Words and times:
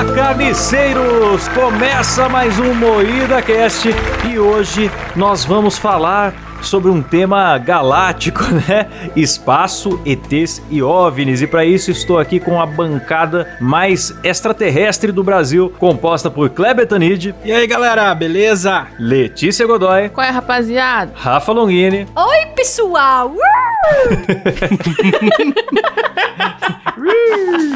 Fala 0.00 0.14
carniceiros! 0.14 1.46
Começa 1.48 2.26
mais 2.26 2.58
um 2.58 2.72
Moída 2.72 3.42
Cast 3.42 3.90
e 4.32 4.38
hoje 4.38 4.90
nós 5.14 5.44
vamos 5.44 5.76
falar 5.76 6.32
sobre 6.62 6.90
um 6.90 7.02
tema 7.02 7.58
galáctico, 7.58 8.42
né? 8.68 8.86
Espaço, 9.16 10.00
ETs 10.04 10.62
e 10.70 10.82
OVNIs. 10.82 11.42
E 11.42 11.46
para 11.46 11.64
isso 11.64 11.90
estou 11.90 12.18
aqui 12.18 12.40
com 12.40 12.60
a 12.60 12.66
bancada 12.66 13.56
mais 13.60 14.14
extraterrestre 14.22 15.12
do 15.12 15.24
Brasil, 15.24 15.72
composta 15.78 16.30
por 16.30 16.50
Kleber 16.50 16.86
Tanid. 16.86 17.34
E 17.44 17.52
aí, 17.52 17.66
galera, 17.66 18.14
beleza? 18.14 18.86
Letícia 18.98 19.66
Godoy. 19.66 20.08
Qual 20.10 20.26
é, 20.26 20.30
rapaziada? 20.30 21.12
Rafa 21.14 21.52
Longini. 21.52 22.06
Oi, 22.14 22.46
pessoal! 22.54 23.34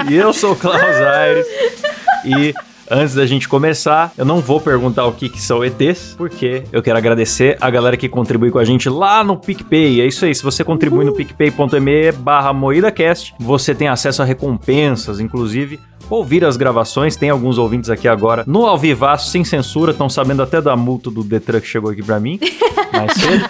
e 0.09 0.15
eu 0.15 0.33
sou 0.33 0.53
o 0.53 0.57
Klaus 0.57 0.83
Aires. 0.83 1.47
E 2.25 2.55
Antes 2.97 3.13
da 3.13 3.27
gente 3.27 3.49
começar, 3.49 4.13
eu 4.17 4.25
não 4.25 4.39
vou 4.39 4.61
perguntar 4.61 5.05
o 5.05 5.13
que, 5.13 5.29
que 5.29 5.43
são 5.43 5.65
ETs, 5.65 6.15
porque 6.17 6.63
eu 6.71 6.81
quero 6.81 6.97
agradecer 6.97 7.59
a 7.61 7.69
galera 7.69 7.97
que 7.97 8.09
contribui 8.09 8.53
com 8.53 8.59
a 8.61 8.65
gente 8.65 8.89
lá 8.89 9.25
no 9.25 9.37
PicPay. 9.37 10.01
É 10.01 10.07
isso 10.07 10.25
aí, 10.25 10.33
se 10.33 10.45
você 10.45 10.63
contribui 10.63 11.05
no 11.05 11.13
picpay.me 11.13 12.13
barra 12.13 12.53
MoídaCast, 12.53 13.35
você 13.37 13.75
tem 13.75 13.89
acesso 13.89 14.23
a 14.23 14.25
recompensas, 14.25 15.19
inclusive 15.19 15.81
ouvir 16.09 16.45
as 16.45 16.57
gravações. 16.57 17.17
Tem 17.17 17.31
alguns 17.31 17.59
ouvintes 17.59 17.91
aqui 17.91 18.07
agora 18.07 18.45
no 18.47 18.65
ao 18.65 18.79
vivaço, 18.79 19.29
sem 19.29 19.43
censura, 19.43 19.91
estão 19.91 20.09
sabendo 20.09 20.45
até 20.45 20.61
da 20.61 20.77
multa 20.77 21.11
do 21.11 21.25
Detran 21.25 21.61
que 21.61 21.67
chegou 21.67 21.91
aqui 21.91 22.03
pra 22.03 22.21
mim 22.21 22.39
mais 22.95 23.13
cedo. 23.13 23.45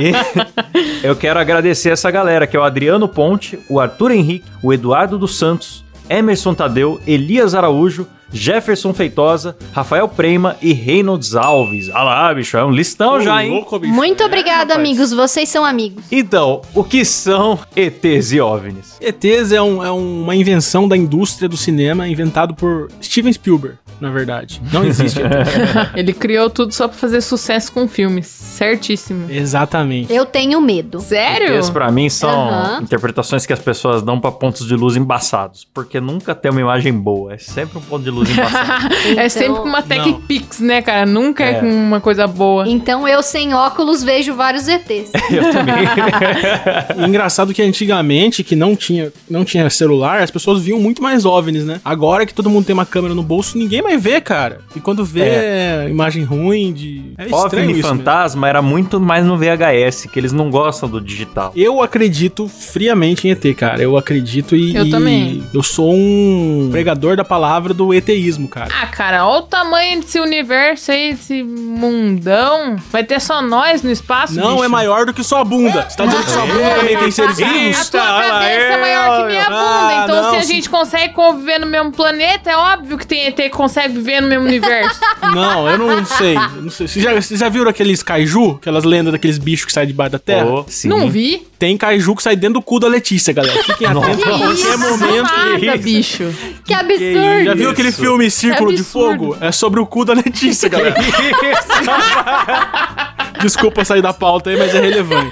e 0.00 1.02
eu 1.04 1.16
quero 1.16 1.40
agradecer 1.40 1.90
essa 1.90 2.08
galera, 2.08 2.46
que 2.46 2.56
é 2.56 2.60
o 2.60 2.62
Adriano 2.62 3.08
Ponte, 3.08 3.58
o 3.68 3.80
Arthur 3.80 4.12
Henrique, 4.12 4.48
o 4.62 4.72
Eduardo 4.72 5.18
dos 5.18 5.36
Santos, 5.36 5.84
Emerson 6.08 6.54
Tadeu, 6.54 7.00
Elias 7.04 7.52
Araújo, 7.52 8.06
Jefferson 8.32 8.92
Feitosa, 8.92 9.56
Rafael 9.72 10.08
Prema 10.08 10.56
e 10.60 10.72
Reynolds 10.72 11.34
Alves. 11.34 11.88
Ah 11.90 12.02
lá, 12.02 12.34
bicho, 12.34 12.56
é 12.56 12.64
um 12.64 12.70
listão 12.70 13.14
Ô, 13.14 13.20
já, 13.20 13.44
hein? 13.44 13.50
Louco, 13.50 13.80
Muito 13.86 14.24
obrigado, 14.24 14.70
é, 14.70 14.74
amigos. 14.74 15.12
Vocês 15.12 15.48
são 15.48 15.64
amigos. 15.64 16.04
Então, 16.10 16.62
o 16.74 16.84
que 16.84 17.04
são 17.04 17.58
ETs 17.74 18.32
e 18.32 18.40
OVNIs? 18.40 18.96
ETs 19.00 19.52
é, 19.52 19.60
um, 19.60 19.84
é 19.84 19.90
uma 19.90 20.34
invenção 20.34 20.88
da 20.88 20.96
indústria 20.96 21.48
do 21.48 21.56
cinema 21.56 22.08
inventado 22.08 22.54
por 22.54 22.88
Steven 23.02 23.32
Spielberg 23.32 23.78
na 24.00 24.10
verdade. 24.10 24.60
Não 24.72 24.84
existe. 24.84 25.20
Ele 25.94 26.12
criou 26.12 26.48
tudo 26.48 26.72
só 26.72 26.88
pra 26.88 26.96
fazer 26.96 27.20
sucesso 27.20 27.72
com 27.72 27.86
filmes. 27.86 28.26
Certíssimo. 28.26 29.30
Exatamente. 29.30 30.12
Eu 30.12 30.24
tenho 30.26 30.60
medo. 30.60 31.00
Sério? 31.00 31.54
Esses 31.54 31.70
pra 31.70 31.90
mim 31.90 32.08
são 32.08 32.48
uhum. 32.48 32.82
interpretações 32.82 33.46
que 33.46 33.52
as 33.52 33.58
pessoas 33.58 34.02
dão 34.02 34.20
pra 34.20 34.30
pontos 34.30 34.66
de 34.66 34.74
luz 34.74 34.96
embaçados. 34.96 35.66
Porque 35.72 36.00
nunca 36.00 36.34
tem 36.34 36.50
uma 36.50 36.60
imagem 36.60 36.92
boa. 36.92 37.34
É 37.34 37.38
sempre 37.38 37.78
um 37.78 37.82
ponto 37.82 38.02
de 38.02 38.10
luz 38.10 38.30
embaçado. 38.30 38.94
então... 39.06 39.22
É 39.22 39.28
sempre 39.28 39.60
uma 39.60 39.82
Tech 39.82 40.12
Pix, 40.26 40.60
né, 40.60 40.82
cara? 40.82 41.06
Nunca 41.06 41.44
é. 41.44 41.58
é 41.58 41.62
uma 41.62 42.00
coisa 42.00 42.26
boa. 42.26 42.68
Então 42.68 43.06
eu, 43.06 43.22
sem 43.22 43.54
óculos, 43.54 44.02
vejo 44.02 44.34
vários 44.34 44.68
ETs. 44.68 45.10
eu 45.30 45.50
também. 45.50 47.06
Engraçado 47.06 47.52
que 47.52 47.62
antigamente, 47.62 48.42
que 48.42 48.56
não 48.56 48.76
tinha, 48.76 49.12
não 49.28 49.44
tinha 49.44 49.68
celular, 49.70 50.22
as 50.22 50.30
pessoas 50.30 50.62
viam 50.62 50.78
muito 50.78 51.02
mais 51.02 51.24
OVNIs, 51.24 51.64
né? 51.64 51.80
Agora 51.84 52.26
que 52.26 52.34
todo 52.34 52.50
mundo 52.50 52.66
tem 52.66 52.74
uma 52.74 52.86
câmera 52.86 53.14
no 53.14 53.22
bolso, 53.22 53.56
ninguém 53.56 53.82
mais 53.82 53.89
vai 53.90 53.96
ver, 53.96 54.20
cara. 54.20 54.60
E 54.74 54.80
quando 54.80 55.04
vê 55.04 55.22
é. 55.22 55.86
imagem 55.88 56.24
ruim 56.24 56.72
de. 56.72 57.12
É 57.18 57.34
OVNI 57.34 57.82
fantasma 57.82 58.48
era 58.48 58.62
muito 58.62 59.00
mais 59.00 59.24
no 59.24 59.36
VHS, 59.36 60.06
que 60.12 60.18
eles 60.18 60.32
não 60.32 60.50
gostam 60.50 60.88
do 60.88 61.00
digital. 61.00 61.52
Eu 61.56 61.82
acredito 61.82 62.48
friamente 62.48 63.26
em 63.26 63.32
ET, 63.32 63.56
cara. 63.56 63.82
Eu 63.82 63.96
acredito 63.96 64.54
e. 64.54 64.74
Eu 64.76 64.86
e 64.86 64.90
também. 64.90 65.44
Eu 65.52 65.62
sou 65.62 65.92
um 65.92 66.68
pregador 66.70 67.16
da 67.16 67.24
palavra 67.24 67.74
do 67.74 67.92
ETísmo, 67.92 68.48
cara. 68.48 68.68
Ah, 68.80 68.86
cara, 68.86 69.26
olha 69.26 69.40
o 69.40 69.42
tamanho 69.42 70.00
desse 70.00 70.20
universo 70.20 70.92
aí, 70.92 71.14
desse 71.14 71.42
mundão. 71.42 72.76
Vai 72.90 73.04
ter 73.04 73.20
só 73.20 73.42
nós 73.42 73.82
no 73.82 73.90
espaço? 73.90 74.34
Não, 74.34 74.52
bicho? 74.52 74.64
é 74.64 74.68
maior 74.68 75.06
do 75.06 75.12
que 75.12 75.24
sua 75.24 75.44
bunda. 75.44 75.88
Você 75.88 75.96
tá 75.96 76.06
dizendo 76.06 76.24
que 76.24 76.30
sua 76.30 76.46
bunda 76.46 76.70
também 76.76 76.96
tem 76.96 77.10
seres 77.10 77.36
vivos? 77.36 77.80
A 77.80 77.90
tua 77.90 78.00
cabeça 78.00 78.60
é 78.60 78.80
maior 78.80 79.20
que 79.20 79.26
minha 79.26 79.44
bunda. 79.44 79.60
Ah, 79.60 80.00
então, 80.04 80.22
não, 80.22 80.30
se 80.30 80.36
a 80.36 80.42
gente 80.42 80.68
consegue 80.68 81.12
conviver 81.14 81.58
no 81.58 81.66
mesmo 81.66 81.92
planeta, 81.92 82.50
é 82.50 82.56
óbvio 82.56 82.96
que 82.98 83.06
tem 83.06 83.26
ET 83.26 83.36
que 83.36 83.50
consegue 83.50 83.79
consegue 83.80 83.94
viver 83.94 84.20
no 84.20 84.28
mesmo 84.28 84.44
universo? 84.44 85.00
Não, 85.34 85.68
eu 85.68 85.78
não 85.78 86.04
sei. 86.04 86.34
não 86.34 86.70
sei. 86.70 86.88
Vocês 86.88 87.04
já, 87.04 87.14
vocês 87.14 87.38
já 87.38 87.48
viram 87.48 87.68
aqueles 87.68 88.02
kaiju? 88.02 88.56
Aquelas 88.56 88.84
lendas 88.84 89.12
daqueles 89.12 89.38
bichos 89.38 89.66
que 89.66 89.72
saem 89.72 89.86
debaixo 89.86 90.12
da 90.12 90.18
terra? 90.18 90.50
Oh, 90.50 90.66
não 90.86 91.08
vi. 91.08 91.46
Tem 91.56 91.76
kaiju 91.76 92.16
que 92.16 92.22
sai 92.22 92.34
dentro 92.34 92.54
do 92.54 92.62
cu 92.62 92.80
da 92.80 92.88
Letícia, 92.88 93.32
galera. 93.32 93.62
Fiquem 93.62 93.86
atentos 93.86 94.24
a 94.24 94.38
qualquer 94.38 94.78
momento. 94.78 95.22
Nada, 95.22 95.76
bicho. 95.78 96.34
Que 96.64 96.74
absurdo. 96.74 97.44
Já 97.44 97.54
viu 97.54 97.70
aquele 97.70 97.92
filme 97.92 98.30
Círculo 98.30 98.74
de 98.74 98.82
Fogo? 98.82 99.36
É 99.40 99.52
sobre 99.52 99.78
o 99.78 99.86
cu 99.86 100.04
da 100.04 100.14
Letícia, 100.14 100.68
galera. 100.68 100.96
Desculpa 103.42 103.84
sair 103.84 104.02
da 104.02 104.12
pauta 104.12 104.50
aí, 104.50 104.56
mas 104.56 104.74
é 104.74 104.80
relevante. 104.80 105.30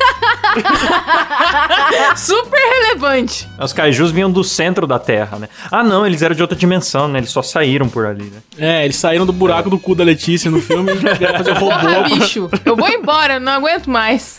Super 2.17 2.59
relevante. 2.59 3.49
Os 3.59 3.73
kaijus 3.73 4.11
vinham 4.11 4.31
do 4.31 4.43
centro 4.43 4.87
da 4.87 4.99
Terra, 4.99 5.39
né? 5.39 5.49
Ah, 5.71 5.83
não, 5.83 6.07
eles 6.07 6.23
eram 6.23 6.35
de 6.35 6.43
outra 6.43 6.57
dimensão, 6.57 7.09
né? 7.09 7.19
Eles 7.21 7.31
só 7.31 7.43
saíram 7.43 7.89
por 7.89 8.07
ali, 8.07 8.25
né? 8.25 8.41
É, 8.59 8.85
eles 8.85 8.97
saíram 8.97 9.27
do 9.27 9.33
buraco 9.33 9.69
é. 9.69 9.71
do 9.71 9.79
cu 9.79 9.95
da 9.95 10.05
Letícia 10.05 10.51
no 10.51 10.61
filme 10.61 10.93
e 10.93 10.97
queriam 10.97 11.33
fazer 11.35 11.53
robô. 11.53 11.71
Ah, 11.71 12.03
bicho, 12.03 12.51
eu 12.65 12.77
vou 12.77 12.89
embora, 12.89 13.39
não 13.39 13.53
aguento 13.53 13.89
mais. 13.89 14.39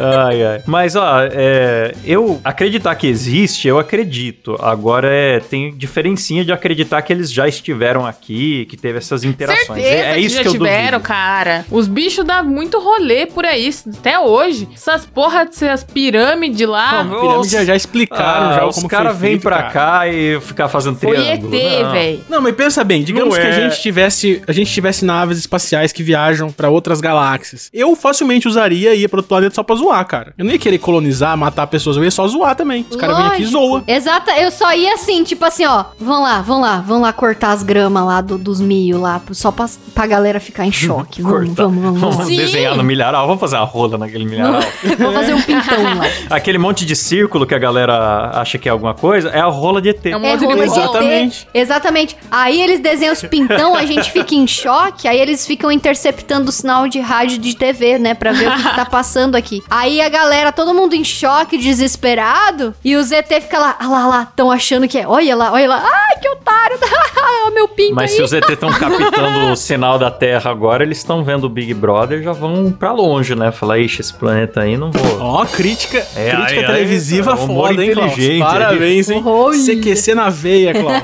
ai, 0.00 0.42
ai. 0.44 0.62
Mas, 0.66 0.96
ó, 0.96 1.20
é, 1.22 1.94
eu 2.04 2.40
acreditar 2.44 2.94
que 2.94 3.06
existe, 3.06 3.68
eu 3.68 3.78
acredito. 3.78 4.56
Agora, 4.60 5.08
é, 5.10 5.40
tem 5.40 5.76
diferencinha 5.76 6.44
de 6.44 6.52
acreditar 6.52 7.02
que 7.02 7.12
eles 7.12 7.32
já 7.32 7.48
estiveram 7.48 8.06
aqui, 8.06 8.66
que 8.66 8.76
teve 8.76 8.98
essas 8.98 9.24
interações. 9.24 9.66
Certeza 9.66 10.06
é, 10.06 10.12
é 10.12 10.20
isso 10.20 10.36
que, 10.36 10.42
que 10.42 10.48
eu 10.48 10.52
tiveram, 10.52 10.98
duvido. 10.98 11.08
cara. 11.08 11.64
Os 11.70 11.88
bichos 11.88 12.24
dão 12.24 12.44
muito 12.44 12.78
rolê 12.98 13.26
por 13.26 13.44
aí, 13.44 13.70
até 13.98 14.18
hoje. 14.18 14.68
Essas 14.74 15.06
porra 15.06 15.44
dessas 15.44 15.84
pirâmides 15.84 16.66
lá. 16.68 17.04
Não, 17.04 17.20
pirâmide 17.20 17.48
já, 17.48 17.64
já 17.64 17.76
explicaram 17.76 18.50
ah, 18.50 18.54
já 18.54 18.66
os 18.66 18.82
caras 18.84 19.16
vêm 19.16 19.38
pra 19.38 19.64
cara. 19.64 19.70
cá 19.70 20.08
e 20.08 20.40
ficar 20.40 20.68
fazendo 20.68 20.96
Foi 20.96 21.14
triângulo. 21.14 21.54
ET, 21.54 21.92
velho. 21.92 22.24
Não, 22.28 22.40
mas 22.40 22.54
pensa 22.54 22.82
bem, 22.84 23.02
digamos 23.02 23.36
que 23.36 23.42
a 23.42 23.48
é. 23.48 23.52
gente 23.52 23.80
tivesse, 23.80 24.42
a 24.46 24.52
gente 24.52 24.72
tivesse 24.72 25.04
naves 25.04 25.38
espaciais 25.38 25.92
que 25.92 26.02
viajam 26.02 26.50
para 26.50 26.68
outras 26.68 27.00
galáxias. 27.00 27.70
Eu 27.72 27.94
facilmente 27.96 28.48
usaria 28.48 28.94
e 28.94 29.00
ia 29.00 29.08
para 29.08 29.18
outro 29.18 29.28
planeta 29.28 29.54
só 29.54 29.62
pra 29.62 29.76
zoar, 29.76 30.04
cara. 30.06 30.34
Eu 30.36 30.44
não 30.44 30.52
ia 30.52 30.58
querer 30.58 30.78
colonizar, 30.78 31.36
matar 31.36 31.66
pessoas, 31.66 31.96
eu 31.96 32.04
ia 32.04 32.10
só 32.10 32.26
zoar 32.26 32.54
também. 32.54 32.86
Os 32.88 32.96
caras 32.96 33.16
vêm 33.16 33.26
aqui 33.26 33.42
e 33.42 33.46
zoam. 33.46 33.84
Exata, 33.86 34.32
eu 34.32 34.50
só 34.50 34.72
ia 34.74 34.94
assim, 34.94 35.22
tipo 35.24 35.44
assim, 35.44 35.64
ó, 35.66 35.84
vão 35.98 36.22
lá, 36.22 36.40
vão 36.40 36.60
lá, 36.60 36.80
vão 36.80 37.00
lá 37.00 37.12
cortar 37.12 37.52
as 37.52 37.62
gramas 37.62 38.04
lá 38.04 38.20
do, 38.20 38.38
dos 38.38 38.60
milho 38.60 39.00
lá, 39.00 39.20
só 39.32 39.50
pra, 39.50 39.68
pra 39.94 40.06
galera 40.06 40.40
ficar 40.40 40.66
em 40.66 40.72
choque. 40.72 41.22
vamos, 41.22 41.50
vamos, 41.50 41.82
vamos, 41.82 42.00
vamos. 42.00 42.16
Vamos 42.16 42.36
desenhar 42.36 42.76
no 42.80 42.84
milharal, 42.86 43.26
vamos 43.26 43.40
fazer 43.40 43.56
uma 43.56 43.64
rola 43.64 43.98
naquele 43.98 44.24
milharal. 44.24 44.60
vamos 44.98 45.14
fazer 45.20 45.34
um 45.34 45.42
pintão 45.42 45.82
lá. 45.82 46.04
Aquele 46.30 46.58
monte 46.58 46.84
de 46.84 46.96
círculo 46.96 47.46
que 47.46 47.54
a 47.54 47.58
galera 47.58 48.30
acha 48.34 48.58
que 48.58 48.68
é 48.68 48.72
alguma 48.72 48.94
coisa, 48.94 49.28
é 49.30 49.40
a 49.40 49.46
rola 49.46 49.80
de 49.80 49.90
ET. 49.90 50.06
É, 50.06 50.10
é 50.10 50.34
rola 50.34 50.36
de 50.36 50.62
Exatamente. 50.62 51.48
ET. 51.52 51.62
Exatamente. 51.62 52.16
Aí 52.30 52.60
eles 52.60 52.80
desenham 52.80 53.12
os 53.12 53.22
pintão, 53.22 53.74
a 53.74 53.84
gente 53.84 54.10
fica 54.10 54.34
em 54.34 54.46
choque, 54.46 55.06
aí 55.06 55.18
eles 55.18 55.46
ficam 55.46 55.70
interceptando 55.70 56.48
o 56.48 56.52
sinal 56.52 56.88
de 56.88 57.00
rádio 57.00 57.38
de 57.38 57.54
TV, 57.54 57.98
né, 57.98 58.14
pra 58.14 58.32
ver 58.32 58.48
o 58.48 58.56
que, 58.56 58.62
que 58.62 58.74
tá 58.74 58.84
passando 58.84 59.36
aqui. 59.36 59.62
Aí 59.70 60.00
a 60.00 60.08
galera, 60.08 60.52
todo 60.52 60.74
mundo 60.74 60.94
em 60.94 61.04
choque, 61.04 61.58
desesperado, 61.58 62.74
e 62.84 62.96
o 62.96 63.02
ZT 63.02 63.40
fica 63.42 63.58
lá, 63.58 63.76
ah 63.78 63.88
lá, 63.88 64.06
lá, 64.06 64.32
tão 64.34 64.50
achando 64.50 64.88
que 64.88 64.98
é, 64.98 65.06
olha 65.06 65.36
lá, 65.36 65.52
olha 65.52 65.68
lá, 65.68 65.84
ai, 65.84 66.20
que 66.20 66.28
otário, 66.28 66.78
o 67.46 67.50
meu 67.50 67.68
pinto 67.68 67.94
Mas 67.94 68.10
aí. 68.10 68.16
se 68.16 68.22
os 68.22 68.30
ZT 68.30 68.52
estão 68.52 68.70
captando 68.70 69.52
o 69.52 69.56
sinal 69.56 69.98
da 69.98 70.10
Terra 70.10 70.50
agora, 70.50 70.82
eles 70.82 70.98
estão 70.98 71.22
vendo 71.22 71.44
o 71.44 71.48
Big 71.48 71.74
Brother, 71.74 72.22
já 72.22 72.32
vão 72.32 72.69
pra 72.70 72.92
longe, 72.92 73.34
né, 73.34 73.50
falar, 73.52 73.78
ixi, 73.78 74.00
esse 74.00 74.12
planeta 74.14 74.60
aí 74.60 74.76
não 74.76 74.90
vou. 74.90 75.20
Ó, 75.20 75.42
oh, 75.42 75.46
crítica, 75.46 75.98
é, 76.16 76.30
crítica 76.30 76.60
aí, 76.60 76.66
televisiva 76.66 77.34
aí, 77.34 77.46
foda, 77.46 77.84
hein, 77.84 77.92
Klaus? 77.92 78.14
Parabéns, 78.40 79.10
hein? 79.10 79.22
CQC 79.64 80.14
na 80.14 80.30
veia, 80.30 80.72
Klaus. 80.72 81.02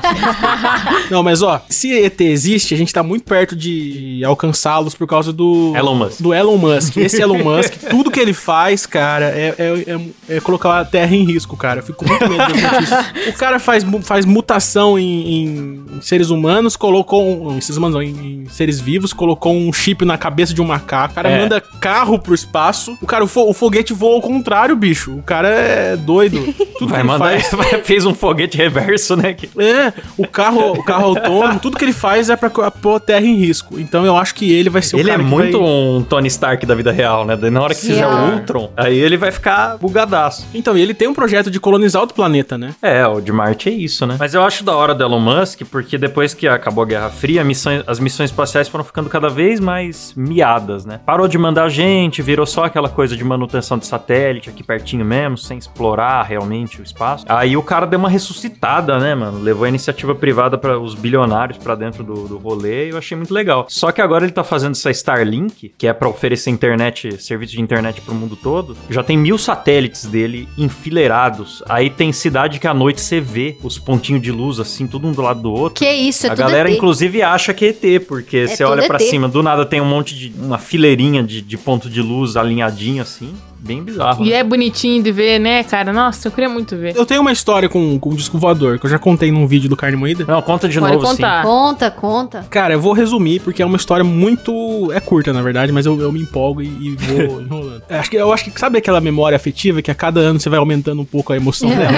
não, 1.09 1.23
mas 1.23 1.41
ó, 1.41 1.61
se 1.69 1.93
ET 1.93 2.19
existe, 2.21 2.73
a 2.73 2.77
gente 2.77 2.93
tá 2.93 3.03
muito 3.03 3.23
perto 3.23 3.55
de 3.55 4.21
alcançá-los 4.25 4.95
por 4.95 5.07
causa 5.07 5.31
do... 5.31 5.73
Elon 5.75 5.95
Musk. 5.95 6.21
Do 6.21 6.33
Elon 6.33 6.57
Musk. 6.57 6.97
Esse 6.97 7.21
Elon 7.21 7.43
Musk, 7.43 7.73
tudo 7.89 8.11
que 8.11 8.19
ele 8.19 8.33
faz, 8.33 8.85
cara, 8.85 9.25
é, 9.25 9.55
é, 9.57 9.95
é, 10.31 10.37
é 10.37 10.39
colocar 10.39 10.79
a 10.79 10.85
Terra 10.85 11.15
em 11.15 11.23
risco, 11.23 11.55
cara. 11.55 11.79
Eu 11.79 11.83
fico 11.83 12.07
muito 12.07 12.27
medo 12.29 12.45
disso. 12.53 12.95
O 13.29 13.33
cara 13.33 13.59
faz, 13.59 13.85
faz 14.03 14.25
mutação 14.25 14.97
em, 14.97 15.85
em 15.95 16.01
seres 16.01 16.29
humanos, 16.29 16.75
colocou... 16.75 17.51
Um, 17.51 17.57
em 17.57 17.61
seres 17.61 17.77
humanos 17.77 17.95
não, 17.95 18.01
em, 18.01 18.43
em, 18.43 18.49
seres 18.49 18.79
vivos, 18.79 19.13
colocou 19.13 19.53
um 19.53 19.71
chip 19.73 20.05
na 20.05 20.17
cabeça 20.17 20.53
de 20.53 20.61
um 20.61 20.65
macaco. 20.65 21.11
O 21.11 21.15
cara 21.15 21.29
é. 21.29 21.41
manda 21.41 21.56
manda 21.57 21.61
carro 21.79 22.19
pro 22.19 22.33
espaço. 22.33 22.97
O 23.01 23.05
cara, 23.05 23.23
o, 23.23 23.27
fo 23.27 23.49
o 23.49 23.53
foguete 23.53 23.93
voa 23.93 24.15
ao 24.15 24.21
contrário, 24.21 24.75
bicho. 24.75 25.13
O 25.13 25.23
cara 25.23 25.47
é 25.49 25.95
doido. 25.95 26.37
Tudo 26.77 26.91
vai 26.91 27.01
que 27.01 27.07
mandar, 27.07 27.41
faz... 27.41 27.85
fez 27.85 28.05
um 28.05 28.13
foguete 28.13 28.57
reverso, 28.57 29.15
né? 29.15 29.35
É, 29.57 29.91
o 30.17 30.27
carro, 30.27 30.73
o 30.73 30.83
carro 30.83 31.05
autônomo, 31.05 31.59
tudo 31.59 31.75
que 31.75 31.83
ele 31.83 31.93
faz 31.93 32.29
é 32.29 32.35
pra 32.35 32.49
pôr 32.49 32.95
a 32.95 32.99
Terra 32.99 33.25
em 33.25 33.35
risco. 33.35 33.79
Então 33.79 34.05
eu 34.05 34.15
acho 34.15 34.35
que 34.35 34.51
ele 34.53 34.69
vai 34.69 34.81
ser 34.81 34.97
ele 34.97 35.09
o 35.09 35.11
cara 35.11 35.21
Ele 35.21 35.27
é 35.27 35.35
muito 35.35 35.59
vai... 35.59 35.67
um 35.67 36.05
Tony 36.07 36.27
Stark 36.27 36.63
da 36.65 36.75
vida 36.75 36.91
real, 36.91 37.25
né? 37.25 37.35
Na 37.49 37.61
hora 37.61 37.73
que 37.73 37.81
Sim, 37.81 37.87
fizer 37.93 38.05
o 38.05 38.33
Ultron, 38.33 38.71
aí 38.77 38.97
ele 38.97 39.17
vai 39.17 39.31
ficar 39.31 39.77
bugadaço. 39.77 40.45
Então, 40.53 40.77
e 40.77 40.81
ele 40.81 40.93
tem 40.93 41.07
um 41.07 41.13
projeto 41.13 41.49
de 41.49 41.59
colonizar 41.59 42.01
outro 42.01 42.15
planeta, 42.15 42.57
né? 42.57 42.75
É, 42.81 43.07
o 43.07 43.19
de 43.19 43.31
Marte 43.31 43.69
é 43.69 43.71
isso, 43.71 44.05
né? 44.05 44.15
Mas 44.19 44.35
eu 44.35 44.43
acho 44.43 44.63
da 44.63 44.75
hora 44.75 44.93
do 44.93 45.03
Elon 45.03 45.19
Musk, 45.19 45.61
porque 45.71 45.97
depois 45.97 46.35
que 46.35 46.47
acabou 46.47 46.83
a 46.83 46.87
Guerra 46.87 47.09
Fria, 47.09 47.43
missões, 47.43 47.83
as 47.87 47.99
missões 47.99 48.29
espaciais 48.29 48.67
foram 48.67 48.83
ficando 48.83 49.09
cada 49.09 49.29
vez 49.29 49.59
mais 49.59 50.13
miadas, 50.15 50.85
né? 50.85 50.99
Parou 51.03 51.27
de 51.27 51.37
mandar 51.47 51.69
gente, 51.69 52.21
virou 52.21 52.45
só 52.45 52.65
aquela 52.65 52.89
coisa 52.89 53.15
de 53.15 53.23
manutenção 53.23 53.77
de 53.77 53.87
satélite 53.87 54.49
aqui 54.49 54.61
pertinho 54.63 55.05
mesmo, 55.05 55.37
sem 55.37 55.57
explorar 55.57 56.23
realmente 56.23 56.81
o 56.81 56.83
espaço. 56.83 57.25
Aí 57.27 57.55
o 57.55 57.63
cara 57.63 57.85
deu 57.85 57.97
uma 57.99 58.09
ressuscitada, 58.09 58.99
né, 58.99 59.15
mano? 59.15 59.39
Levou 59.39 59.63
a 59.63 59.69
iniciativa 59.69 60.13
privada 60.13 60.57
para 60.57 60.77
os 60.77 60.93
bilionários 60.93 61.57
para 61.57 61.73
dentro 61.75 62.03
do, 62.03 62.27
do 62.27 62.37
rolê 62.37 62.87
e 62.87 62.89
eu 62.89 62.97
achei 62.97 63.15
muito 63.15 63.33
legal. 63.33 63.65
Só 63.69 63.91
que 63.91 64.01
agora 64.01 64.25
ele 64.25 64.33
tá 64.33 64.43
fazendo 64.43 64.73
essa 64.73 64.91
Starlink, 64.91 65.73
que 65.77 65.87
é 65.87 65.93
para 65.93 66.09
oferecer 66.09 66.49
internet, 66.49 67.21
serviço 67.23 67.53
de 67.53 67.61
internet 67.61 68.01
pro 68.01 68.13
mundo 68.13 68.35
todo. 68.35 68.75
Já 68.89 69.01
tem 69.01 69.17
mil 69.17 69.37
satélites 69.37 70.05
dele 70.05 70.49
enfileirados. 70.57 71.63
Aí 71.69 71.89
tem 71.89 72.11
cidade 72.11 72.59
que 72.59 72.67
à 72.67 72.73
noite 72.73 72.99
você 72.99 73.21
vê 73.21 73.57
os 73.63 73.79
pontinhos 73.79 74.21
de 74.21 74.31
luz 74.31 74.59
assim, 74.59 74.85
tudo 74.85 75.07
um 75.07 75.11
do 75.13 75.21
lado 75.21 75.41
do 75.41 75.51
outro. 75.51 75.85
Que 75.85 75.91
isso, 75.91 76.27
é 76.27 76.29
A 76.29 76.35
galera, 76.35 76.69
ET. 76.69 76.75
inclusive, 76.75 77.21
acha 77.21 77.53
que 77.53 77.65
é 77.65 77.69
ET, 77.69 78.05
porque 78.05 78.37
é 78.37 78.47
você 78.47 78.63
olha 78.63 78.85
para 78.85 78.99
cima, 78.99 79.27
do 79.27 79.41
nada 79.41 79.65
tem 79.65 79.79
um 79.79 79.85
monte 79.85 80.13
de. 80.13 80.33
uma 80.37 80.57
fileirinha 80.57 81.23
de, 81.23 81.36
de 81.41 81.57
ponto 81.57 81.89
de 81.89 82.01
luz 82.01 82.35
alinhadinho 82.35 83.01
assim 83.01 83.35
bem 83.59 83.83
bizarro. 83.83 84.25
E 84.25 84.29
né? 84.29 84.37
é 84.37 84.43
bonitinho 84.43 85.01
de 85.01 85.11
ver, 85.11 85.39
né, 85.39 85.63
cara? 85.63 85.91
Nossa, 85.91 86.27
eu 86.27 86.31
queria 86.31 86.49
muito 86.49 86.75
ver. 86.75 86.95
Eu 86.95 87.05
tenho 87.05 87.21
uma 87.21 87.31
história 87.31 87.67
com, 87.67 87.99
com 87.99 88.09
o 88.09 88.15
disco 88.15 88.37
voador, 88.37 88.79
que 88.79 88.85
eu 88.85 88.89
já 88.89 88.99
contei 88.99 89.31
num 89.31 89.47
vídeo 89.47 89.69
do 89.69 89.75
Carne 89.75 89.97
Moída. 89.97 90.25
Não, 90.27 90.41
conta 90.41 90.67
de 90.67 90.79
Pode 90.79 90.93
novo, 90.93 91.05
contar. 91.05 91.41
sim. 91.41 91.47
Conta, 91.47 91.91
conta. 91.91 92.45
Cara, 92.49 92.73
eu 92.73 92.81
vou 92.81 92.93
resumir, 92.93 93.39
porque 93.39 93.61
é 93.61 93.65
uma 93.65 93.77
história 93.77 94.03
muito... 94.03 94.91
É 94.93 94.99
curta, 94.99 95.33
na 95.33 95.41
verdade, 95.41 95.71
mas 95.71 95.85
eu, 95.85 95.99
eu 95.99 96.11
me 96.11 96.21
empolgo 96.21 96.61
e, 96.61 96.67
e 96.67 96.95
vou 96.95 97.41
enrolando. 97.41 97.83
É, 97.89 97.97
acho 97.97 98.09
que, 98.09 98.17
eu 98.17 98.31
acho 98.31 98.43
que, 98.45 98.59
sabe 98.59 98.77
aquela 98.77 99.01
memória 99.01 99.35
afetiva 99.35 99.81
que 99.81 99.91
a 99.91 99.95
cada 99.95 100.19
ano 100.19 100.39
você 100.39 100.49
vai 100.49 100.59
aumentando 100.59 101.01
um 101.01 101.05
pouco 101.05 101.33
a 101.33 101.37
emoção 101.37 101.69
dela? 101.75 101.91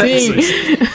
sim. 0.00 0.34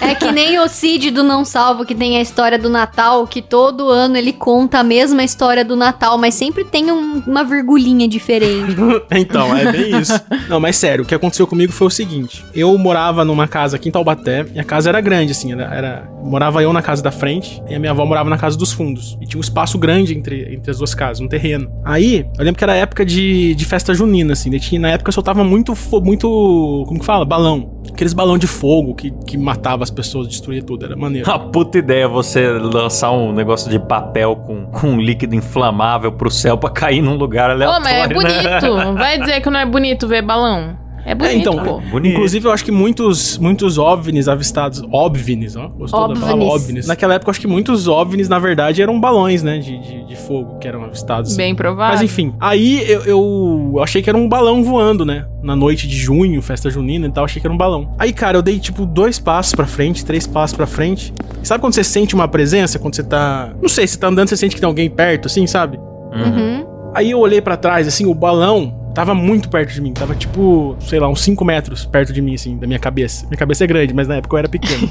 É 0.01 0.15
que 0.15 0.31
nem 0.31 0.59
o 0.59 0.67
Cid 0.67 1.11
do 1.11 1.23
Não 1.23 1.43
Salvo, 1.45 1.85
que 1.85 1.95
tem 1.95 2.17
a 2.17 2.21
história 2.21 2.57
do 2.57 2.69
Natal, 2.69 3.25
que 3.27 3.41
todo 3.41 3.89
ano 3.89 4.17
ele 4.17 4.33
conta 4.33 4.79
a 4.79 4.83
mesma 4.83 5.23
história 5.23 5.63
do 5.63 5.75
Natal, 5.75 6.17
mas 6.17 6.35
sempre 6.35 6.63
tem 6.63 6.91
um, 6.91 7.21
uma 7.25 7.43
virgulinha 7.43 8.07
diferente. 8.07 8.75
então, 9.11 9.48
é 9.57 9.71
bem 9.71 9.99
isso. 9.99 10.19
Não, 10.47 10.59
mas 10.59 10.75
sério, 10.75 11.03
o 11.03 11.07
que 11.07 11.15
aconteceu 11.15 11.47
comigo 11.47 11.71
foi 11.71 11.87
o 11.87 11.89
seguinte: 11.89 12.45
eu 12.53 12.77
morava 12.77 13.23
numa 13.25 13.47
casa 13.47 13.75
aqui 13.75 13.89
em 13.89 13.91
Taubaté, 13.91 14.45
e 14.53 14.59
a 14.59 14.63
casa 14.63 14.89
era 14.89 15.01
grande, 15.01 15.31
assim, 15.31 15.51
era, 15.51 15.63
era, 15.73 16.09
morava 16.23 16.61
eu 16.61 16.71
na 16.73 16.81
casa 16.81 17.01
da 17.01 17.11
frente, 17.11 17.61
e 17.69 17.75
a 17.75 17.79
minha 17.79 17.91
avó 17.91 18.05
morava 18.05 18.29
na 18.29 18.37
casa 18.37 18.57
dos 18.57 18.71
fundos. 18.71 19.17
E 19.21 19.25
tinha 19.25 19.37
um 19.37 19.41
espaço 19.41 19.77
grande 19.77 20.17
entre, 20.17 20.53
entre 20.53 20.71
as 20.71 20.77
duas 20.77 20.93
casas, 20.93 21.21
um 21.21 21.27
terreno. 21.27 21.71
Aí, 21.83 22.25
eu 22.37 22.43
lembro 22.43 22.57
que 22.57 22.63
era 22.63 22.75
época 22.75 23.05
de, 23.05 23.55
de 23.55 23.65
festa 23.65 23.93
junina, 23.93 24.33
assim, 24.33 24.49
tinha, 24.59 24.79
na 24.79 24.89
época 24.89 25.09
eu 25.09 25.13
soltava 25.13 25.43
muito, 25.43 25.73
muito, 26.01 26.83
como 26.87 26.99
que 26.99 27.05
fala? 27.05 27.25
Balão. 27.25 27.79
Aqueles 27.91 28.13
balão 28.13 28.37
de 28.37 28.47
fogo 28.47 28.93
que, 28.93 29.11
que 29.25 29.37
matava 29.37 29.83
as 29.83 29.89
pessoas, 29.89 30.27
destruía 30.27 30.61
tudo, 30.63 30.85
era 30.85 30.95
maneiro. 30.95 31.29
Uma 31.29 31.39
puta 31.39 31.77
ideia 31.77 32.07
você 32.07 32.47
lançar 32.47 33.11
um 33.11 33.33
negócio 33.33 33.69
de 33.69 33.79
papel 33.79 34.35
com, 34.35 34.65
com 34.67 34.91
um 34.91 35.01
líquido 35.01 35.35
inflamável 35.35 36.11
pro 36.11 36.29
céu 36.29 36.57
pra 36.57 36.69
cair 36.69 37.01
num 37.01 37.15
lugar 37.15 37.49
aleatório. 37.49 37.83
Pô, 37.83 37.89
mas 37.89 38.03
é 38.03 38.13
bonito. 38.13 38.75
Né? 38.75 38.93
Vai 38.97 39.19
dizer 39.29 39.41
que 39.41 39.49
não 39.49 39.59
é 39.59 39.65
bonito 39.65 40.07
ver 40.07 40.21
balão. 40.21 40.77
É 41.05 41.15
bonito, 41.15 41.33
é, 41.33 41.37
então, 41.37 41.63
pô. 41.63 41.79
Bonito. 41.79 42.13
Inclusive, 42.13 42.45
eu 42.45 42.51
acho 42.51 42.63
que 42.63 42.71
muitos, 42.71 43.37
muitos 43.37 43.77
OVNIs 43.77 44.27
avistados... 44.27 44.83
OVNIs, 44.91 45.55
ó. 45.55 45.69
Gostou 45.69 46.01
OVNIs. 46.01 46.19
da 46.19 46.27
palavra 46.27 46.45
OVNIs? 46.45 46.87
Naquela 46.87 47.13
época, 47.13 47.29
eu 47.29 47.31
acho 47.31 47.39
que 47.39 47.47
muitos 47.47 47.87
OVNIs, 47.87 48.27
na 48.27 48.37
verdade, 48.37 48.81
eram 48.81 48.99
balões, 48.99 49.41
né? 49.41 49.59
De, 49.59 49.79
de, 49.79 50.05
de 50.05 50.15
fogo 50.15 50.59
que 50.59 50.67
eram 50.67 50.83
avistados. 50.83 51.35
Bem 51.37 51.55
provável. 51.55 51.93
Mas, 51.93 52.03
enfim. 52.03 52.33
Aí, 52.39 52.83
eu, 52.87 53.01
eu 53.05 53.79
achei 53.81 54.01
que 54.01 54.09
era 54.09 54.17
um 54.17 54.27
balão 54.27 54.61
voando, 54.61 55.05
né? 55.05 55.25
Na 55.41 55.55
noite 55.55 55.87
de 55.87 55.97
junho, 55.97 56.41
festa 56.41 56.69
junina 56.69 57.07
e 57.07 57.11
tal, 57.11 57.23
achei 57.23 57.39
que 57.39 57.47
era 57.47 57.53
um 57.53 57.57
balão. 57.57 57.95
Aí, 57.97 58.11
cara, 58.11 58.37
eu 58.37 58.41
dei, 58.41 58.59
tipo, 58.59 58.85
dois 58.85 59.17
passos 59.17 59.55
pra 59.55 59.65
frente, 59.65 60.03
três 60.05 60.27
passos 60.27 60.55
pra 60.55 60.67
frente. 60.67 61.13
Sabe 61.41 61.61
quando 61.61 61.73
você 61.73 61.83
sente 61.83 62.13
uma 62.13 62.27
presença? 62.27 62.77
Quando 62.77 62.95
você 62.95 63.03
tá... 63.03 63.53
Não 63.61 63.69
sei, 63.69 63.87
você 63.87 63.97
tá 63.97 64.07
andando, 64.09 64.27
você 64.27 64.37
sente 64.37 64.53
que 64.53 64.61
tem 64.61 64.67
alguém 64.67 64.89
perto, 64.89 65.27
assim, 65.27 65.47
sabe? 65.47 65.77
Uhum. 65.77 66.68
Aí 66.93 67.11
eu 67.11 67.19
olhei 67.19 67.41
para 67.41 67.55
trás, 67.55 67.87
assim, 67.87 68.05
o 68.05 68.13
balão 68.13 68.79
tava 68.93 69.13
muito 69.13 69.49
perto 69.49 69.71
de 69.71 69.81
mim. 69.81 69.93
Tava 69.93 70.15
tipo, 70.15 70.75
sei 70.81 70.99
lá, 70.99 71.07
uns 71.07 71.21
5 71.21 71.45
metros 71.45 71.85
perto 71.85 72.11
de 72.11 72.21
mim, 72.21 72.35
assim, 72.35 72.57
da 72.57 72.67
minha 72.67 72.79
cabeça. 72.79 73.25
Minha 73.27 73.37
cabeça 73.37 73.63
é 73.63 73.67
grande, 73.67 73.93
mas 73.93 74.07
na 74.07 74.15
época 74.15 74.35
eu 74.35 74.39
era 74.39 74.49
pequeno. 74.49 74.89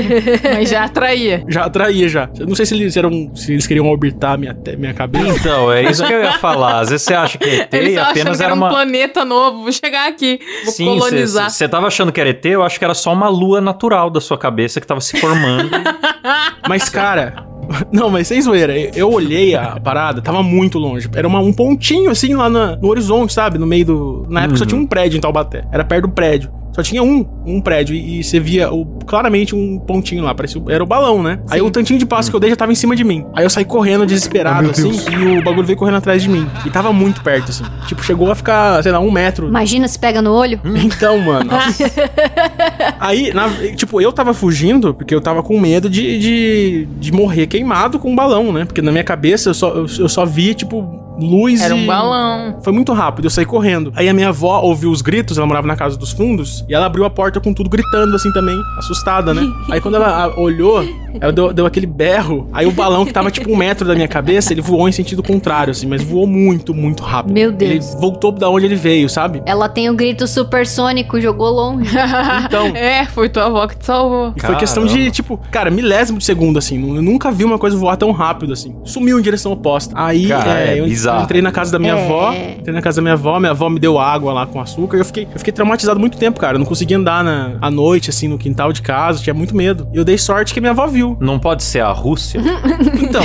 mas 0.54 0.70
já 0.70 0.84
atraía. 0.84 1.44
Já 1.48 1.64
atraía, 1.64 2.08
já. 2.08 2.30
Eu 2.38 2.46
não 2.46 2.54
sei 2.54 2.64
se 2.64 2.74
eles 2.74 2.96
eram. 2.96 3.30
Se 3.34 3.52
eles 3.52 3.66
queriam 3.66 3.86
orbitar 3.88 4.38
minha, 4.38 4.56
minha 4.78 4.94
cabeça. 4.94 5.38
Então, 5.38 5.72
é 5.72 5.82
isso 5.82 6.04
que 6.06 6.12
eu 6.12 6.20
ia 6.20 6.38
falar. 6.38 6.80
Às 6.80 6.90
vezes 6.90 7.06
você 7.06 7.14
acha 7.14 7.38
que 7.38 7.48
é 7.48 7.56
ET 7.62 7.74
eles 7.74 7.94
e 7.94 7.98
apenas 7.98 8.38
que 8.38 8.42
era, 8.42 8.52
era 8.52 8.54
uma... 8.54 8.68
um 8.68 8.70
planeta 8.70 9.24
novo. 9.24 9.62
Vou 9.62 9.72
chegar 9.72 10.08
aqui. 10.08 10.40
Vou 10.64 10.72
Sim, 10.72 10.86
colonizar. 10.86 11.50
Você 11.50 11.68
tava 11.68 11.86
achando 11.86 12.12
que 12.12 12.20
era 12.20 12.30
ET, 12.30 12.44
eu 12.46 12.62
acho 12.62 12.78
que 12.78 12.84
era 12.84 12.94
só 12.94 13.12
uma 13.12 13.28
lua 13.28 13.60
natural 13.60 14.10
da 14.10 14.20
sua 14.20 14.38
cabeça 14.38 14.80
que 14.80 14.86
tava 14.86 15.00
se 15.00 15.18
formando. 15.20 15.70
mas, 16.68 16.88
cara, 16.88 17.49
Não, 17.92 18.10
mas 18.10 18.28
sem 18.28 18.40
zoeira. 18.40 18.76
Eu 18.96 19.12
olhei 19.12 19.54
a 19.54 19.78
parada, 19.80 20.20
tava 20.20 20.42
muito 20.42 20.78
longe. 20.78 21.08
Era 21.14 21.26
uma, 21.26 21.40
um 21.40 21.52
pontinho 21.52 22.10
assim 22.10 22.34
lá 22.34 22.48
na, 22.48 22.76
no 22.76 22.88
horizonte, 22.88 23.32
sabe? 23.32 23.58
No 23.58 23.66
meio 23.66 23.84
do. 23.84 24.26
Na 24.28 24.40
época 24.40 24.54
uhum. 24.54 24.58
só 24.58 24.66
tinha 24.66 24.80
um 24.80 24.86
prédio 24.86 25.16
em 25.16 25.20
Taubaté. 25.20 25.64
Era 25.70 25.84
perto 25.84 26.08
do 26.08 26.12
prédio. 26.12 26.50
Só 26.72 26.82
tinha 26.82 27.02
um, 27.02 27.26
um 27.44 27.60
prédio 27.60 27.94
e, 27.94 28.20
e 28.20 28.24
você 28.24 28.38
via 28.38 28.72
o, 28.72 28.84
claramente 29.06 29.54
um 29.54 29.78
pontinho 29.78 30.22
lá, 30.22 30.34
parecia 30.34 30.60
era 30.68 30.82
o 30.82 30.86
balão, 30.86 31.22
né? 31.22 31.40
Sim. 31.46 31.54
Aí 31.54 31.60
o 31.60 31.70
tantinho 31.70 31.98
de 31.98 32.06
passo 32.06 32.30
que 32.30 32.36
eu 32.36 32.40
dei 32.40 32.50
já 32.50 32.56
tava 32.56 32.72
em 32.72 32.76
cima 32.76 32.94
de 32.94 33.04
mim. 33.04 33.24
Aí 33.34 33.44
eu 33.44 33.50
saí 33.50 33.64
correndo 33.64 34.06
desesperado, 34.06 34.68
oh, 34.68 34.70
assim, 34.70 34.90
e 34.90 35.38
o 35.38 35.42
bagulho 35.42 35.66
veio 35.66 35.78
correndo 35.78 35.96
atrás 35.96 36.22
de 36.22 36.28
mim. 36.28 36.46
E 36.64 36.70
tava 36.70 36.92
muito 36.92 37.22
perto, 37.22 37.50
assim. 37.50 37.64
Tipo, 37.86 38.02
chegou 38.04 38.30
a 38.30 38.34
ficar, 38.34 38.82
sei 38.82 38.92
lá, 38.92 39.00
um 39.00 39.10
metro. 39.10 39.48
Imagina 39.48 39.88
se 39.88 39.98
pega 39.98 40.20
no 40.22 40.32
olho. 40.32 40.60
Então, 41.00 41.18
mano. 41.18 41.50
Aí, 42.98 43.32
na, 43.32 43.48
tipo, 43.76 44.00
eu 44.00 44.12
tava 44.12 44.34
fugindo 44.34 44.92
porque 44.94 45.14
eu 45.14 45.20
tava 45.20 45.42
com 45.42 45.58
medo 45.60 45.88
de, 45.88 46.18
de, 46.18 46.88
de 46.98 47.12
morrer 47.12 47.46
queimado 47.46 47.98
com 47.98 48.10
um 48.10 48.16
balão, 48.16 48.52
né? 48.52 48.64
Porque 48.64 48.82
na 48.82 48.90
minha 48.90 49.04
cabeça 49.04 49.50
eu 49.50 49.54
só, 49.54 49.68
eu, 49.70 49.86
eu 49.98 50.08
só 50.08 50.24
via, 50.24 50.54
tipo, 50.54 51.09
luz 51.20 51.60
Era 51.60 51.74
um 51.74 51.82
e... 51.82 51.86
balão. 51.86 52.58
Foi 52.62 52.72
muito 52.72 52.92
rápido, 52.92 53.26
eu 53.26 53.30
saí 53.30 53.44
correndo. 53.44 53.92
Aí 53.96 54.08
a 54.08 54.12
minha 54.12 54.28
avó 54.28 54.60
ouviu 54.60 54.90
os 54.90 55.02
gritos, 55.02 55.38
ela 55.38 55.46
morava 55.46 55.66
na 55.66 55.76
casa 55.76 55.96
dos 55.96 56.12
fundos, 56.12 56.64
e 56.68 56.74
ela 56.74 56.86
abriu 56.86 57.04
a 57.04 57.10
porta 57.10 57.40
com 57.40 57.52
tudo 57.52 57.68
gritando 57.70 58.14
assim 58.14 58.32
também, 58.32 58.58
assustada, 58.78 59.32
né? 59.32 59.42
Aí 59.70 59.80
quando 59.80 59.96
ela 59.96 60.24
a, 60.24 60.40
olhou, 60.40 60.84
ela 61.20 61.32
deu, 61.32 61.52
deu 61.52 61.66
aquele 61.66 61.86
berro, 61.86 62.48
aí 62.52 62.66
o 62.66 62.72
balão 62.72 63.04
que 63.04 63.12
tava 63.12 63.30
tipo 63.30 63.50
um 63.50 63.56
metro 63.56 63.86
da 63.86 63.94
minha 63.94 64.08
cabeça, 64.08 64.52
ele 64.52 64.60
voou 64.60 64.88
em 64.88 64.92
sentido 64.92 65.22
contrário, 65.22 65.70
assim, 65.70 65.86
mas 65.86 66.02
voou 66.02 66.26
muito, 66.26 66.74
muito 66.74 67.02
rápido. 67.02 67.32
Meu 67.32 67.52
Deus. 67.52 67.92
Ele 67.92 68.00
voltou 68.00 68.32
da 68.32 68.48
onde 68.48 68.66
ele 68.66 68.76
veio, 68.76 69.08
sabe? 69.08 69.42
Ela 69.46 69.68
tem 69.68 69.88
o 69.88 69.94
grito 69.94 70.26
supersônico, 70.26 71.20
jogou 71.20 71.50
longe. 71.50 71.90
então. 72.44 72.66
é, 72.68 73.04
foi 73.06 73.28
tua 73.28 73.46
avó 73.46 73.66
que 73.66 73.76
te 73.76 73.86
salvou. 73.86 74.32
E 74.36 74.40
foi 74.40 74.56
questão 74.56 74.86
de, 74.86 75.10
tipo, 75.10 75.38
cara, 75.50 75.70
milésimo 75.70 76.18
de 76.18 76.24
segundo, 76.24 76.58
assim. 76.58 76.76
Eu 76.96 77.02
nunca 77.02 77.30
vi 77.30 77.44
uma 77.44 77.58
coisa 77.58 77.76
voar 77.76 77.96
tão 77.96 78.10
rápido, 78.12 78.52
assim. 78.52 78.74
Sumiu 78.84 79.18
em 79.18 79.22
direção 79.22 79.52
oposta. 79.52 79.94
Aí, 79.96 80.28
cara, 80.28 80.60
é, 80.60 80.74
é 80.74 80.80
eu, 80.80 80.86
bizarro. 81.10 81.24
entrei 81.24 81.42
na 81.42 81.52
casa 81.52 81.72
da 81.72 81.78
minha 81.78 81.94
é. 81.94 82.04
avó. 82.04 82.32
Entrei 82.32 82.74
na 82.74 82.82
casa 82.82 82.96
da 82.96 83.02
minha 83.02 83.14
avó, 83.14 83.38
minha 83.38 83.50
avó 83.50 83.68
me 83.68 83.78
deu 83.78 83.98
água 83.98 84.32
lá 84.32 84.46
com 84.46 84.60
açúcar. 84.60 84.98
Eu 84.98 85.04
fiquei, 85.04 85.24
eu 85.32 85.38
fiquei 85.38 85.52
traumatizado 85.52 85.98
muito 85.98 86.18
tempo, 86.18 86.40
cara. 86.40 86.54
Eu 86.54 86.58
não 86.58 86.66
conseguia 86.66 86.96
andar 86.96 87.24
na, 87.24 87.56
à 87.60 87.70
noite, 87.70 88.10
assim, 88.10 88.28
no 88.28 88.38
quintal 88.38 88.72
de 88.72 88.82
casa. 88.82 89.22
Tinha 89.22 89.34
muito 89.34 89.56
medo. 89.56 89.88
E 89.92 89.96
eu 89.96 90.04
dei 90.04 90.18
sorte 90.18 90.54
que 90.54 90.60
minha 90.60 90.72
avó 90.72 90.86
viu. 90.86 91.16
Não 91.20 91.38
pode 91.38 91.62
ser 91.62 91.80
a 91.80 91.90
Rússia? 91.90 92.40
então, 93.00 93.22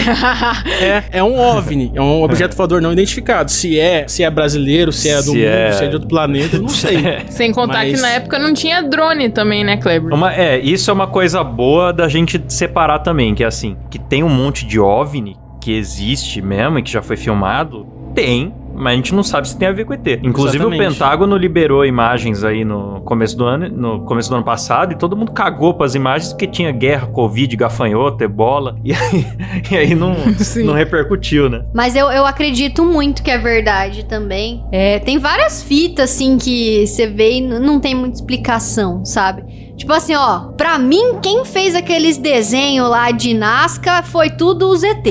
é, 0.81 1.03
é 1.11 1.23
um 1.23 1.39
OVNI. 1.39 1.91
É 1.93 2.01
um 2.01 2.23
objeto 2.23 2.55
voador 2.55 2.81
não 2.81 2.91
identificado. 2.91 3.51
Se 3.51 3.79
é, 3.79 4.07
se 4.07 4.23
é 4.23 4.29
brasileiro, 4.29 4.91
se 4.91 5.09
é 5.09 5.17
do 5.17 5.23
se 5.23 5.29
mundo, 5.29 5.45
é... 5.45 5.71
se 5.71 5.83
é 5.83 5.87
de 5.87 5.93
outro 5.95 6.09
planeta, 6.09 6.55
eu 6.57 6.61
não 6.61 6.69
sei. 6.69 6.95
Sem 7.29 7.51
contar 7.51 7.85
Mas... 7.85 7.95
que 7.95 8.01
na 8.01 8.09
época 8.09 8.39
não 8.39 8.53
tinha 8.53 8.81
drone 8.81 9.29
também, 9.29 9.63
né, 9.63 9.77
Kleber? 9.77 10.13
Uma, 10.13 10.33
é, 10.33 10.59
isso 10.59 10.89
é 10.89 10.93
uma 10.93 11.07
coisa 11.07 11.43
boa 11.43 11.91
da 11.91 12.07
gente 12.07 12.41
separar 12.47 12.99
também, 12.99 13.33
que 13.33 13.43
é 13.43 13.47
assim, 13.47 13.75
que 13.89 13.99
tem 13.99 14.23
um 14.23 14.29
monte 14.29 14.65
de 14.65 14.79
OVNI 14.79 15.44
que 15.65 15.75
existe 15.75 16.43
mesmo 16.43 16.77
e 16.77 16.83
que 16.83 16.91
já 16.91 17.01
foi 17.01 17.17
filmado, 17.17 17.87
tem, 18.13 18.53
mas 18.75 18.93
a 18.93 18.95
gente 18.97 19.15
não 19.15 19.23
sabe 19.23 19.47
se 19.47 19.57
tem 19.57 19.67
a 19.67 19.71
ver 19.71 19.83
com 19.83 19.95
ET. 19.95 20.05
Inclusive 20.21 20.57
Exatamente. 20.57 20.79
o 20.79 20.91
Pentágono 20.91 21.35
liberou 21.35 21.83
imagens 21.83 22.43
aí 22.43 22.63
no 22.63 23.01
começo 23.01 23.35
do 23.35 23.45
ano, 23.45 23.67
no 23.67 24.05
começo 24.05 24.29
do 24.29 24.35
ano 24.35 24.45
passado 24.45 24.93
e 24.93 24.95
todo 24.95 25.17
mundo 25.17 25.31
cagou 25.31 25.73
para 25.73 25.87
as 25.87 25.95
imagens 25.95 26.31
porque 26.31 26.45
tinha 26.45 26.71
guerra, 26.71 27.07
covid, 27.07 27.55
gafanhoto, 27.55 28.23
ebola 28.23 28.77
e 28.85 28.93
aí, 28.93 29.25
e 29.71 29.75
aí 29.75 29.95
não, 29.95 30.15
não 30.63 30.75
repercutiu, 30.75 31.49
né? 31.49 31.65
Mas 31.73 31.95
eu, 31.95 32.11
eu 32.11 32.27
acredito 32.27 32.85
muito 32.85 33.23
que 33.23 33.31
é 33.31 33.39
verdade 33.39 34.05
também. 34.05 34.63
É, 34.71 34.99
tem 34.99 35.17
várias 35.17 35.63
fitas 35.63 36.11
assim 36.11 36.37
que 36.37 36.85
você 36.85 37.07
vê 37.07 37.37
e 37.37 37.41
não 37.41 37.79
tem 37.79 37.95
muita 37.95 38.17
explicação, 38.17 39.03
sabe? 39.03 39.64
Tipo 39.77 39.91
assim, 39.91 40.15
ó, 40.15 40.51
pra 40.57 40.79
mim, 40.79 41.19
quem 41.21 41.43
fez 41.43 41.75
aqueles 41.75 42.17
desenhos 42.17 42.89
lá 42.89 43.11
de 43.11 43.33
Nazca 43.33 44.01
foi 44.03 44.29
tudo 44.29 44.69
os 44.69 44.81
ET. 44.87 45.03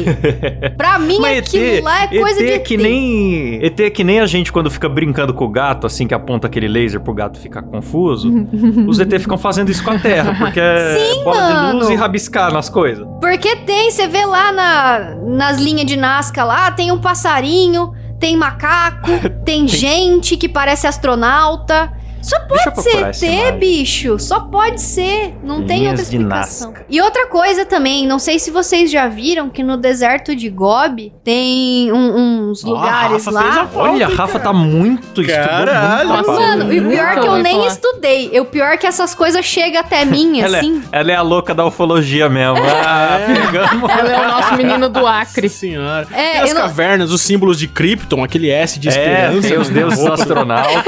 pra 0.76 0.99
mim, 0.99 1.18
Mas 1.21 1.38
aquilo 1.40 1.64
ET, 1.64 1.83
lá 1.85 2.02
é 2.04 2.06
coisa 2.09 2.40
ET 2.40 2.47
de 2.47 2.52
é 2.52 2.54
ET. 2.56 2.62
que 2.66 2.76
nem 2.78 3.64
ET 3.64 3.80
é 3.80 3.90
que 3.90 4.02
nem 4.02 4.21
a 4.21 4.26
gente 4.26 4.50
quando 4.50 4.71
fica 4.71 4.88
brincando 4.88 5.35
com 5.35 5.44
o 5.44 5.49
gato, 5.50 5.87
assim 5.87 6.06
que 6.06 6.14
aponta 6.14 6.47
aquele 6.47 6.66
laser 6.66 6.99
pro 7.00 7.12
gato 7.12 7.38
ficar 7.38 7.62
confuso. 7.62 8.30
os 8.88 8.99
ET 8.99 9.12
ficam 9.21 9.37
fazendo 9.37 9.71
isso 9.71 9.85
com 9.85 9.90
a 9.90 9.99
Terra, 9.99 10.35
porque 10.38 10.59
é 10.61 10.97
Sim, 10.99 11.25
bola 11.25 11.40
de 11.42 11.73
luz 11.75 11.85
mano. 11.85 11.92
e 11.92 11.97
rabiscar 11.97 12.50
nas 12.52 12.68
coisas. 12.71 13.06
Porque 13.21 13.56
tem, 13.56 13.90
você 13.90 14.09
vê 14.09 14.25
lá 14.25 14.50
na, 14.50 15.14
nas 15.26 15.59
linhas 15.61 15.87
de 15.87 15.97
Nazca 15.97 16.42
lá, 16.42 16.71
tem 16.71 16.90
um 16.90 16.99
passarinho, 16.99 17.92
tem 18.18 18.35
macaco, 18.35 19.11
tem 19.44 19.68
gente 19.68 20.38
que 20.38 20.49
parece 20.49 20.87
astronauta. 20.87 21.92
Só 22.25 22.40
pode 22.40 22.83
ser 22.83 23.28
ET, 23.52 23.59
bicho. 23.59 24.19
Só 24.19 24.40
pode 24.40 24.81
ser. 24.81 25.35
Não 25.45 25.64
tem 25.66 25.81
Linhas 25.81 26.00
outra 26.00 26.04
de 26.11 26.16
explicação. 26.16 26.75
E 26.88 27.00
outra 27.00 27.26
coisa 27.28 27.64
também, 27.64 28.07
não 28.07 28.19
sei 28.19 28.38
se 28.38 28.50
vocês 28.50 28.90
já 28.90 29.07
viram 29.09 29.50
que 29.50 29.62
no 29.62 29.76
deserto 29.76 30.35
de 30.35 30.49
Gobi 30.49 31.12
tem 31.23 31.93
um- 31.93 32.49
uns 32.50 32.64
a 32.64 32.69
lugares 32.69 33.26
lá. 33.26 33.40
a 33.62 33.66
pauta, 33.66 33.90
Olha, 33.93 34.07
a 34.07 34.09
Rafa 34.09 34.33
cara? 34.38 34.45
tá 34.45 34.52
muito 34.52 35.23
Caralho. 35.26 36.09
muito. 36.09 36.33
Mano, 36.33 36.73
e 36.73 36.81
o 36.81 36.88
pior 36.88 37.07
é 37.09 37.21
que 37.21 37.26
eu 37.26 37.37
nem 37.37 37.52
falar. 37.57 37.66
estudei. 37.69 38.31
E 38.33 38.40
o 38.40 38.45
pior 38.47 38.73
é 38.73 38.76
que 38.76 38.87
essas 38.87 39.14
coisas 39.14 39.45
chegam 39.45 39.81
até 39.81 40.04
mim, 40.04 40.40
Ela, 40.43 40.59
assim. 40.59 40.83
é, 40.93 41.00
ela 41.00 41.12
é 41.12 41.16
a 41.16 41.23
louca 41.23 41.54
da 41.54 41.64
ufologia 41.66 42.28
mesmo. 42.28 42.57
Ah, 42.87 43.19
pegamos. 43.26 43.90
Ela 43.90 44.11
é 44.12 44.21
o 44.26 44.28
nosso 44.31 44.54
menino 44.57 44.88
do 44.88 45.07
Acre. 45.07 45.47
Nossa 45.47 45.59
senhora. 45.59 46.07
É, 46.12 46.33
Tem 46.33 46.40
as 46.43 46.52
não- 46.54 46.61
cavernas, 46.62 47.11
os 47.12 47.21
símbolos 47.23 47.59
de 47.59 47.66
Krypton, 47.69 48.23
aquele 48.25 48.50
S 48.50 48.78
de 48.78 48.88
É, 48.88 48.90
esperança. 48.90 49.49
tem 49.49 49.59
os 49.59 49.69
deuses 49.69 50.07
astronautas. 50.07 50.85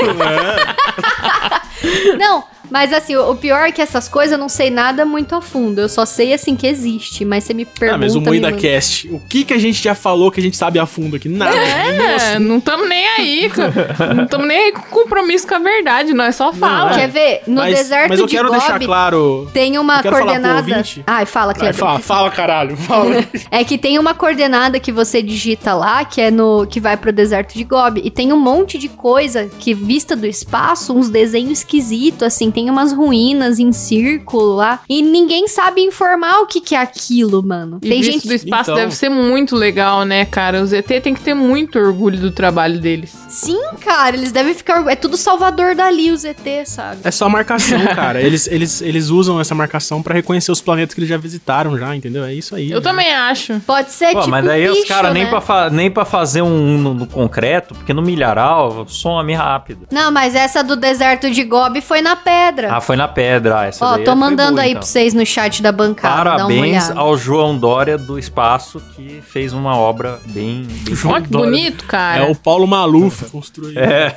Não, 2.18 2.44
mas 2.70 2.92
assim, 2.92 3.16
o 3.16 3.34
pior 3.34 3.68
é 3.68 3.72
que 3.72 3.80
essas 3.82 4.08
coisas 4.08 4.32
eu 4.32 4.38
não 4.38 4.48
sei 4.48 4.70
nada 4.70 5.04
muito 5.04 5.34
a 5.34 5.40
fundo. 5.40 5.80
Eu 5.80 5.88
só 5.88 6.04
sei 6.04 6.32
assim 6.34 6.56
que 6.56 6.66
existe, 6.66 7.24
mas 7.24 7.44
você 7.44 7.54
me 7.54 7.64
pergunta. 7.64 7.94
Ah, 7.96 7.98
mas 7.98 8.14
o 8.14 8.20
me 8.20 8.26
Moída 8.26 8.50
manda- 8.50 8.60
Cast, 8.60 9.08
o 9.08 9.20
que 9.20 9.44
que 9.44 9.54
a 9.54 9.58
gente 9.58 9.82
já 9.82 9.94
falou 9.94 10.30
que 10.30 10.40
a 10.40 10.42
gente 10.42 10.56
sabe 10.56 10.78
a 10.78 10.86
fundo 10.86 11.16
aqui? 11.16 11.28
Nada. 11.28 11.56
É, 11.56 12.38
não 12.38 12.58
estamos 12.58 12.88
nem 12.88 13.06
aí. 13.08 13.50
com- 13.50 14.14
Não 14.14 14.24
estamos 14.24 14.46
nem 14.46 14.58
aí 14.58 14.72
com 14.72 14.82
compromisso 14.82 15.46
com 15.46 15.54
a 15.54 15.58
verdade. 15.58 16.12
Nós 16.14 16.34
só 16.36 16.52
fala. 16.52 16.92
é. 16.92 16.94
Quer 17.00 17.08
ver? 17.08 17.42
No 17.46 17.56
mas, 17.56 17.76
deserto 17.76 18.08
mas 18.10 18.20
eu 18.20 18.26
de 18.26 18.34
quero 18.36 18.48
Gobi 18.48 18.58
deixar 18.60 18.78
claro... 18.80 19.48
tem 19.52 19.78
uma 19.78 20.02
coordenada. 20.02 20.82
Ai, 21.06 21.26
fala, 21.26 21.52
Vai, 21.52 21.60
Kleber. 21.60 21.74
fala, 21.74 21.98
fala, 22.00 22.30
caralho. 22.30 22.76
Fala. 22.86 23.24
É 23.50 23.64
que 23.64 23.76
tem 23.78 23.98
uma 23.98 24.14
coordenada 24.14 24.78
que 24.78 24.92
você 24.92 25.22
digita 25.22 25.74
lá, 25.74 26.04
que 26.04 26.20
é 26.20 26.30
no 26.30 26.66
que 26.66 26.78
vai 26.80 26.96
pro 26.96 27.12
deserto 27.12 27.54
de 27.54 27.64
Gobi, 27.64 28.00
e 28.04 28.10
tem 28.10 28.32
um 28.32 28.38
monte 28.38 28.78
de 28.78 28.88
coisa 28.88 29.48
que 29.58 29.74
vista 29.74 30.14
do 30.14 30.26
espaço, 30.26 30.94
uns 30.94 31.08
desenhos 31.08 31.58
esquisitos 31.58 32.22
assim, 32.22 32.50
tem 32.56 32.70
umas 32.70 32.90
ruínas 32.90 33.58
em 33.58 33.70
círculo 33.70 34.56
lá, 34.56 34.80
e 34.88 35.02
ninguém 35.02 35.46
sabe 35.46 35.82
informar 35.82 36.40
o 36.40 36.46
que 36.46 36.58
que 36.58 36.74
é 36.74 36.78
aquilo, 36.78 37.42
mano. 37.42 37.78
E 37.82 37.88
tem 37.90 38.00
visto 38.00 38.12
gente 38.14 38.26
do 38.28 38.32
espaço 38.32 38.70
Então. 38.70 38.74
deve 38.82 38.94
ser 38.96 39.10
muito 39.10 39.54
legal, 39.54 40.04
né, 40.06 40.24
cara? 40.24 40.62
Os 40.62 40.72
ET 40.72 40.86
tem 41.02 41.12
que 41.12 41.20
ter 41.20 41.34
muito 41.34 41.78
orgulho 41.78 42.18
do 42.18 42.30
trabalho 42.30 42.80
deles. 42.80 43.14
Sim, 43.28 43.60
cara, 43.82 44.16
eles 44.16 44.32
devem 44.32 44.54
ficar. 44.54 44.86
É 44.90 44.96
tudo 44.96 45.18
Salvador 45.18 45.74
dali, 45.74 46.10
os 46.10 46.24
ET, 46.24 46.38
sabe? 46.64 47.00
É 47.04 47.10
só 47.10 47.28
marcação, 47.28 47.78
cara. 47.94 48.22
Eles, 48.22 48.46
eles, 48.46 48.80
eles 48.80 49.10
usam 49.10 49.38
essa 49.38 49.54
marcação 49.54 50.02
pra 50.02 50.14
reconhecer 50.14 50.50
os 50.50 50.62
planetas 50.62 50.94
que 50.94 51.00
eles 51.00 51.10
já 51.10 51.18
visitaram 51.18 51.76
já, 51.78 51.94
entendeu? 51.94 52.24
É 52.24 52.32
isso 52.32 52.54
aí. 52.56 52.70
Eu 52.70 52.80
também 52.80 53.12
acho. 53.12 53.60
Pode 53.66 53.90
ser 53.90 54.12
Pô, 54.12 54.20
tipo. 54.20 54.30
mas 54.30 54.44
daí 54.46 54.66
um 54.70 54.72
os 54.72 54.84
caras 54.84 55.12
nem, 55.12 55.24
né? 55.24 55.28
pra 55.30 55.40
fa- 55.42 55.68
nem 55.68 55.90
pra 55.90 56.06
fazer 56.06 56.40
um 56.40 56.78
no, 56.78 56.94
no 56.94 57.06
concreto, 57.06 57.74
porque 57.74 57.92
no 57.92 58.00
milharal 58.00 58.86
some 58.88 59.34
rápido. 59.34 59.86
Não, 59.92 60.10
mas 60.10 60.34
essa 60.34 60.64
do 60.64 60.74
deserto 60.74 61.30
de 61.30 61.44
Gobi 61.44 61.82
foi 61.82 62.00
na 62.00 62.16
pedra. 62.16 62.45
Ah, 62.70 62.80
foi 62.80 62.96
na 62.96 63.08
pedra. 63.08 63.60
Ah, 63.60 63.66
essa 63.66 63.84
Ó, 63.84 63.96
daí 63.96 64.04
tô 64.04 64.12
foi 64.12 64.20
mandando 64.20 64.52
boa, 64.52 64.62
aí 64.62 64.70
então. 64.70 64.80
pra 64.80 64.88
vocês 64.88 65.14
no 65.14 65.24
chat 65.24 65.62
da 65.62 65.72
bancada. 65.72 66.24
dá 66.24 66.36
uma 66.36 66.46
Parabéns 66.46 66.90
ao 66.90 67.16
João 67.16 67.58
Dória 67.58 67.98
do 67.98 68.18
Espaço, 68.18 68.80
que 68.94 69.22
fez 69.26 69.52
uma 69.52 69.76
obra 69.76 70.20
bem... 70.26 70.66
bem 70.84 70.94
João 70.94 71.14
Olha 71.14 71.22
que 71.22 71.30
bonito, 71.30 71.84
cara. 71.84 72.22
É 72.22 72.30
o 72.30 72.34
Paulo 72.34 72.66
Maluf 72.66 73.30
construiu. 73.30 73.78
É. 73.78 74.16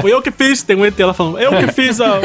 Foi 0.00 0.12
eu 0.12 0.22
que 0.22 0.30
fiz. 0.30 0.62
Tem 0.62 0.76
um 0.76 0.84
ET 0.84 0.98
lá 0.98 1.14
falando, 1.14 1.38
eu 1.38 1.50
que 1.58 1.68
fiz 1.72 2.00
a... 2.00 2.20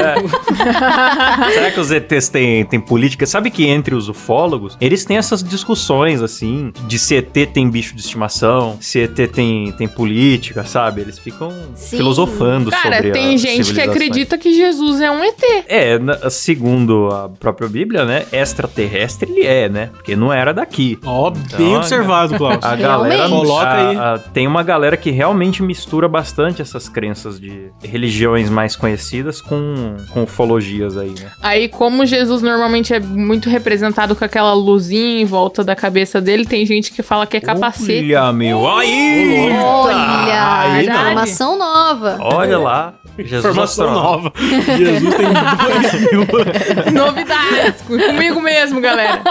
Será 1.54 1.72
que 1.72 1.80
os 1.80 1.92
ETs 1.92 2.30
têm, 2.30 2.66
têm 2.66 2.80
política? 2.80 3.26
Sabe 3.26 3.52
que 3.52 3.66
entre 3.68 3.94
os 3.96 4.10
ufólogos, 4.10 4.78
eles 4.80 5.06
têm 5.06 5.18
essas 5.18 5.44
discussões, 5.44 6.22
assim, 6.22 6.72
de 6.88 6.98
se 6.98 7.16
ET 7.16 7.32
tem 7.54 7.70
bicho 7.70 7.96
de 7.96 8.02
estimação, 8.02 8.78
se 8.80 9.00
ET 9.00 9.16
tem, 9.32 9.72
tem 9.74 9.88
política, 9.88 10.64
sabe? 10.64 11.02
Eles 11.02 11.20
ficam 11.20 11.52
Sim. 11.76 11.98
filosofando 11.98 12.72
Cara, 12.72 12.96
sobre 12.98 13.12
tem 13.12 13.36
as 13.36 13.42
gente 13.42 13.74
que 13.74 13.82
acredita 13.82 14.38
que 14.38 14.54
Jesus 14.54 15.02
é 15.02 15.11
um 15.12 15.24
ET. 15.24 15.42
É, 15.68 16.00
segundo 16.30 17.10
a 17.12 17.30
própria 17.30 17.68
Bíblia, 17.68 18.06
né? 18.06 18.26
Extraterrestre 18.32 19.32
ele 19.32 19.46
é, 19.46 19.70
né? 19.70 19.90
Porque 19.94 20.16
não 20.16 20.32
era 20.32 20.54
daqui. 20.54 20.98
Ó, 21.06 21.30
Então, 21.30 21.58
bem 21.58 21.76
a- 21.76 21.78
observado, 21.78 22.36
Klaus. 22.38 22.64
A 22.64 22.76
galera. 22.76 23.30
Coloca 23.30 23.66
a- 23.68 23.90
aí. 23.90 23.96
a- 23.98 24.20
tem 24.34 24.48
uma 24.48 24.64
galera 24.64 24.98
que 24.98 25.12
realmente 25.12 25.62
mistura 25.64 26.08
bastante 26.08 26.62
essas 26.62 26.88
crenças 26.90 27.40
de 27.40 27.72
religiões 27.84 28.50
mais 28.50 28.76
conhecidas 28.76 29.42
com, 29.42 29.96
com 30.12 30.24
ufologias 30.24 30.98
aí, 30.98 31.10
né? 31.20 31.32
Aí, 31.42 31.68
como 31.70 32.06
Jesus 32.06 32.42
normalmente 32.42 32.94
é 32.94 33.00
muito 33.00 33.50
representado 33.50 34.16
com 34.16 34.24
aquela 34.26 34.54
luzinha 34.54 35.22
em 35.22 35.26
volta 35.26 35.64
da 35.64 35.76
cabeça 35.76 36.20
dele, 36.22 36.46
tem 36.46 36.66
gente 36.66 36.92
que 36.92 37.02
fala 37.02 37.26
que 37.26 37.38
é 37.38 37.42
capacete. 37.42 38.14
Olha, 38.16 38.32
meu, 38.34 38.70
aí! 38.70 39.50
Olha, 39.64 40.62
Aí 40.62 40.86
não. 40.88 40.96
informação 40.96 41.58
nova. 41.58 42.18
Olha 42.20 42.58
lá. 42.60 42.94
Jesus 43.24 43.46
Informação 43.46 43.86
astronauta. 43.90 44.12
nova. 44.12 44.34
Jesus 44.78 45.16
tem 45.16 45.28
dois 45.32 46.02
mil. 46.12 46.94
Novidades! 46.94 47.82
Comigo 47.82 48.42
mesmo, 48.42 48.82
galera. 48.82 49.22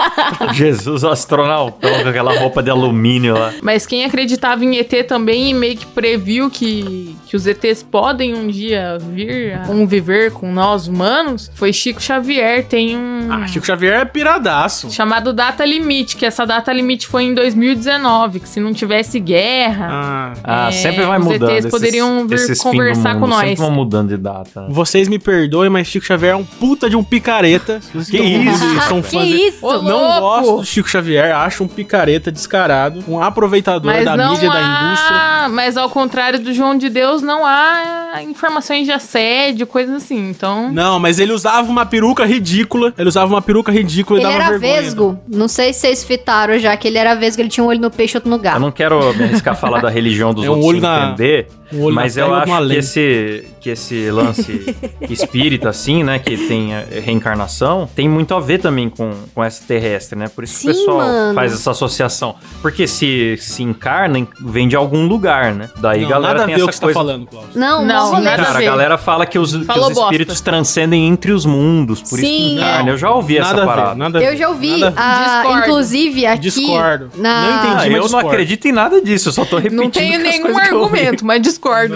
Jesus 0.53 1.03
astronautão 1.03 1.91
com 2.03 2.09
aquela 2.09 2.37
roupa 2.39 2.61
de 2.63 2.69
alumínio 2.69 3.37
lá. 3.37 3.53
Mas 3.61 3.85
quem 3.85 4.03
acreditava 4.05 4.63
em 4.63 4.77
ET 4.77 4.91
também 5.07 5.49
e 5.49 5.53
meio 5.53 5.77
que 5.77 5.85
previu 5.85 6.49
que, 6.49 7.15
que 7.27 7.35
os 7.35 7.45
ETs 7.47 7.83
podem 7.83 8.33
um 8.35 8.47
dia 8.47 8.97
vir 8.99 9.55
a 9.55 9.59
conviver 9.65 10.31
com 10.31 10.51
nós 10.51 10.87
humanos 10.87 11.51
foi 11.55 11.71
Chico 11.73 12.01
Xavier. 12.01 12.65
Tem 12.67 12.95
um. 12.97 13.27
Ah, 13.31 13.47
Chico 13.47 13.65
Xavier 13.65 13.93
é 14.01 14.05
piradaço. 14.05 14.91
Chamado 14.91 15.33
Data 15.33 15.65
Limite, 15.65 16.15
que 16.15 16.25
essa 16.25 16.45
data 16.45 16.71
limite 16.71 17.07
foi 17.07 17.23
em 17.23 17.33
2019, 17.33 18.39
que 18.41 18.49
se 18.49 18.59
não 18.59 18.73
tivesse 18.73 19.19
guerra, 19.19 19.87
Ah, 19.91 20.33
Ah, 20.43 20.67
É, 20.69 20.71
sempre 20.71 21.03
vai 21.03 21.19
os 21.19 21.25
mudando. 21.25 21.51
ETs 21.51 21.69
poderiam 21.69 22.27
vir 22.27 22.35
esses 22.35 22.61
conversar 22.61 23.19
com 23.19 23.27
nós. 23.27 23.57
Mudando 23.83 24.09
de 24.09 24.17
data. 24.17 24.65
vocês 24.69 25.07
me 25.07 25.17
perdoem, 25.19 25.69
mas 25.69 25.87
Chico 25.87 26.05
Xavier 26.05 26.33
é 26.33 26.35
um 26.35 26.43
puta 26.43 26.89
de 26.89 26.95
um 26.95 27.03
picareta. 27.03 27.79
Que 28.09 28.17
isso? 28.19 28.81
São 28.87 29.01
que 29.01 29.09
fãs 29.11 29.27
de- 29.27 29.35
isso? 29.35 29.65
Ô, 29.65 29.81
Não 29.81 29.99
louco! 30.01 30.19
gosto 30.21 30.57
do 30.57 30.65
Chico 30.65 30.89
Xavier, 30.89 31.35
acho 31.35 31.63
um 31.63 31.67
picareta 31.67 32.31
descarado, 32.31 33.03
um 33.07 33.21
aproveitador 33.21 33.91
mas 33.93 34.05
da 34.05 34.15
não 34.17 34.31
mídia 34.33 34.45
e 34.45 34.49
da 34.49 34.55
há, 34.55 34.85
indústria. 34.87 35.49
mas 35.49 35.77
ao 35.77 35.89
contrário 35.89 36.39
do 36.39 36.53
João 36.53 36.77
de 36.77 36.89
Deus, 36.89 37.21
não 37.21 37.45
há 37.45 38.21
informações 38.23 38.85
de 38.85 38.91
assédio, 38.91 39.65
coisas 39.67 39.95
assim. 40.03 40.29
Então, 40.29 40.71
Não, 40.71 40.99
mas 40.99 41.19
ele 41.19 41.31
usava 41.33 41.69
uma 41.69 41.85
peruca 41.85 42.25
ridícula. 42.25 42.93
Ele 42.97 43.07
usava 43.07 43.33
uma 43.33 43.41
peruca 43.41 43.71
ridícula 43.71 44.19
e 44.19 44.23
Ele 44.23 44.31
dava 44.31 44.43
era 44.43 44.57
vergonha. 44.59 44.81
vesgo. 44.81 45.19
Não 45.27 45.47
sei 45.47 45.73
se 45.73 45.81
vocês 45.81 46.03
fitaram 46.03 46.57
já 46.59 46.75
que 46.77 46.87
ele 46.87 46.97
era 46.97 47.15
vesgo, 47.15 47.41
ele 47.41 47.49
tinha 47.49 47.63
um 47.63 47.67
olho 47.67 47.79
no 47.79 47.89
peixe 47.89 48.15
e 48.15 48.17
outro 48.17 48.29
no 48.29 48.35
Eu 48.37 48.41
gato. 48.41 48.59
não 48.59 48.71
quero 48.71 49.13
me 49.15 49.23
arriscar 49.23 49.53
a 49.53 49.57
falar 49.57 49.81
da 49.81 49.89
religião 49.89 50.33
dos 50.33 50.43
É 50.45 50.49
um 50.49 50.53
outros 50.53 50.67
olho 50.69 50.81
sem 50.81 50.89
na- 50.89 51.07
entender, 51.07 51.47
mas 51.93 52.17
eu 52.17 52.33
acho 52.33 52.67
que 52.67 52.73
esse, 52.75 53.45
que 53.59 53.69
esse 53.69 54.09
lance 54.11 54.75
espírita, 55.09 55.69
assim, 55.69 56.03
né, 56.03 56.19
que 56.19 56.35
tem 56.37 56.75
a 56.75 56.83
reencarnação, 57.03 57.89
tem 57.95 58.07
muito 58.09 58.33
a 58.33 58.39
ver 58.39 58.59
também 58.59 58.89
com, 58.89 59.11
com 59.33 59.43
essa 59.43 59.63
terrestre, 59.65 60.17
né? 60.17 60.27
Por 60.27 60.43
isso 60.43 60.59
que 60.61 60.69
o 60.69 60.73
Sim, 60.73 60.79
pessoal 60.79 60.97
mano. 60.97 61.35
faz 61.35 61.53
essa 61.53 61.71
associação. 61.71 62.35
Porque 62.61 62.87
se 62.87 63.37
se 63.39 63.63
encarna, 63.63 64.25
vem 64.39 64.67
de 64.67 64.75
algum 64.75 65.05
lugar, 65.07 65.53
né? 65.53 65.69
Daí 65.77 66.01
Não, 66.01 66.09
galera 66.09 66.33
nada 66.39 66.43
a 66.43 66.45
tem 66.47 66.55
ver 66.55 66.63
o 66.63 66.69
essa 66.69 66.71
que 66.71 66.75
você 66.77 66.79
tá 66.81 66.85
coisa. 66.93 66.99
falando, 66.99 67.25
Klaus. 67.27 67.45
Não, 67.55 67.85
Não, 67.85 68.11
não, 68.13 68.21
nada 68.21 68.41
a 68.41 68.45
Cara, 68.45 68.57
a 68.57 68.59
ver. 68.59 68.65
galera 68.65 68.97
fala 68.97 69.25
que 69.25 69.37
os, 69.39 69.51
que 69.55 69.79
os 69.79 69.89
espíritos 69.97 70.35
bosta. 70.35 70.51
transcendem 70.51 71.07
entre 71.07 71.31
os 71.31 71.45
mundos, 71.45 72.01
por 72.01 72.19
isso 72.19 72.27
Sim. 72.27 72.37
que 72.37 72.53
encarna. 72.55 72.89
Eu 72.91 72.97
já 72.97 73.11
ouvi 73.11 73.37
essa 73.37 73.49
nada 73.49 73.63
a 73.63 73.65
parada. 73.65 73.89
ver, 73.91 73.97
nada 73.97 74.19
a 74.19 74.21
Eu 74.23 74.31
ver, 74.31 74.37
já 74.37 74.49
ouvi, 74.49 74.77
nada 74.77 74.87
a 74.87 75.41
ver. 75.41 75.47
ah, 75.47 75.59
inclusive 75.59 76.25
aqui 76.25 76.41
Discordo. 76.41 77.09
na... 77.17 77.41
Não 77.41 77.57
entendi. 77.57 77.71
Ah, 77.71 77.75
mas 77.75 77.85
eu 77.85 77.91
não 77.97 78.01
discordo. 78.03 78.27
acredito 78.29 78.65
em 78.67 78.71
nada 78.71 79.01
disso, 79.01 79.29
eu 79.29 79.33
só 79.33 79.45
tô 79.45 79.57
repetindo 79.57 79.81
não 79.81 79.89
tenho 79.89 80.19
nenhum 80.21 80.53
que 80.53 80.59
argumento, 80.59 81.25
mas 81.25 81.41
discordo. 81.41 81.60
Discordo. 81.61 81.95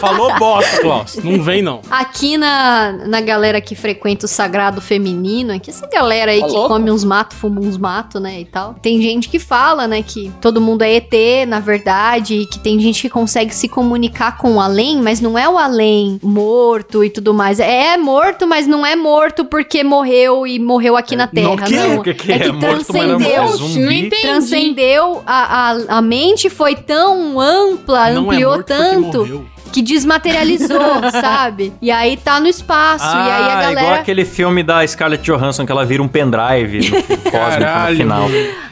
Falou 0.00 0.36
bosta, 0.38 0.78
Klaus. 0.80 1.16
Não 1.22 1.40
vem, 1.42 1.62
não. 1.62 1.80
Aqui 1.90 2.36
na, 2.36 2.92
na 3.06 3.20
galera 3.20 3.60
que 3.60 3.74
frequenta 3.76 4.26
o 4.26 4.28
sagrado 4.28 4.80
feminino, 4.80 5.52
aqui 5.54 5.70
essa 5.70 5.86
galera 5.86 6.32
aí 6.32 6.40
Ô, 6.40 6.46
que 6.46 6.52
louco. 6.52 6.68
come 6.68 6.90
uns 6.90 7.04
matos, 7.04 7.38
fuma 7.38 7.60
uns 7.60 7.76
matos, 7.78 8.20
né, 8.20 8.40
e 8.40 8.44
tal. 8.44 8.74
Tem 8.82 9.00
gente 9.00 9.28
que 9.28 9.38
fala, 9.38 9.86
né, 9.86 10.02
que 10.02 10.32
todo 10.40 10.60
mundo 10.60 10.82
é 10.82 10.94
ET, 10.96 11.12
na 11.46 11.60
verdade, 11.60 12.34
e 12.34 12.46
que 12.46 12.58
tem 12.58 12.80
gente 12.80 13.00
que 13.02 13.08
consegue 13.08 13.54
se 13.54 13.68
comunicar 13.68 14.36
com 14.38 14.56
o 14.56 14.60
além, 14.60 15.00
mas 15.00 15.20
não 15.20 15.38
é 15.38 15.48
o 15.48 15.56
além 15.56 16.18
morto 16.22 17.04
e 17.04 17.10
tudo 17.10 17.32
mais. 17.32 17.60
É 17.60 17.96
morto, 17.96 18.46
mas 18.46 18.66
não 18.66 18.84
é 18.84 18.96
morto 18.96 19.44
porque 19.44 19.84
morreu 19.84 20.46
e 20.46 20.58
morreu 20.58 20.96
aqui 20.96 21.14
na 21.14 21.26
Terra, 21.28 21.48
não, 21.48 21.56
que- 21.56 21.76
não. 21.76 22.02
Que, 22.02 22.14
que 22.14 22.32
é 22.32 22.38
que 22.40 22.52
morto, 22.52 22.86
mas 22.92 23.06
não 23.08 23.18
transcendeu 23.18 23.42
é 23.44 23.84
Não 23.84 23.92
entendi. 23.92 24.22
transcendeu, 24.22 25.22
a, 25.26 25.70
a, 25.70 25.98
a 25.98 26.02
mente 26.02 26.50
foi 26.50 26.74
tão 26.74 27.38
ampla, 27.38 28.10
não 28.10 28.22
é 28.32 28.34
ampliou 28.34 28.50
morto 28.54 28.66
porque 28.66 28.79
tanto, 28.82 29.18
morreu. 29.18 29.46
que 29.72 29.82
desmaterializou, 29.82 31.10
sabe? 31.12 31.72
E 31.80 31.90
aí 31.90 32.16
tá 32.16 32.40
no 32.40 32.46
espaço. 32.48 33.04
e 33.04 33.08
aí 33.08 33.14
a 33.14 33.58
Ah, 33.58 33.62
igual 33.62 33.74
galera. 33.74 33.94
aquele 34.00 34.24
filme 34.24 34.62
da 34.62 34.86
Scarlett 34.86 35.22
Johansson 35.24 35.64
que 35.66 35.72
ela 35.72 35.84
vira 35.84 36.02
um 36.02 36.08
pendrive 36.08 36.90
no 36.90 37.02
cósmico 37.30 37.78
no 37.90 37.96
final. 37.96 38.28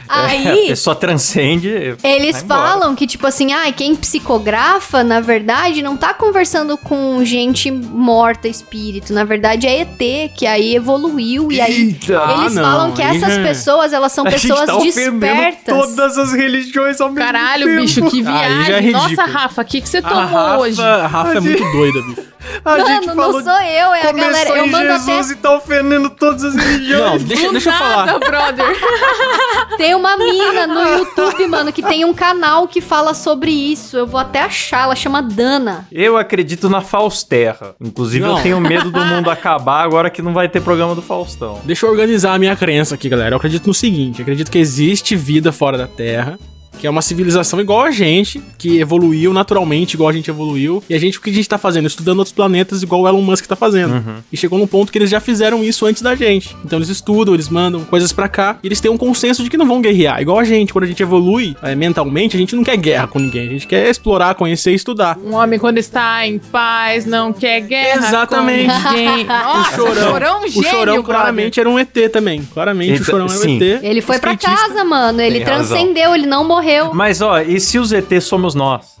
Aí- 0.09 0.47
É, 0.47 0.51
a 0.65 0.67
pessoa 0.69 0.95
transcende. 0.95 1.69
Eles 2.03 2.41
falam 2.41 2.95
que, 2.95 3.05
tipo 3.05 3.27
assim, 3.27 3.53
ah, 3.53 3.71
quem 3.71 3.95
psicografa, 3.95 5.03
na 5.03 5.19
verdade, 5.19 5.81
não 5.81 5.95
tá 5.95 6.13
conversando 6.13 6.77
com 6.77 7.23
gente 7.23 7.69
morta, 7.69 8.47
espírito. 8.47 9.13
Na 9.13 9.23
verdade, 9.23 9.67
é 9.67 9.81
ET, 9.81 10.31
que 10.35 10.47
aí 10.47 10.75
evoluiu. 10.75 11.51
E 11.51 11.61
aí 11.61 11.87
Eita. 11.89 12.19
Ah, 12.19 12.37
eles 12.41 12.55
não, 12.55 12.63
falam 12.63 12.91
que 12.91 13.01
essas 13.01 13.35
já- 13.35 13.43
pessoas, 13.43 13.93
elas 13.93 14.11
são 14.11 14.25
A 14.25 14.29
gente 14.31 14.41
pessoas 14.47 14.65
tá 14.65 14.77
despertas. 14.77 15.75
todas 15.75 16.17
as 16.17 16.33
religiões 16.33 16.99
ao 16.99 17.09
mesmo 17.11 17.25
Caralho, 17.31 17.65
tempo. 17.67 17.81
bicho, 17.81 18.01
que 18.09 18.17
Aí 18.19 18.23
já 18.23 18.31
é 18.31 18.65
viagem. 18.65 18.91
Nossa, 18.91 19.07
ridículo. 19.09 19.31
Rafa, 19.31 19.61
o 19.61 19.65
que, 19.65 19.81
que 19.81 19.89
você 19.89 19.97
A 19.97 20.01
tomou 20.01 20.23
Rafa, 20.23 20.57
hoje? 20.59 20.81
a 20.81 21.07
Rafa 21.07 21.37
é 21.37 21.39
muito 21.39 21.71
doida, 21.71 22.01
bicho. 22.01 22.29
A 22.63 22.79
gente 22.79 23.07
Mano, 23.07 23.21
falou 23.21 23.41
não 23.41 23.43
sou 23.43 23.61
eu, 23.61 23.93
é 23.93 24.07
a 24.07 24.11
galera. 24.11 24.49
Eu 24.49 24.65
em 24.65 24.69
mando 24.69 24.87
Jesus 24.87 25.31
até. 25.31 25.33
e 25.33 25.35
tá 25.41 25.55
ofendendo 25.55 26.09
todas 26.09 26.43
as 26.43 26.55
religiões. 26.55 27.21
Não, 27.21 27.27
deixa, 27.27 27.51
deixa 27.51 27.69
eu 27.69 27.73
falar. 27.73 28.05
nada, 28.05 28.19
brother. 28.19 28.65
Tem 29.77 29.93
uma 29.95 30.17
mina 30.17 30.67
no 30.67 30.81
YouTube, 30.97 31.47
mano, 31.47 31.71
que 31.71 31.81
tem 31.81 32.03
um 32.03 32.13
canal 32.13 32.67
que 32.67 32.81
fala 32.81 33.13
sobre 33.13 33.51
isso. 33.51 33.97
Eu 33.97 34.05
vou 34.07 34.19
até 34.19 34.41
achar, 34.41 34.83
ela 34.83 34.95
chama 34.95 35.21
Dana. 35.21 35.87
Eu 35.91 36.17
acredito 36.17 36.69
na 36.69 36.81
Fausterra. 36.81 37.75
Inclusive, 37.79 38.25
Não. 38.25 38.37
eu 38.37 38.43
tenho 38.43 38.59
medo 38.59 38.91
do 38.91 38.99
mundo 39.05 39.29
acabar 39.31 39.83
agora 39.83 40.09
que 40.09 40.21
não 40.21 40.33
vai 40.33 40.49
ter 40.49 40.61
programa 40.61 40.95
do 40.95 41.01
Faustão. 41.01 41.61
Deixa 41.63 41.85
eu 41.85 41.91
organizar 41.91 42.33
a 42.33 42.39
minha 42.39 42.55
crença 42.55 42.95
aqui, 42.95 43.07
galera. 43.07 43.33
Eu 43.33 43.37
acredito 43.37 43.67
no 43.67 43.73
seguinte: 43.73 44.19
eu 44.19 44.23
acredito 44.23 44.51
que 44.51 44.57
existe 44.57 45.15
vida 45.15 45.51
fora 45.51 45.77
da 45.77 45.87
Terra. 45.87 46.37
Que 46.79 46.87
é 46.87 46.89
uma 46.89 47.01
civilização 47.01 47.59
igual 47.59 47.81
a 47.81 47.91
gente, 47.91 48.41
que 48.57 48.79
evoluiu 48.79 49.33
naturalmente, 49.33 49.95
igual 49.95 50.09
a 50.09 50.13
gente 50.13 50.29
evoluiu. 50.29 50.81
E 50.89 50.93
a 50.93 50.99
gente, 50.99 51.17
o 51.17 51.21
que 51.21 51.29
a 51.29 51.33
gente 51.33 51.47
tá 51.47 51.57
fazendo? 51.57 51.87
Estudando 51.87 52.19
outros 52.19 52.33
planetas, 52.33 52.81
igual 52.81 53.01
o 53.01 53.07
Elon 53.07 53.21
Musk 53.21 53.45
tá 53.45 53.55
fazendo. 53.55 53.93
Uhum. 53.95 54.15
E 54.31 54.37
chegou 54.37 54.57
num 54.57 54.65
ponto 54.67 54.91
que 54.91 54.97
eles 54.97 55.09
já 55.09 55.19
fizeram 55.19 55.63
isso 55.63 55.85
antes 55.85 56.01
da 56.01 56.15
gente. 56.15 56.55
Então 56.63 56.79
eles 56.79 56.89
estudam, 56.89 57.33
eles 57.33 57.49
mandam 57.49 57.83
coisas 57.83 58.13
pra 58.13 58.29
cá. 58.29 58.57
E 58.63 58.67
eles 58.67 58.79
têm 58.79 58.89
um 58.89 58.97
consenso 58.97 59.43
de 59.43 59.49
que 59.49 59.57
não 59.57 59.67
vão 59.67 59.81
guerrear. 59.81 60.21
Igual 60.21 60.39
a 60.39 60.43
gente, 60.45 60.71
quando 60.71 60.85
a 60.85 60.87
gente 60.87 61.03
evolui 61.03 61.55
é, 61.61 61.75
mentalmente, 61.75 62.37
a 62.37 62.39
gente 62.39 62.55
não 62.55 62.63
quer 62.63 62.77
guerra 62.77 63.07
com 63.07 63.19
ninguém. 63.19 63.47
A 63.47 63.51
gente 63.51 63.67
quer 63.67 63.89
explorar, 63.89 64.35
conhecer 64.35 64.71
e 64.71 64.75
estudar. 64.75 65.17
Um 65.17 65.35
homem, 65.35 65.59
quando 65.59 65.77
está 65.79 66.25
em 66.25 66.39
paz, 66.39 67.05
não 67.05 67.33
quer 67.33 67.59
guerra. 67.61 68.07
Exatamente. 68.07 68.71
Com 68.71 68.89
ninguém. 68.89 69.25
Nossa, 69.27 69.83
o 69.83 69.87
chorão, 69.87 70.11
chorão, 70.11 70.43
o 70.43 70.47
gênio, 70.47 70.69
chorão 70.69 70.93
brother. 70.93 71.03
claramente 71.03 71.59
era 71.59 71.69
um 71.69 71.77
ET 71.77 71.93
também. 72.11 72.41
Claramente 72.53 72.91
Eita, 72.91 73.03
o 73.03 73.05
chorão 73.05 73.25
era 73.25 73.39
um. 73.39 73.55
ET. 73.55 73.83
Ele 73.83 74.01
foi 74.01 74.17
pra 74.19 74.33
Skatista. 74.33 74.67
casa, 74.67 74.83
mano. 74.85 75.21
Ele 75.21 75.39
Tem 75.39 75.53
razão. 75.53 75.77
transcendeu, 75.77 76.15
ele 76.15 76.25
não 76.25 76.47
morreu. 76.47 76.68
Mas, 76.93 77.21
ó, 77.21 77.39
e 77.41 77.59
se 77.59 77.79
os 77.79 77.91
ET 77.91 78.09
somos 78.21 78.53
nós? 78.55 78.98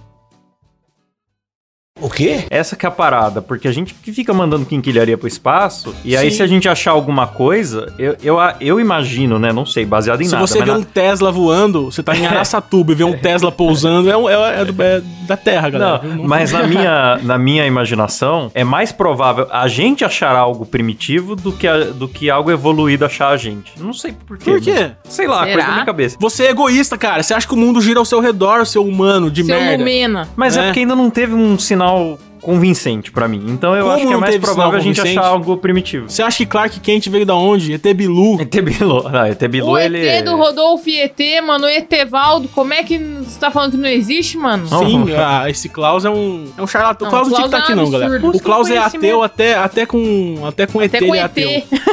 O 2.01 2.09
quê? 2.09 2.45
Essa 2.49 2.75
que 2.75 2.85
é 2.85 2.89
a 2.89 2.91
parada, 2.91 3.41
porque 3.41 3.67
a 3.67 3.71
gente 3.71 3.93
que 3.93 4.11
fica 4.11 4.33
mandando 4.33 4.65
quinquilharia 4.65 5.17
pro 5.17 5.27
espaço, 5.27 5.93
e 6.03 6.15
aí 6.15 6.29
Sim. 6.31 6.37
se 6.37 6.43
a 6.43 6.47
gente 6.47 6.67
achar 6.69 6.91
alguma 6.91 7.27
coisa, 7.27 7.93
eu, 7.97 8.15
eu, 8.23 8.37
eu 8.59 8.79
imagino, 8.79 9.37
né, 9.39 9.51
não 9.51 9.65
sei, 9.65 9.85
baseado 9.85 10.21
em 10.21 10.25
Se 10.25 10.31
nada, 10.31 10.45
você 10.47 10.59
mas 10.59 10.67
vê 10.67 10.73
na- 10.73 10.79
um 10.79 10.83
Tesla 10.83 11.31
voando, 11.31 11.85
você 11.91 12.01
tá 12.03 12.15
em 12.15 12.25
Araçatuba 12.27 12.91
e 12.91 12.95
vê 12.95 13.03
um 13.03 13.17
Tesla 13.17 13.51
pousando, 13.51 14.09
é, 14.09 14.17
um- 14.17 14.29
é- 14.29 14.61
é 14.61 14.65
do- 14.65 14.81
é 14.83 15.01
da 15.27 15.37
Terra, 15.37 15.69
galera. 15.69 16.01
Não, 16.03 16.23
mas 16.23 16.51
na 16.51 16.63
minha, 16.63 17.19
na 17.23 17.37
minha 17.37 17.65
imaginação, 17.65 18.51
é 18.53 18.63
mais 18.63 18.91
provável 18.91 19.47
a 19.51 19.67
gente 19.67 20.03
achar 20.05 20.35
algo 20.35 20.65
primitivo 20.65 21.35
do 21.35 21.51
que, 21.51 21.67
a- 21.67 21.85
do 21.85 22.07
que 22.07 22.29
algo 22.29 22.49
evoluído 22.51 23.05
achar 23.05 23.29
a 23.29 23.37
gente. 23.37 23.73
Não 23.79 23.93
sei 23.93 24.13
por 24.27 24.37
quê. 24.37 24.51
Por 24.51 24.61
quê? 24.61 24.73
mas- 25.05 25.13
Sei 25.13 25.27
lá, 25.27 25.39
Será? 25.43 25.53
coisa 25.53 25.67
da 25.67 25.73
minha 25.73 25.85
cabeça. 25.85 26.17
Você 26.19 26.43
é 26.45 26.49
egoísta, 26.51 26.97
cara. 26.97 27.21
Você 27.23 27.33
acha 27.33 27.47
que 27.47 27.53
o 27.53 27.57
mundo 27.57 27.81
gira 27.81 27.99
ao 27.99 28.05
seu 28.05 28.19
redor, 28.19 28.65
seu 28.65 28.83
humano 28.85 29.29
de 29.29 29.43
Seu 29.43 29.55
merda. 29.55 29.77
Lumena. 29.77 30.27
Mas 30.35 30.55
é. 30.57 30.61
É. 30.61 30.63
porque 30.65 30.79
ainda 30.81 30.95
não 30.95 31.09
teve 31.09 31.33
um 31.33 31.57
sinal 31.57 31.88
아 31.89 32.17
convincente 32.41 33.11
pra 33.11 33.27
mim. 33.27 33.43
Então 33.47 33.75
eu 33.75 33.83
Como 33.83 33.93
acho 33.95 34.01
que 34.03 34.09
é 34.09 34.13
não 34.13 34.19
mais 34.19 34.33
teve 34.33 34.45
provável 34.45 34.77
a 34.79 34.81
gente 34.81 34.99
achar 35.01 35.25
algo 35.25 35.57
primitivo. 35.57 36.09
Você 36.09 36.21
acha 36.23 36.37
que 36.37 36.45
Clark 36.45 36.79
Kent 36.79 37.07
veio 37.09 37.25
da 37.25 37.35
onde? 37.35 37.73
ET 37.73 37.93
Bilu? 37.93 38.39
ET 38.41 38.61
Bilu. 38.61 39.09
Não, 39.09 39.25
ET 39.25 39.47
Bilu, 39.47 39.69
O 39.71 39.77
ele... 39.77 40.07
ET 40.07 40.25
do 40.25 40.35
Rodolfo 40.35 40.89
e 40.89 40.99
ET, 41.01 41.19
mano, 41.45 41.67
Etevaldo, 41.67 42.47
como 42.49 42.73
é 42.73 42.83
que 42.83 42.97
você 42.97 43.39
tá 43.39 43.51
falando 43.51 43.71
que 43.71 43.77
não 43.77 43.89
existe, 43.89 44.37
mano? 44.37 44.67
Sim, 44.67 45.05
ah, 45.17 45.49
esse 45.49 45.69
Klaus 45.69 46.05
é 46.05 46.09
um, 46.09 46.45
é 46.57 46.61
um 46.61 46.67
charlatão. 46.67 47.07
O 47.07 47.11
Klaus 47.11 47.27
não 47.29 47.35
tinha 47.37 47.49
que 47.49 47.55
é 47.55 47.59
aqui 47.59 47.75
não, 47.75 47.89
galera. 47.89 48.19
O 48.25 48.39
Klaus 48.39 48.69
é 48.69 48.77
ateu 48.77 49.23
até, 49.23 49.55
até 49.55 49.85
com 49.85 50.35
até 50.45 50.65
com 50.67 50.81
ET 50.81 50.89
Até 50.93 50.97
ele 50.97 51.07
com 51.07 51.15
é 51.15 51.19
ET. 51.19 51.25
ateu. 51.25 51.49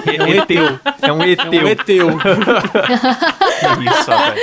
É 0.06 0.22
um 0.22 0.32
ET. 0.32 0.50
É 1.02 1.12
um 1.12 1.22
ET. 1.22 1.38
É 1.40 1.48
um 1.64 1.68
ETeu. 1.68 2.08
Isso, 3.82 4.10
rapaz. 4.10 4.40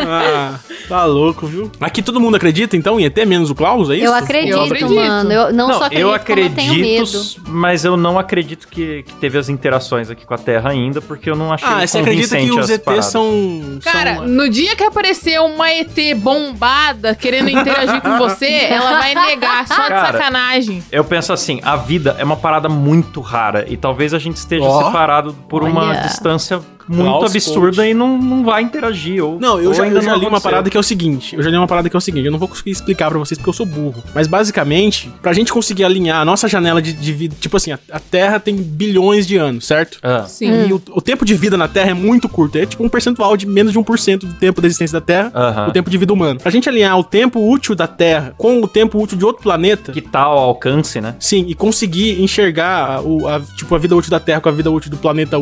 ah, 0.00 0.58
tá 0.88 1.04
louco, 1.04 1.46
viu? 1.46 1.70
Aqui 1.80 2.02
todo 2.02 2.20
mundo 2.20 2.36
acredita, 2.36 2.76
então, 2.76 2.98
em 2.98 3.04
ET, 3.04 3.16
menos 3.26 3.50
o 3.50 3.54
Klaus, 3.54 3.90
é 3.90 3.96
isso? 3.96 4.04
Eu 4.06 4.14
acredito, 4.14 4.52
Eu 4.56 4.62
acredito. 4.62 4.94
mano. 4.94 5.32
Eu 5.32 5.43
não, 5.52 5.72
só 5.72 5.84
acredito, 5.84 6.00
eu 6.00 6.06
como 6.08 6.16
acredito, 6.16 6.50
eu 6.50 6.56
tenho 6.56 6.74
medo. 6.80 7.22
mas 7.48 7.84
eu 7.84 7.96
não 7.96 8.18
acredito 8.18 8.68
que, 8.68 9.02
que 9.02 9.14
teve 9.14 9.38
as 9.38 9.48
interações 9.48 10.10
aqui 10.10 10.24
com 10.24 10.34
a 10.34 10.38
Terra 10.38 10.70
ainda, 10.70 11.00
porque 11.00 11.30
eu 11.30 11.36
não 11.36 11.52
achei 11.52 11.68
Ah, 11.68 11.86
você 11.86 11.98
acredita 11.98 12.36
que 12.36 12.50
os 12.50 12.70
ETs 12.70 13.06
são... 13.06 13.78
Cara, 13.82 14.16
são... 14.16 14.26
no 14.26 14.48
dia 14.48 14.76
que 14.76 14.84
aparecer 14.84 15.40
uma 15.40 15.70
ET 15.70 15.96
bombada 16.16 17.14
querendo 17.14 17.50
interagir 17.50 18.00
com 18.00 18.18
você, 18.18 18.46
ela 18.70 18.98
vai 18.98 19.14
negar, 19.14 19.66
só 19.66 19.82
de 19.82 19.88
Cara, 19.88 20.12
sacanagem. 20.12 20.82
Eu 20.90 21.04
penso 21.04 21.32
assim, 21.32 21.60
a 21.62 21.76
vida 21.76 22.16
é 22.18 22.24
uma 22.24 22.36
parada 22.36 22.68
muito 22.68 23.20
rara 23.20 23.64
e 23.68 23.76
talvez 23.76 24.14
a 24.14 24.18
gente 24.18 24.36
esteja 24.36 24.64
Ó. 24.64 24.84
separado 24.84 25.34
por 25.48 25.62
uma 25.62 25.88
Olha. 25.88 26.00
distância 26.00 26.60
muito 26.88 27.24
absurda 27.26 27.76
Coach. 27.76 27.90
e 27.90 27.94
não, 27.94 28.18
não 28.18 28.44
vai 28.44 28.62
interagir. 28.62 29.24
Ou, 29.24 29.38
Não, 29.40 29.60
eu 29.60 29.68
ou 29.68 29.74
já, 29.74 29.84
ainda 29.84 29.98
eu 29.98 30.02
já 30.02 30.12
não 30.12 30.18
li 30.18 30.26
uma 30.26 30.40
parada 30.40 30.68
que 30.70 30.76
é 30.76 30.80
o 30.80 30.82
seguinte. 30.82 31.34
Eu 31.36 31.42
já 31.42 31.50
li 31.50 31.56
uma 31.56 31.66
parada 31.66 31.88
que 31.88 31.96
é 31.96 31.98
o 31.98 32.00
seguinte. 32.00 32.24
Eu 32.26 32.32
não 32.32 32.38
vou 32.38 32.48
conseguir 32.48 32.70
explicar 32.70 33.08
pra 33.10 33.18
vocês 33.18 33.38
porque 33.38 33.48
eu 33.48 33.54
sou 33.54 33.66
burro. 33.66 34.02
Mas 34.14 34.26
basicamente, 34.26 35.10
pra 35.22 35.32
gente 35.32 35.52
conseguir 35.52 35.84
alinhar 35.84 36.20
a 36.20 36.24
nossa 36.24 36.46
janela 36.48 36.80
de, 36.82 36.92
de 36.92 37.12
vida. 37.12 37.34
Tipo 37.40 37.56
assim, 37.56 37.72
a, 37.72 37.78
a 37.90 37.98
Terra 38.00 38.38
tem 38.38 38.56
bilhões 38.56 39.26
de 39.26 39.36
anos, 39.36 39.66
certo? 39.66 39.98
Ah, 40.02 40.24
Sim. 40.26 40.68
E 40.68 40.72
o, 40.72 40.82
o 40.90 41.00
tempo 41.00 41.24
de 41.24 41.34
vida 41.34 41.56
na 41.56 41.68
Terra 41.68 41.90
é 41.90 41.94
muito 41.94 42.28
curto. 42.28 42.56
É 42.58 42.66
tipo 42.66 42.84
um 42.84 42.88
percentual 42.88 43.36
de 43.36 43.46
menos 43.46 43.72
de 43.72 43.78
1% 43.78 44.18
do 44.20 44.34
tempo 44.34 44.60
da 44.60 44.66
existência 44.66 44.98
da 45.00 45.04
Terra, 45.04 45.32
Aham. 45.34 45.68
o 45.68 45.72
tempo 45.72 45.90
de 45.90 45.98
vida 45.98 46.12
humano. 46.12 46.40
Pra 46.40 46.50
gente 46.50 46.68
alinhar 46.68 46.98
o 46.98 47.04
tempo 47.04 47.40
útil 47.50 47.74
da 47.74 47.86
Terra 47.86 48.34
com 48.36 48.60
o 48.60 48.68
tempo 48.68 49.02
útil 49.02 49.16
de 49.18 49.24
outro 49.24 49.42
planeta. 49.42 49.92
que 49.92 50.00
tal 50.00 50.32
ao 50.38 50.44
alcance, 50.44 51.00
né? 51.00 51.14
Sim, 51.18 51.44
e 51.48 51.54
conseguir 51.54 52.20
enxergar 52.22 53.00
o, 53.02 53.26
a, 53.26 53.40
tipo, 53.40 53.74
a 53.74 53.78
vida 53.78 53.94
útil 53.96 54.10
da 54.10 54.20
Terra 54.20 54.40
com 54.40 54.48
a 54.48 54.52
vida 54.52 54.70
útil 54.70 54.90
do 54.90 54.96
planeta 54.96 55.38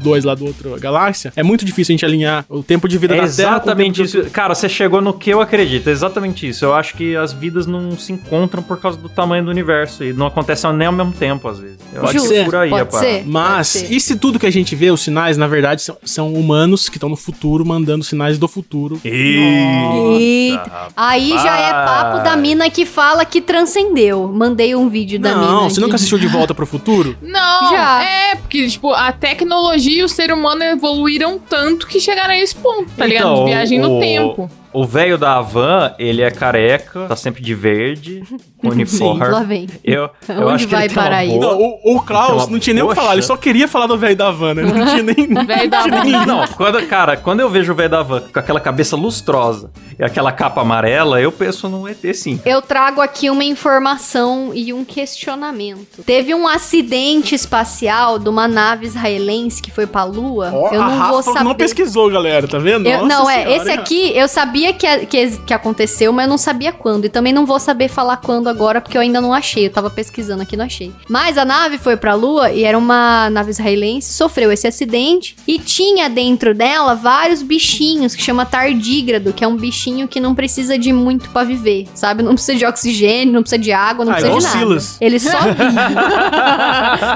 UX3742 0.00 0.24
lá 0.24 0.34
do 0.34 0.46
outro 0.46 0.76
galáxia, 0.80 1.32
é 1.36 1.42
muito 1.42 1.64
difícil 1.64 1.92
a 1.92 1.94
gente 1.94 2.04
alinhar 2.04 2.44
o 2.48 2.62
tempo 2.62 2.88
de 2.88 2.98
vida 2.98 3.14
É 3.14 3.16
da 3.18 3.22
Terra 3.22 3.28
exatamente 3.56 3.96
tempo 4.02 4.08
de- 4.10 4.18
isso. 4.20 4.30
Cara, 4.30 4.54
você 4.54 4.68
chegou 4.68 5.00
no 5.00 5.12
que 5.12 5.30
eu 5.30 5.40
acredito. 5.40 5.88
É 5.88 5.92
exatamente 5.92 6.48
isso. 6.48 6.64
Eu 6.64 6.74
acho 6.74 6.94
que 6.94 7.16
as 7.16 7.32
vidas 7.32 7.66
não 7.66 7.96
se 7.98 8.12
encontram 8.12 8.62
por 8.62 8.78
causa 8.80 8.98
do 8.98 9.08
tamanho 9.08 9.44
do 9.44 9.50
universo. 9.50 10.04
E 10.04 10.12
não 10.12 10.26
acontecem 10.26 10.72
nem 10.72 10.86
ao 10.86 10.92
mesmo 10.92 11.12
tempo, 11.12 11.48
às 11.48 11.58
vezes. 11.58 11.78
Eu 11.92 12.02
Pode 12.02 12.16
acho 12.16 12.26
ser, 12.26 12.34
que 12.34 12.40
é 12.40 12.44
por 12.44 12.56
aí 12.56 12.70
pode 12.70 12.96
ser. 12.96 13.24
Mas, 13.26 13.72
Pode 13.72 13.86
ser. 13.88 13.92
e 13.94 14.00
se 14.00 14.16
tudo 14.16 14.38
que 14.38 14.46
a 14.46 14.50
gente 14.50 14.74
vê, 14.76 14.90
os 14.90 15.00
sinais, 15.00 15.36
na 15.36 15.46
verdade, 15.46 15.82
são, 15.82 15.96
são 16.04 16.32
humanos 16.34 16.88
que 16.88 16.96
estão 16.96 17.08
no 17.08 17.16
futuro 17.16 17.64
mandando 17.66 18.04
sinais 18.04 18.38
do 18.38 18.46
futuro? 18.46 19.00
Eita. 19.04 20.88
Aí 20.96 21.30
já 21.30 21.58
é 21.58 21.72
papo 21.72 22.22
da 22.24 22.36
mina 22.36 22.68
que 22.70 22.84
fala 22.86 23.24
que 23.24 23.40
transcendeu. 23.40 24.28
Mandei 24.32 24.74
um 24.74 24.88
vídeo 24.88 25.18
da 25.18 25.34
mina. 25.34 25.40
Não, 25.46 25.70
você 25.70 25.80
nunca 25.80 25.96
assistiu 25.96 26.18
De 26.18 26.26
Volta 26.26 26.54
pro 26.54 26.66
Futuro? 26.66 27.16
Não, 27.22 27.70
Já. 27.72 28.02
é, 28.04 28.36
porque, 28.36 28.68
tipo, 28.68 28.92
a 28.92 29.10
tecnologia 29.12 29.89
e 29.90 30.02
o 30.02 30.08
ser 30.08 30.32
humano 30.32 30.62
evoluíram 30.62 31.38
tanto 31.38 31.86
que 31.86 32.00
chegaram 32.00 32.30
a 32.34 32.38
esse 32.38 32.54
ponto, 32.54 32.90
tá 32.96 33.06
ligado? 33.06 33.30
Então, 33.32 33.44
De 33.44 33.50
viagem 33.50 33.78
o- 33.80 33.88
no 33.88 34.00
tempo. 34.00 34.50
O 34.72 34.84
velho 34.86 35.18
da 35.18 35.34
Havan, 35.36 35.94
ele 35.98 36.22
é 36.22 36.30
careca, 36.30 37.06
tá 37.08 37.16
sempre 37.16 37.42
de 37.42 37.54
verde, 37.54 38.22
com 38.58 38.68
uniforme. 38.70 39.24
Lá 39.26 39.42
vem. 39.42 39.66
Eu, 39.82 40.08
eu 40.28 40.46
Onde 40.46 40.54
acho 40.54 40.66
que 40.68 40.74
vai 40.74 40.84
ele 40.84 40.94
tem 40.94 40.96
uma 40.98 41.02
parar 41.10 41.24
isso? 41.24 41.38
boa- 41.40 41.56
o, 41.56 41.96
o 41.96 42.02
Klaus 42.02 42.46
não 42.48 42.58
tinha 42.58 42.74
nem 42.74 42.82
o 42.82 42.88
que 42.88 42.94
falar, 42.94 43.14
ele 43.14 43.22
só 43.22 43.36
queria 43.36 43.66
falar 43.66 43.86
do 43.88 43.98
velho 43.98 44.14
da 44.16 44.28
Havana, 44.28 44.62
ele 44.62 44.72
não 44.78 44.86
tinha 44.86 45.02
nem... 45.02 45.44
Velho 45.44 45.70
da 45.70 45.82
tinha 45.82 46.04
nem 46.04 46.12
van. 46.12 46.26
Não, 46.26 46.46
quando, 46.48 46.86
cara, 46.86 47.16
quando 47.16 47.40
eu 47.40 47.48
vejo 47.50 47.72
o 47.72 47.74
velho 47.74 47.88
da 47.90 48.02
van 48.02 48.20
com 48.32 48.38
aquela 48.38 48.60
cabeça 48.60 48.94
lustrosa 48.96 49.70
e 49.98 50.04
aquela 50.04 50.30
capa 50.30 50.60
amarela, 50.60 51.20
eu 51.20 51.32
penso 51.32 51.68
no 51.68 51.88
ET 51.88 51.98
sim. 52.14 52.40
Eu 52.46 52.62
trago 52.62 53.00
aqui 53.00 53.28
uma 53.28 53.42
informação 53.44 54.52
e 54.54 54.72
um 54.72 54.84
questionamento. 54.84 56.02
Teve 56.04 56.34
um 56.34 56.46
acidente 56.46 57.34
espacial 57.34 58.18
de 58.18 58.28
uma 58.28 58.46
nave 58.46 58.86
israelense 58.86 59.60
que 59.62 59.70
foi 59.70 59.86
pra 59.86 60.04
Lua. 60.04 60.50
Ó, 60.52 60.68
eu 60.72 60.82
a 60.82 60.86
não 60.86 60.98
Rafa 60.98 61.10
vou 61.12 61.18
que 61.22 61.32
saber. 61.32 61.44
não 61.44 61.54
pesquisou, 61.54 62.10
galera, 62.10 62.46
tá 62.46 62.58
vendo? 62.58 62.86
Eu- 62.86 62.98
Nossa 63.06 63.08
não, 63.08 63.30
é, 63.30 63.34
senhora, 63.42 63.56
esse 63.56 63.70
hein, 63.70 63.78
aqui 63.78 64.16
eu 64.16 64.28
sabia 64.28 64.59
que, 64.72 65.06
que, 65.06 65.36
que 65.38 65.54
aconteceu, 65.54 66.12
mas 66.12 66.24
eu 66.26 66.30
não 66.30 66.38
sabia 66.38 66.72
quando. 66.72 67.04
E 67.04 67.08
também 67.08 67.32
não 67.32 67.44
vou 67.46 67.58
saber 67.58 67.88
falar 67.88 68.18
quando 68.18 68.48
agora, 68.48 68.80
porque 68.80 68.96
eu 68.96 69.02
ainda 69.02 69.20
não 69.20 69.32
achei. 69.32 69.66
Eu 69.66 69.70
tava 69.70 69.90
pesquisando 69.90 70.42
aqui, 70.42 70.56
não 70.56 70.64
achei. 70.64 70.92
Mas 71.08 71.36
a 71.38 71.44
nave 71.44 71.78
foi 71.78 71.96
pra 71.96 72.14
Lua 72.14 72.50
e 72.50 72.64
era 72.64 72.76
uma 72.76 73.28
nave 73.30 73.50
israelense, 73.50 74.12
sofreu 74.12 74.52
esse 74.52 74.66
acidente 74.66 75.36
e 75.46 75.58
tinha 75.58 76.08
dentro 76.08 76.54
dela 76.54 76.94
vários 76.94 77.42
bichinhos 77.42 78.14
que 78.14 78.22
chama 78.22 78.44
tardígrado, 78.46 79.32
que 79.32 79.44
é 79.44 79.48
um 79.48 79.56
bichinho 79.56 80.06
que 80.06 80.20
não 80.20 80.34
precisa 80.34 80.78
de 80.78 80.92
muito 80.92 81.30
pra 81.30 81.44
viver, 81.44 81.86
sabe? 81.94 82.22
Não 82.22 82.34
precisa 82.34 82.58
de 82.58 82.64
oxigênio, 82.66 83.32
não 83.34 83.42
precisa 83.42 83.60
de 83.60 83.72
água, 83.72 84.04
não 84.04 84.12
Ah, 84.12 84.16
precisa 84.16 84.38
de 84.38 84.44
nada. 84.44 84.58
Silas. 84.58 84.96
Ele 85.00 85.18
só 85.20 85.38
vive. 85.40 85.76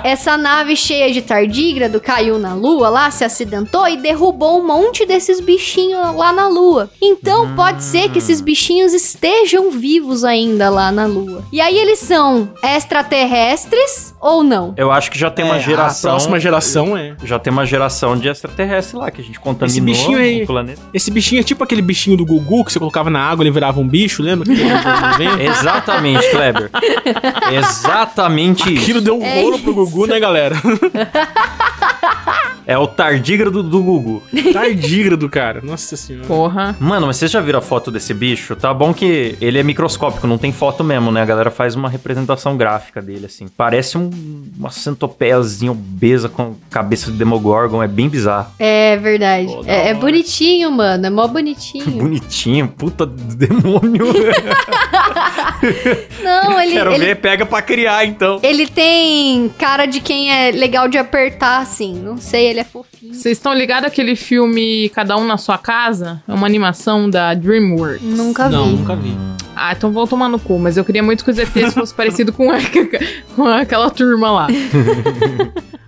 Essa 0.05 0.37
nave 0.37 0.77
cheia 0.77 1.13
de 1.13 1.23
tardígrado 1.23 2.01
caiu 2.01 2.39
na 2.39 2.55
lua 2.55 2.89
lá, 2.89 3.11
se 3.11 3.25
acidentou 3.25 3.87
e 3.89 3.97
derrubou 3.97 4.61
um 4.61 4.67
monte 4.67 5.05
desses 5.07 5.41
bichinhos 5.41 6.15
lá 6.15 6.33
na 6.33 6.49
lua. 6.49 6.91
Então, 7.01 7.34
Então 7.37 7.53
pode 7.57 7.83
ser 7.83 8.11
que 8.11 8.19
esses 8.19 8.41
bichinhos 8.41 8.93
estejam 8.93 9.69
vivos 9.71 10.23
ainda 10.23 10.71
lá 10.71 10.93
na 10.93 11.05
Lua. 11.05 11.43
E 11.51 11.61
aí 11.61 11.77
eles 11.77 11.99
são 11.99 12.49
extraterrestres 12.63 14.15
ou 14.21 14.45
não? 14.45 14.73
Eu 14.77 14.93
acho 14.93 15.11
que 15.11 15.19
já 15.19 15.31
tem 15.33 15.45
uma 15.45 15.57
É, 15.57 15.61
geração. 15.61 16.11
A 16.11 16.15
próxima 16.15 16.39
geração 16.39 16.97
é. 16.97 17.17
Já 17.25 17.39
tem 17.41 17.53
uma 17.53 17.67
geração 17.67 18.17
de 18.17 18.29
extraterrestre 18.29 18.97
lá, 18.97 19.11
que 19.11 19.21
a 19.21 19.25
gente 19.25 19.41
contaminou 19.41 19.85
bichinho 19.85 20.17
aí- 20.19 20.45
o 20.45 20.47
planeta. 20.47 20.81
Esse 20.95 21.11
bichinho 21.11 21.41
é 21.41 21.43
tipo 21.43 21.65
aquele 21.65 21.83
bichinho 21.83 22.17
do 22.17 22.25
Gugu 22.25 22.65
que 22.65 22.73
você 22.73 22.79
colocava 22.79 23.11
na 23.11 23.21
água 23.21 23.43
e 23.43 23.49
ele 23.49 23.53
virava 23.53 23.81
um 23.81 23.89
bicho, 23.89 24.23
lembra? 24.23 24.47
Exatamente, 25.43 26.31
Kleber. 26.31 26.71
Exatamente 27.53 28.63
Aquilo 28.63 28.99
isso. 28.99 29.01
deu 29.01 29.19
um 29.19 29.25
É 29.25 29.43
rolo 29.43 29.59
pro 29.59 29.75
Gugu, 29.75 30.07
né, 30.07 30.21
galera? 30.21 30.55
É 32.67 32.79
o 32.79 32.87
tardígrado 32.87 33.63
do 33.63 33.83
Gugu. 33.83 34.23
Tardígrado, 34.53 35.29
cara. 35.29 35.61
Nossa 35.63 35.97
senhora. 35.97 36.27
Porra. 36.27 36.77
Mano, 36.81 37.07
mas 37.07 37.17
vocês 37.17 37.31
já 37.31 37.41
viram 37.41 37.59
a 37.59 37.63
foto 37.63 37.91
desse 37.91 38.15
bicho? 38.15 38.57
Tá 38.57 38.73
bom 38.73 38.95
que 38.95 39.37
ele 39.41 39.59
é 39.59 39.63
microscópico, 39.63 40.27
não 40.27 40.39
tem 40.39 40.53
foto 40.53 40.83
mesmo, 40.83 41.13
né? 41.13 41.23
A 41.23 41.27
galera 41.27 41.51
faz 41.51 41.75
uma 41.75 41.89
representação 41.89 42.57
gráfica 42.57 43.03
dele, 43.03 43.27
assim. 43.27 43.47
Parece 43.49 43.99
um, 43.99 44.11
uma 44.59 44.71
centopeiazinha 44.71 45.73
obesa 45.73 46.29
com 46.29 46.55
cabeça 46.71 47.11
de 47.11 47.19
Demogorgon, 47.19 47.83
é 47.83 47.89
bem 47.89 48.09
bizarro. 48.09 48.53
É 48.59 48.97
verdade. 48.97 49.47
Pô, 49.47 49.63
é, 49.67 49.89
é 49.91 49.95
bonitinho, 49.95 50.71
mano. 50.71 51.07
É 51.07 51.11
mó 51.11 51.27
bonitinho. 51.27 51.85
Bonitinho, 52.05 52.69
puta 52.69 53.07
demônio. 53.07 54.07
Não, 56.23 56.61
ele, 56.61 56.73
Quero 56.73 56.93
ele, 56.93 57.05
ver, 57.07 57.17
pega 57.17 57.47
pra 57.47 57.63
criar, 57.63 58.05
então. 58.05 58.39
ele 58.43 58.67
tem 58.67 59.49
cara 59.59 59.87
de 59.87 60.01
quem 60.01 60.31
é 60.31 60.51
legal 60.51 60.89
de 60.89 60.99
apertar, 60.99 61.61
assim. 61.61 61.95
Não 61.95 62.17
sei, 62.17 62.54
ele 62.55 62.61
é 62.61 62.65
fofinho. 62.65 63.13
Vocês 63.15 63.37
estão 63.39 63.53
ligados 63.53 63.87
àquele 63.89 64.17
filme 64.17 64.89
Cada 64.91 65.17
Um 65.17 65.27
na 65.27 65.37
Sua 65.37 65.59
Casa? 65.59 66.23
É 66.27 66.33
uma 66.33 66.47
animação 66.47 67.11
da 67.11 67.35
DreamWorks. 67.35 68.03
Nunca 68.03 68.49
vi. 68.49 68.55
Não, 68.55 68.67
nunca 68.69 68.97
vi. 68.97 69.15
Ah, 69.57 69.73
então 69.73 69.93
vou 69.93 70.07
tomar 70.07 70.29
no 70.29 70.39
cu, 70.39 70.59
mas 70.59 70.77
eu 70.77 70.85
queria 70.85 71.03
muito 71.03 71.25
que 71.25 71.31
os 71.31 71.39
ETs 71.39 71.75
fosse 71.75 71.95
parecido 71.95 72.33
com, 72.33 72.51
a- 72.51 72.59
com 73.37 73.47
aquela 73.47 73.91
turma 73.91 74.31
lá. 74.31 74.47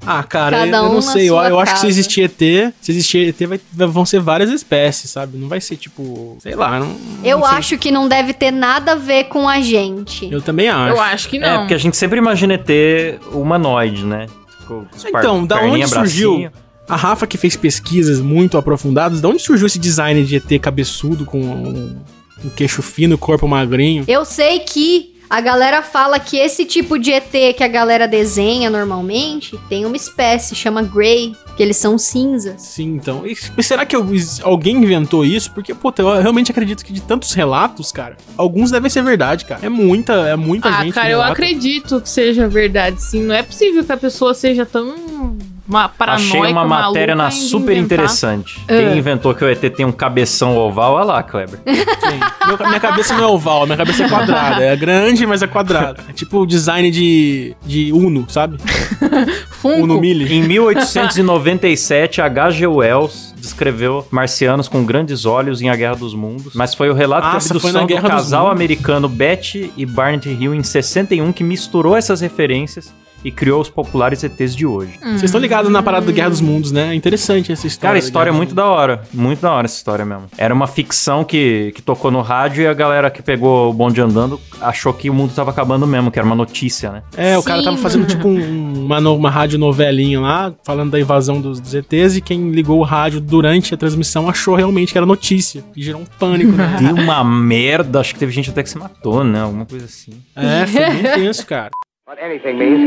Ah, 0.08 0.22
cara, 0.22 0.58
Cada 0.58 0.76
eu, 0.76 0.84
eu 0.84 0.90
um 0.90 0.94
não 0.94 1.02
sei. 1.02 1.28
Eu, 1.28 1.34
eu 1.36 1.58
acho 1.58 1.74
que 1.74 1.80
se 1.80 1.86
existir 1.88 2.22
ET, 2.22 2.72
se 2.80 2.92
existir 2.92 3.26
ET, 3.28 3.48
vai- 3.48 3.60
vão 3.88 4.04
ser 4.06 4.20
várias 4.20 4.50
espécies, 4.50 5.10
sabe? 5.10 5.36
Não 5.36 5.48
vai 5.48 5.60
ser 5.60 5.74
tipo. 5.76 6.36
Sei 6.40 6.54
lá. 6.54 6.78
Não, 6.78 6.94
Eu 7.24 7.40
não 7.40 7.48
sei. 7.48 7.58
acho 7.58 7.76
que 7.78 7.90
não 7.90 8.06
deve 8.08 8.32
ter 8.32 8.52
nada 8.52 8.92
a 8.92 8.94
ver 8.94 9.24
com 9.24 9.48
a 9.48 9.60
gente. 9.60 10.30
Eu 10.32 10.40
também 10.40 10.68
acho. 10.68 10.94
Eu 10.94 11.00
acho 11.02 11.28
que 11.28 11.38
É, 11.38 11.40
não. 11.40 11.58
porque 11.62 11.74
a 11.74 11.78
gente 11.78 11.96
sempre 11.96 12.18
imagina 12.18 12.54
ET 12.54 13.18
humanoide, 13.32 14.04
né? 14.06 14.26
Com 14.66 14.84
Então, 15.06 15.46
da 15.46 15.60
onde 15.62 15.86
surgiu? 15.86 16.30
bracinho. 16.32 16.52
A 16.88 16.94
Rafa 16.94 17.26
que 17.26 17.36
fez 17.36 17.56
pesquisas 17.56 18.20
muito 18.20 18.56
aprofundadas, 18.56 19.20
da 19.20 19.28
onde 19.28 19.42
surgiu 19.42 19.66
esse 19.66 19.78
design 19.78 20.24
de 20.24 20.36
ET 20.36 20.60
cabeçudo 20.60 21.24
com 21.24 21.40
um, 21.40 22.00
um 22.44 22.48
queixo 22.50 22.80
fino, 22.80 23.18
corpo 23.18 23.48
magrinho? 23.48 24.04
Eu 24.06 24.24
sei 24.24 24.60
que 24.60 25.15
a 25.28 25.40
galera 25.40 25.82
fala 25.82 26.18
que 26.18 26.36
esse 26.36 26.64
tipo 26.64 26.98
de 26.98 27.12
ET 27.12 27.30
que 27.56 27.64
a 27.64 27.68
galera 27.68 28.06
desenha 28.06 28.70
normalmente 28.70 29.58
tem 29.68 29.84
uma 29.84 29.96
espécie, 29.96 30.54
chama 30.54 30.82
Grey, 30.82 31.34
que 31.56 31.62
eles 31.62 31.76
são 31.76 31.96
cinzas. 31.98 32.60
Sim, 32.62 32.94
então. 32.94 33.24
E, 33.26 33.34
será 33.62 33.84
que 33.86 33.96
alguém 34.42 34.76
inventou 34.76 35.24
isso? 35.24 35.50
Porque, 35.52 35.74
puta, 35.74 36.02
eu 36.02 36.20
realmente 36.20 36.50
acredito 36.50 36.84
que 36.84 36.92
de 36.92 37.00
tantos 37.00 37.32
relatos, 37.32 37.90
cara, 37.90 38.16
alguns 38.36 38.70
devem 38.70 38.90
ser 38.90 39.02
verdade, 39.02 39.44
cara. 39.46 39.64
É 39.64 39.68
muita, 39.68 40.12
é 40.28 40.36
muita 40.36 40.68
Ah, 40.68 40.84
gente. 40.84 40.94
cara, 40.94 41.08
que 41.08 41.14
eu 41.14 41.22
acredito 41.22 42.00
que 42.00 42.08
seja 42.08 42.46
verdade, 42.48 43.02
sim. 43.02 43.22
Não 43.22 43.34
é 43.34 43.42
possível 43.42 43.82
que 43.84 43.92
a 43.92 43.96
pessoa 43.96 44.34
seja 44.34 44.64
tão 44.66 45.36
uma 45.68 45.88
paranoica, 45.88 46.36
Achei 46.38 46.52
uma 46.52 46.64
matéria 46.64 47.14
na 47.14 47.28
em 47.28 47.30
super 47.32 47.72
inventar. 47.76 47.98
interessante. 47.98 48.60
É. 48.68 48.78
Quem 48.88 48.98
inventou 48.98 49.34
que 49.34 49.44
o 49.44 49.48
ET 49.48 49.60
tem 49.74 49.84
um 49.86 49.92
cabeção 49.92 50.56
oval? 50.56 50.94
Olha 50.94 51.04
lá, 51.04 51.22
Kleber. 51.22 51.60
Sim. 51.66 52.46
Meu- 52.46 52.68
minha 52.68 52.80
cabeça 52.80 53.14
não 53.14 53.24
é 53.24 53.26
oval, 53.26 53.64
minha 53.66 53.76
cabeça 53.76 54.04
é 54.04 54.08
quadrada. 54.08 54.62
É 54.62 54.76
grande, 54.76 55.26
mas 55.26 55.42
é 55.42 55.46
quadrada. 55.46 56.04
É 56.08 56.12
tipo 56.12 56.38
o 56.40 56.46
design 56.46 56.90
de, 56.90 57.54
de 57.64 57.92
Uno, 57.92 58.24
sabe? 58.28 58.58
Funko. 59.50 59.82
Uno 59.82 60.00
Mille. 60.00 60.32
Em 60.32 60.42
1897, 60.42 62.20
H.G. 62.20 62.66
Wells 62.66 63.34
descreveu 63.36 64.06
marcianos 64.10 64.66
com 64.68 64.84
grandes 64.84 65.24
olhos 65.24 65.60
em 65.62 65.68
A 65.68 65.76
Guerra 65.76 65.94
dos 65.96 66.14
Mundos, 66.14 66.54
mas 66.54 66.74
foi 66.74 66.90
o 66.90 66.94
relato 66.94 67.26
Nossa, 67.28 67.48
de 67.48 67.56
abdução 67.58 67.80
do 67.82 67.86
Guerra 67.86 68.00
dos 68.02 68.10
casal 68.10 68.50
americano 68.50 69.08
Betty 69.08 69.72
e 69.76 69.86
Barnett 69.86 70.28
Hill 70.28 70.54
em 70.54 70.62
61 70.62 71.32
que 71.32 71.44
misturou 71.44 71.96
essas 71.96 72.20
referências 72.20 72.92
e 73.26 73.30
criou 73.32 73.60
os 73.60 73.68
populares 73.68 74.22
ETs 74.22 74.54
de 74.54 74.64
hoje. 74.64 74.98
Vocês 75.02 75.24
estão 75.24 75.40
ligados 75.40 75.70
na 75.70 75.82
parada 75.82 76.06
da 76.06 76.12
Guerra 76.12 76.30
dos 76.30 76.40
Mundos, 76.40 76.70
né? 76.70 76.92
É 76.92 76.94
interessante 76.94 77.50
essa 77.50 77.66
história. 77.66 77.88
Cara, 77.88 77.96
a 77.96 77.98
história 78.06 78.30
é 78.30 78.32
muito 78.32 78.54
da 78.54 78.66
hora. 78.66 79.02
Muito 79.12 79.40
da 79.40 79.52
hora 79.52 79.64
essa 79.66 79.76
história 79.76 80.04
mesmo. 80.04 80.26
Era 80.38 80.54
uma 80.54 80.66
ficção 80.66 81.24
que, 81.24 81.72
que 81.74 81.82
tocou 81.82 82.10
no 82.10 82.20
rádio 82.22 82.62
e 82.62 82.66
a 82.66 82.72
galera 82.74 83.10
que 83.10 83.22
pegou 83.22 83.70
o 83.70 83.72
bonde 83.72 84.00
andando 84.00 84.40
achou 84.60 84.92
que 84.92 85.10
o 85.10 85.14
mundo 85.14 85.32
tava 85.34 85.50
acabando 85.50 85.86
mesmo, 85.86 86.10
que 86.10 86.18
era 86.18 86.26
uma 86.26 86.36
notícia, 86.36 86.90
né? 86.92 87.02
É, 87.16 87.36
o 87.36 87.42
cara 87.42 87.58
Sim, 87.58 87.64
tava 87.64 87.76
fazendo 87.78 88.06
tipo 88.06 88.28
um- 88.28 88.84
uma, 88.84 88.98
uma 89.10 89.30
rádio 89.30 89.58
novelinha 89.58 90.20
lá, 90.20 90.54
falando 90.64 90.92
da 90.92 91.00
invasão 91.00 91.40
dos, 91.40 91.58
dos 91.58 91.74
ETs, 91.74 92.16
e 92.16 92.20
quem 92.20 92.50
ligou 92.50 92.78
o 92.78 92.84
rádio 92.84 93.20
durante 93.20 93.74
a 93.74 93.76
transmissão 93.76 94.28
achou 94.28 94.54
realmente 94.54 94.92
que 94.92 94.98
era 94.98 95.06
notícia. 95.06 95.64
E 95.76 95.82
gerou 95.82 96.00
um 96.02 96.06
pânico, 96.18 96.52
né? 96.52 96.76
Deu 96.80 96.94
uma 96.94 97.24
merda, 97.24 98.00
acho 98.00 98.14
que 98.14 98.20
teve 98.20 98.30
gente 98.32 98.50
até 98.50 98.62
que 98.62 98.70
se 98.70 98.78
matou, 98.78 99.24
né? 99.24 99.40
Alguma 99.40 99.66
coisa 99.66 99.84
assim. 99.86 100.12
É, 100.36 100.66
foi 100.66 100.80
bem 100.90 101.02
tenso, 101.02 101.44
cara. 101.46 101.70
What 102.06 102.22
anything 102.22 102.54
means. 102.54 102.78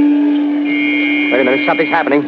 Wait 1.28 1.42
a 1.42 1.44
minute, 1.44 1.68
something's 1.68 1.92
happening. 1.92 2.24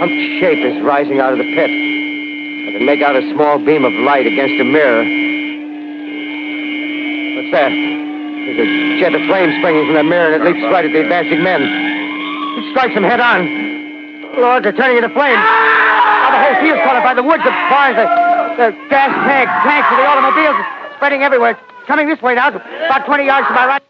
Humped 0.00 0.16
shape 0.40 0.64
is 0.64 0.80
rising 0.80 1.20
out 1.20 1.36
of 1.36 1.38
the 1.38 1.44
pit. 1.44 1.68
I 1.68 2.72
can 2.72 2.86
make 2.88 3.04
out 3.04 3.12
a 3.12 3.20
small 3.36 3.60
beam 3.60 3.84
of 3.84 3.92
light 4.00 4.24
against 4.24 4.56
a 4.56 4.64
mirror. 4.64 5.04
What's 7.36 7.52
that? 7.52 7.68
There's 7.68 8.64
a 8.64 8.96
jet 8.96 9.12
of 9.12 9.20
flame 9.28 9.52
springing 9.60 9.92
from 9.92 10.00
the 10.00 10.08
mirror 10.08 10.32
and 10.32 10.40
it 10.40 10.48
leaps 10.48 10.64
right 10.72 10.88
at 10.88 10.92
the 10.96 11.04
advancing 11.04 11.44
men. 11.44 11.60
It 11.60 12.72
strikes 12.72 12.96
them 12.96 13.04
head 13.04 13.20
on. 13.20 13.44
Lord, 14.40 14.64
they're 14.64 14.72
turning 14.72 14.96
into 14.96 15.12
flames. 15.12 15.36
Now 15.36 16.32
the 16.32 16.40
whole 16.48 16.56
field's 16.64 16.80
caught 16.80 16.96
up 16.96 17.04
by 17.04 17.12
the 17.12 17.20
woods, 17.20 17.44
the 17.44 17.52
barns, 17.68 17.92
the, 17.92 18.08
the 18.56 18.68
gas 18.88 19.12
tanks, 19.28 19.52
tanks 19.68 19.88
of 19.92 20.00
the 20.00 20.06
automobiles, 20.08 20.56
spreading 20.96 21.28
everywhere. 21.28 21.60
It's 21.60 21.84
coming 21.84 22.08
this 22.08 22.24
way 22.24 22.40
now, 22.40 22.56
about 22.56 23.04
20 23.04 23.28
yards 23.28 23.48
to 23.48 23.52
my 23.52 23.68
right. 23.68 23.87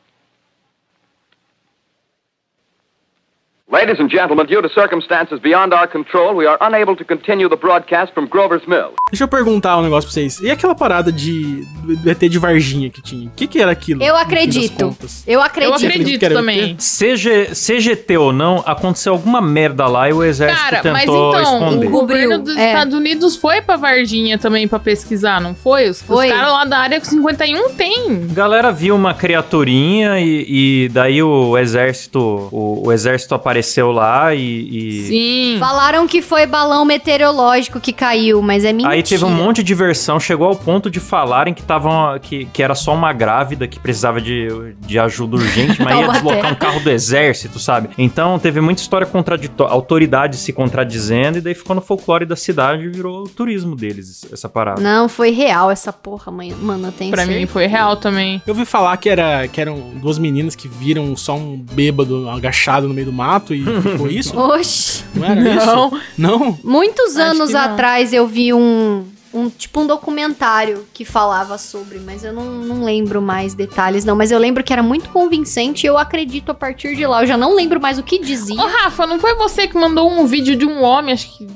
Ladies 3.71 4.01
and 4.01 4.09
gentlemen, 4.09 4.47
due 4.47 4.63
to 4.63 4.69
circumstances 4.71 5.39
beyond 5.41 5.75
our 5.75 5.87
control, 5.87 6.35
we 6.35 6.47
are 6.47 6.57
unable 6.63 6.97
to 6.97 7.05
continue 7.05 7.51
the 7.51 7.57
broadcast 7.57 8.15
from 8.15 8.27
Grover's 8.27 8.67
Mill. 8.67 8.95
Deixa 9.11 9.25
eu 9.25 9.29
perguntar 9.29 9.77
um 9.77 9.83
negócio 9.83 10.09
pra 10.09 10.15
vocês. 10.15 10.41
E 10.41 10.51
aquela 10.51 10.75
parada 10.75 11.13
de 11.13 11.67
do 11.85 12.09
ET 12.11 12.19
de 12.19 12.39
Varginha 12.39 12.89
que 12.89 13.03
tinha? 13.03 13.29
O 13.29 13.33
que, 13.37 13.47
que 13.47 13.61
era 13.61 13.71
aquilo? 13.71 14.03
Eu 14.03 14.17
acredito. 14.17 14.97
Eu 15.27 15.35
Eu 15.35 15.43
acredito. 15.43 15.75
acredito 15.85 16.19
que 16.19 16.25
era 16.25 16.35
também. 16.37 16.77
Seja, 16.79 17.55
seja 17.55 17.93
ET 17.93 18.11
ou 18.19 18.33
não, 18.33 18.63
aconteceu 18.65 19.13
alguma 19.13 19.43
merda 19.43 19.87
lá 19.87 20.09
e 20.09 20.15
o 20.15 20.25
exército 20.25 20.63
Cara, 20.63 20.81
tentou 20.81 21.33
mas 21.35 21.43
então, 21.49 21.69
esconder. 21.69 21.87
o 21.89 21.91
governo 21.91 22.39
dos 22.39 22.57
É. 22.57 22.69
Estados 22.69 22.95
Unidos 22.95 23.37
foi 23.37 23.61
pra 23.61 23.77
Varginha 23.77 24.39
também 24.39 24.67
pra 24.67 24.79
pesquisar, 24.79 25.43
não 25.43 25.55
foi? 25.55 25.91
Os, 25.91 26.01
os 26.01 26.07
Foi. 26.07 26.29
caras 26.31 26.53
lá 26.53 26.65
da 26.65 26.79
área 26.79 27.05
51 27.05 27.75
tem. 27.75 28.29
Galera 28.29 28.73
viu 28.73 28.97
uma 28.97 29.13
criaturinha 29.13 30.19
e, 30.21 30.85
e 30.85 30.89
daí 30.89 31.23
o 31.23 31.59
exército 31.59 32.19
o, 32.51 32.85
o 32.87 32.93
exército 32.93 33.35
apareceu 33.35 33.58
lá 33.93 34.35
e, 34.35 34.41
e- 34.41 35.03
Sim. 35.07 35.57
Falaram 35.59 36.07
que 36.07 36.21
foi 36.23 36.47
balão 36.47 36.85
meteorológico 36.85 37.81
que 37.81 37.93
caiu, 37.93 38.41
mas 38.43 38.65
é 38.65 38.73
mentira. 38.73 38.93
aí 38.95 39.03
teve 39.03 39.25
um 39.25 39.31
monte 39.31 39.63
de 39.63 39.75
versão, 39.75 40.19
chegou 40.21 40.47
ao 40.49 40.57
ponto 40.57 40.91
de 40.91 41.01
falarem 41.01 41.53
que 41.55 41.63
tavam, 41.63 42.19
que, 42.21 42.47
que 42.47 42.63
era 42.63 42.75
só 42.75 42.95
uma 42.95 43.13
grávida 43.13 43.67
que 43.67 43.79
precisava 43.79 44.21
de, 44.21 44.49
de 44.81 44.99
ajuda 44.99 45.37
urgente, 45.37 45.83
mas 45.83 45.97
ia 45.99 46.09
deslocar 46.09 46.53
um 46.53 46.55
carro 46.55 46.81
do 46.81 46.91
exército, 46.91 47.59
sabe? 47.59 47.91
Então 47.99 48.39
teve 48.39 48.61
muita 48.61 48.81
história 48.81 49.07
contraditória, 49.07 49.73
autoridades 49.73 50.41
se 50.41 50.53
contradizendo 50.53 51.39
e 51.39 51.41
daí 51.41 51.55
ficou 51.55 51.75
no 51.75 51.83
folclore 51.83 52.25
da 52.25 52.37
cidade 52.37 52.85
e 52.85 52.89
virou 52.89 53.25
o 53.25 53.29
turismo 53.29 53.75
deles 53.75 54.27
essa 54.33 54.49
parada. 54.49 54.81
Não, 54.81 55.09
foi 55.09 55.31
real 55.31 55.71
essa 55.71 55.93
porra, 55.93 56.31
mãe. 56.31 56.53
Mano, 56.55 56.93
tenho 56.93 57.11
Pra 57.11 57.25
mim 57.25 57.33
certeza. 57.33 57.53
foi 57.53 57.67
real 57.67 57.97
também. 57.97 58.43
Eu 58.47 58.53
ouvi 58.55 58.65
falar 58.65 58.97
que, 58.97 59.09
era, 59.09 59.47
que 59.49 59.61
eram 59.61 59.79
duas 60.01 60.19
meninas 60.19 60.55
que 60.55 60.69
viram 60.69 61.17
só 61.17 61.37
um 61.37 61.57
bêbado 61.57 62.29
agachado 62.29 62.89
no 62.89 62.95
meio 62.95 63.07
do 63.07 63.13
mato 63.13 63.48
e 63.55 63.65
ficou 63.83 64.09
isso? 64.09 64.39
Oxi. 64.39 65.05
Não 65.15 65.25
era 65.25 65.41
Não. 65.41 65.89
isso? 65.89 66.01
Não? 66.17 66.59
Muitos 66.65 67.17
anos 67.17 67.55
atrás 67.55 68.13
eu 68.13 68.27
vi 68.27 68.53
um, 68.53 69.05
um 69.33 69.49
tipo 69.49 69.81
um 69.81 69.87
documentário 69.87 70.87
que 70.93 71.05
falava 71.05 71.59
sobre, 71.59 71.99
mas 71.99 72.25
eu 72.25 72.33
não, 72.33 72.45
não 72.45 72.85
lembro 72.85 73.21
mais 73.21 73.55
detalhes, 73.55 74.05
não. 74.05 74.17
Mas 74.17 74.31
eu 74.31 74.39
lembro 74.39 74.63
que 74.65 74.73
era 74.73 74.83
muito 74.83 75.11
convincente 75.11 75.85
e 75.85 75.87
eu 75.87 75.99
acredito 75.99 76.51
a 76.51 76.55
partir 76.55 76.97
de 76.97 77.07
lá. 77.07 77.23
Eu 77.23 77.27
já 77.27 77.37
não 77.37 77.55
lembro 77.55 77.81
mais 77.81 77.99
o 77.99 78.03
que 78.03 78.19
dizia. 78.19 78.61
Ô, 78.61 78.67
Rafa, 78.67 79.07
não 79.07 79.19
foi 79.19 79.35
você 79.35 79.67
que 79.67 79.77
mandou 79.77 80.11
um 80.11 80.27
vídeo 80.27 80.57
de 80.57 80.65
um 80.65 80.83
homem, 80.83 81.13
acho 81.13 81.37
que 81.37 81.47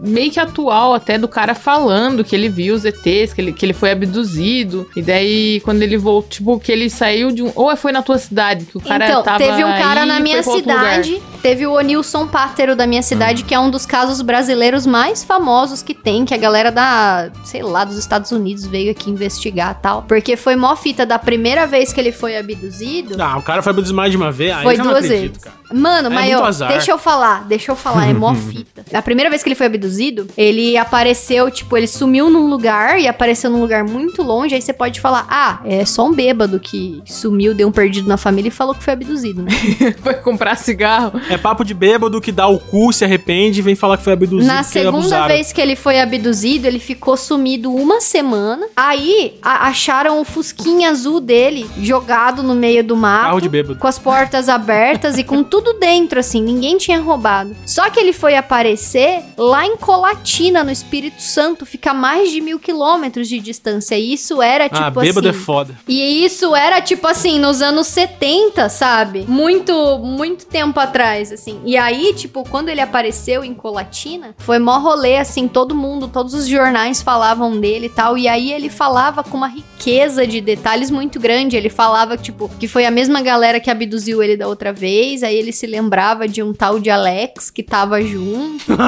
meio 0.00 0.30
que 0.30 0.40
atual 0.40 0.94
até, 0.94 1.18
do 1.18 1.28
cara 1.28 1.54
falando 1.54 2.24
que 2.24 2.34
ele 2.34 2.48
viu 2.48 2.74
os 2.74 2.84
ETs, 2.84 3.32
que 3.32 3.40
ele, 3.40 3.52
que 3.52 3.64
ele 3.64 3.72
foi 3.72 3.92
abduzido. 3.92 4.88
E 4.96 5.02
daí, 5.02 5.60
quando 5.64 5.82
ele 5.82 5.96
voltou, 5.96 6.30
tipo, 6.30 6.60
que 6.60 6.72
ele 6.72 6.90
saiu 6.90 7.30
de 7.30 7.42
um. 7.42 7.52
Ou 7.54 7.74
foi 7.76 7.92
na 7.92 8.02
tua 8.02 8.18
cidade, 8.18 8.64
que 8.66 8.76
o 8.76 8.80
cara 8.80 9.08
então, 9.08 9.22
tava. 9.22 9.38
teve 9.38 9.64
um 9.64 9.72
cara 9.78 10.02
aí 10.02 10.08
na 10.08 10.20
minha 10.20 10.42
cidade 10.42 11.20
Teve 11.42 11.66
o 11.66 11.72
Onilson 11.72 12.26
Pátero 12.26 12.76
da 12.76 12.86
minha 12.86 13.02
cidade, 13.02 13.44
que 13.44 13.54
é 13.54 13.58
um 13.58 13.70
dos 13.70 13.86
casos 13.86 14.20
brasileiros 14.20 14.84
mais 14.84 15.24
famosos 15.24 15.82
que 15.82 15.94
tem, 15.94 16.24
que 16.26 16.34
a 16.34 16.36
galera 16.36 16.70
da, 16.70 17.19
sei 17.44 17.62
lá, 17.62 17.84
dos 17.84 17.96
Estados 17.96 18.30
Unidos 18.32 18.66
veio 18.66 18.90
aqui 18.90 19.10
investigar 19.10 19.78
tal. 19.80 20.02
Porque 20.02 20.36
foi 20.36 20.56
mó 20.56 20.74
fita 20.76 21.04
da 21.04 21.18
primeira 21.18 21.66
vez 21.66 21.92
que 21.92 22.00
ele 22.00 22.12
foi 22.12 22.36
abduzido. 22.36 23.16
Ah, 23.20 23.36
o 23.38 23.42
cara 23.42 23.62
foi 23.62 23.70
abduzido 23.70 23.96
mais 23.96 24.10
de 24.10 24.16
uma 24.16 24.30
vez, 24.32 24.52
aí 24.56 24.62
Foi 24.62 24.74
eu 24.78 24.82
duas 24.82 25.04
acredito, 25.04 25.32
vezes. 25.32 25.44
cara. 25.44 25.56
Mano, 25.72 26.08
É 26.08 26.10
mas 26.10 26.34
azar. 26.34 26.68
deixa 26.68 26.90
eu 26.90 26.98
falar, 26.98 27.44
deixa 27.44 27.70
eu 27.70 27.76
falar, 27.76 28.08
é 28.08 28.12
mó 28.12 28.34
fita. 28.34 28.84
A 28.92 29.00
primeira 29.02 29.30
vez 29.30 29.42
que 29.42 29.48
ele 29.48 29.54
foi 29.54 29.66
abduzido, 29.66 30.26
ele 30.36 30.76
apareceu, 30.76 31.48
tipo, 31.50 31.76
ele 31.76 31.86
sumiu 31.86 32.28
num 32.28 32.48
lugar 32.48 32.98
e 33.00 33.06
apareceu 33.06 33.48
num 33.50 33.60
lugar 33.60 33.84
muito 33.84 34.20
longe, 34.22 34.54
aí 34.54 34.60
você 34.60 34.72
pode 34.72 35.00
falar, 35.00 35.26
ah, 35.30 35.60
é 35.64 35.84
só 35.84 36.06
um 36.06 36.12
bêbado 36.12 36.58
que 36.58 37.00
sumiu, 37.06 37.54
deu 37.54 37.68
um 37.68 37.72
perdido 37.72 38.08
na 38.08 38.16
família 38.16 38.48
e 38.48 38.50
falou 38.50 38.74
que 38.74 38.82
foi 38.82 38.94
abduzido, 38.94 39.42
né? 39.42 39.50
Foi 40.02 40.14
comprar 40.14 40.56
cigarro. 40.56 41.12
É 41.28 41.36
papo 41.38 41.64
de 41.64 41.72
bêbado 41.74 42.20
que 42.20 42.32
dá 42.32 42.46
o 42.48 42.58
cu, 42.58 42.92
se 42.92 43.04
arrepende 43.04 43.60
e 43.60 43.62
vem 43.62 43.74
falar 43.74 43.96
que 43.96 44.02
foi 44.04 44.12
abduzido 44.12 44.46
Na 44.52 44.62
segunda 44.62 44.88
abusaram. 44.98 45.28
vez 45.28 45.52
que 45.52 45.60
ele 45.60 45.76
foi 45.76 46.00
abduzido, 46.00 46.66
ele 46.66 46.78
ficou 46.78 47.09
sumido 47.16 47.72
uma 47.74 48.00
semana. 48.00 48.66
Aí 48.76 49.38
acharam 49.42 50.20
o 50.20 50.24
fusquinha 50.24 50.90
azul 50.90 51.20
dele 51.20 51.68
jogado 51.80 52.42
no 52.42 52.54
meio 52.54 52.82
do 52.82 52.96
mato. 52.96 53.24
Carro 53.24 53.40
de 53.40 53.48
bêbado. 53.48 53.78
Com 53.78 53.86
as 53.86 53.98
portas 53.98 54.48
abertas 54.48 55.18
e 55.18 55.24
com 55.24 55.42
tudo 55.42 55.74
dentro, 55.74 56.20
assim, 56.20 56.42
ninguém 56.42 56.76
tinha 56.78 57.00
roubado. 57.00 57.56
Só 57.66 57.88
que 57.90 57.98
ele 57.98 58.12
foi 58.12 58.36
aparecer 58.36 59.22
lá 59.36 59.66
em 59.66 59.76
Colatina, 59.76 60.64
no 60.64 60.70
Espírito 60.70 61.22
Santo, 61.22 61.64
fica 61.66 61.92
mais 61.92 62.30
de 62.30 62.40
mil 62.40 62.58
quilômetros 62.58 63.28
de 63.28 63.38
distância. 63.38 63.96
E 63.96 64.12
isso 64.12 64.42
era 64.42 64.68
tipo 64.68 64.80
ah, 64.80 64.90
bêbado 64.90 65.28
assim. 65.28 65.38
é 65.38 65.40
foda. 65.40 65.78
E 65.86 66.24
isso 66.24 66.54
era 66.54 66.80
tipo 66.80 67.06
assim, 67.06 67.38
nos 67.38 67.62
anos 67.62 67.86
70, 67.86 68.68
sabe? 68.68 69.24
Muito, 69.26 69.98
muito 69.98 70.46
tempo 70.46 70.78
atrás, 70.78 71.32
assim. 71.32 71.60
E 71.64 71.76
aí, 71.76 72.12
tipo, 72.14 72.44
quando 72.48 72.68
ele 72.68 72.80
apareceu 72.80 73.44
em 73.44 73.54
Colatina, 73.54 74.34
foi 74.38 74.58
mó 74.58 74.78
rolê, 74.78 75.18
assim, 75.18 75.48
todo 75.48 75.74
mundo, 75.74 76.08
todos 76.08 76.34
os 76.34 76.46
jornais 76.46 76.99
falavam 77.02 77.58
dele 77.58 77.86
e 77.86 77.90
tal. 77.90 78.16
E 78.16 78.28
aí 78.28 78.52
ele 78.52 78.68
falava 78.68 79.22
com 79.22 79.36
uma 79.36 79.48
riqueza 79.48 80.26
de 80.26 80.40
detalhes 80.40 80.90
muito 80.90 81.18
grande. 81.18 81.56
Ele 81.56 81.68
falava, 81.68 82.16
tipo, 82.16 82.50
que 82.58 82.68
foi 82.68 82.84
a 82.86 82.90
mesma 82.90 83.22
galera 83.22 83.60
que 83.60 83.70
abduziu 83.70 84.22
ele 84.22 84.36
da 84.36 84.46
outra 84.46 84.72
vez. 84.72 85.22
Aí 85.22 85.36
ele 85.36 85.52
se 85.52 85.66
lembrava 85.66 86.26
de 86.26 86.42
um 86.42 86.52
tal 86.52 86.78
de 86.78 86.90
Alex 86.90 87.50
que 87.50 87.62
tava 87.62 88.00
junto. 88.02 88.64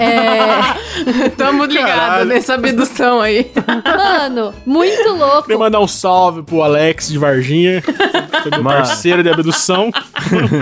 É. 0.00 1.28
Tamo 1.36 1.64
ligado 1.64 1.86
Caralho. 1.86 2.24
nessa 2.26 2.54
abdução 2.54 3.20
aí. 3.20 3.50
Mano, 3.84 4.54
muito 4.64 5.10
louco. 5.14 5.42
Queria 5.42 5.58
mandar 5.58 5.80
um 5.80 5.88
salve 5.88 6.42
pro 6.42 6.62
Alex 6.62 7.08
de 7.08 7.18
Varginha. 7.18 7.82
Foi 7.82 8.62
parceiro 8.62 9.22
de 9.22 9.28
abdução. 9.28 9.90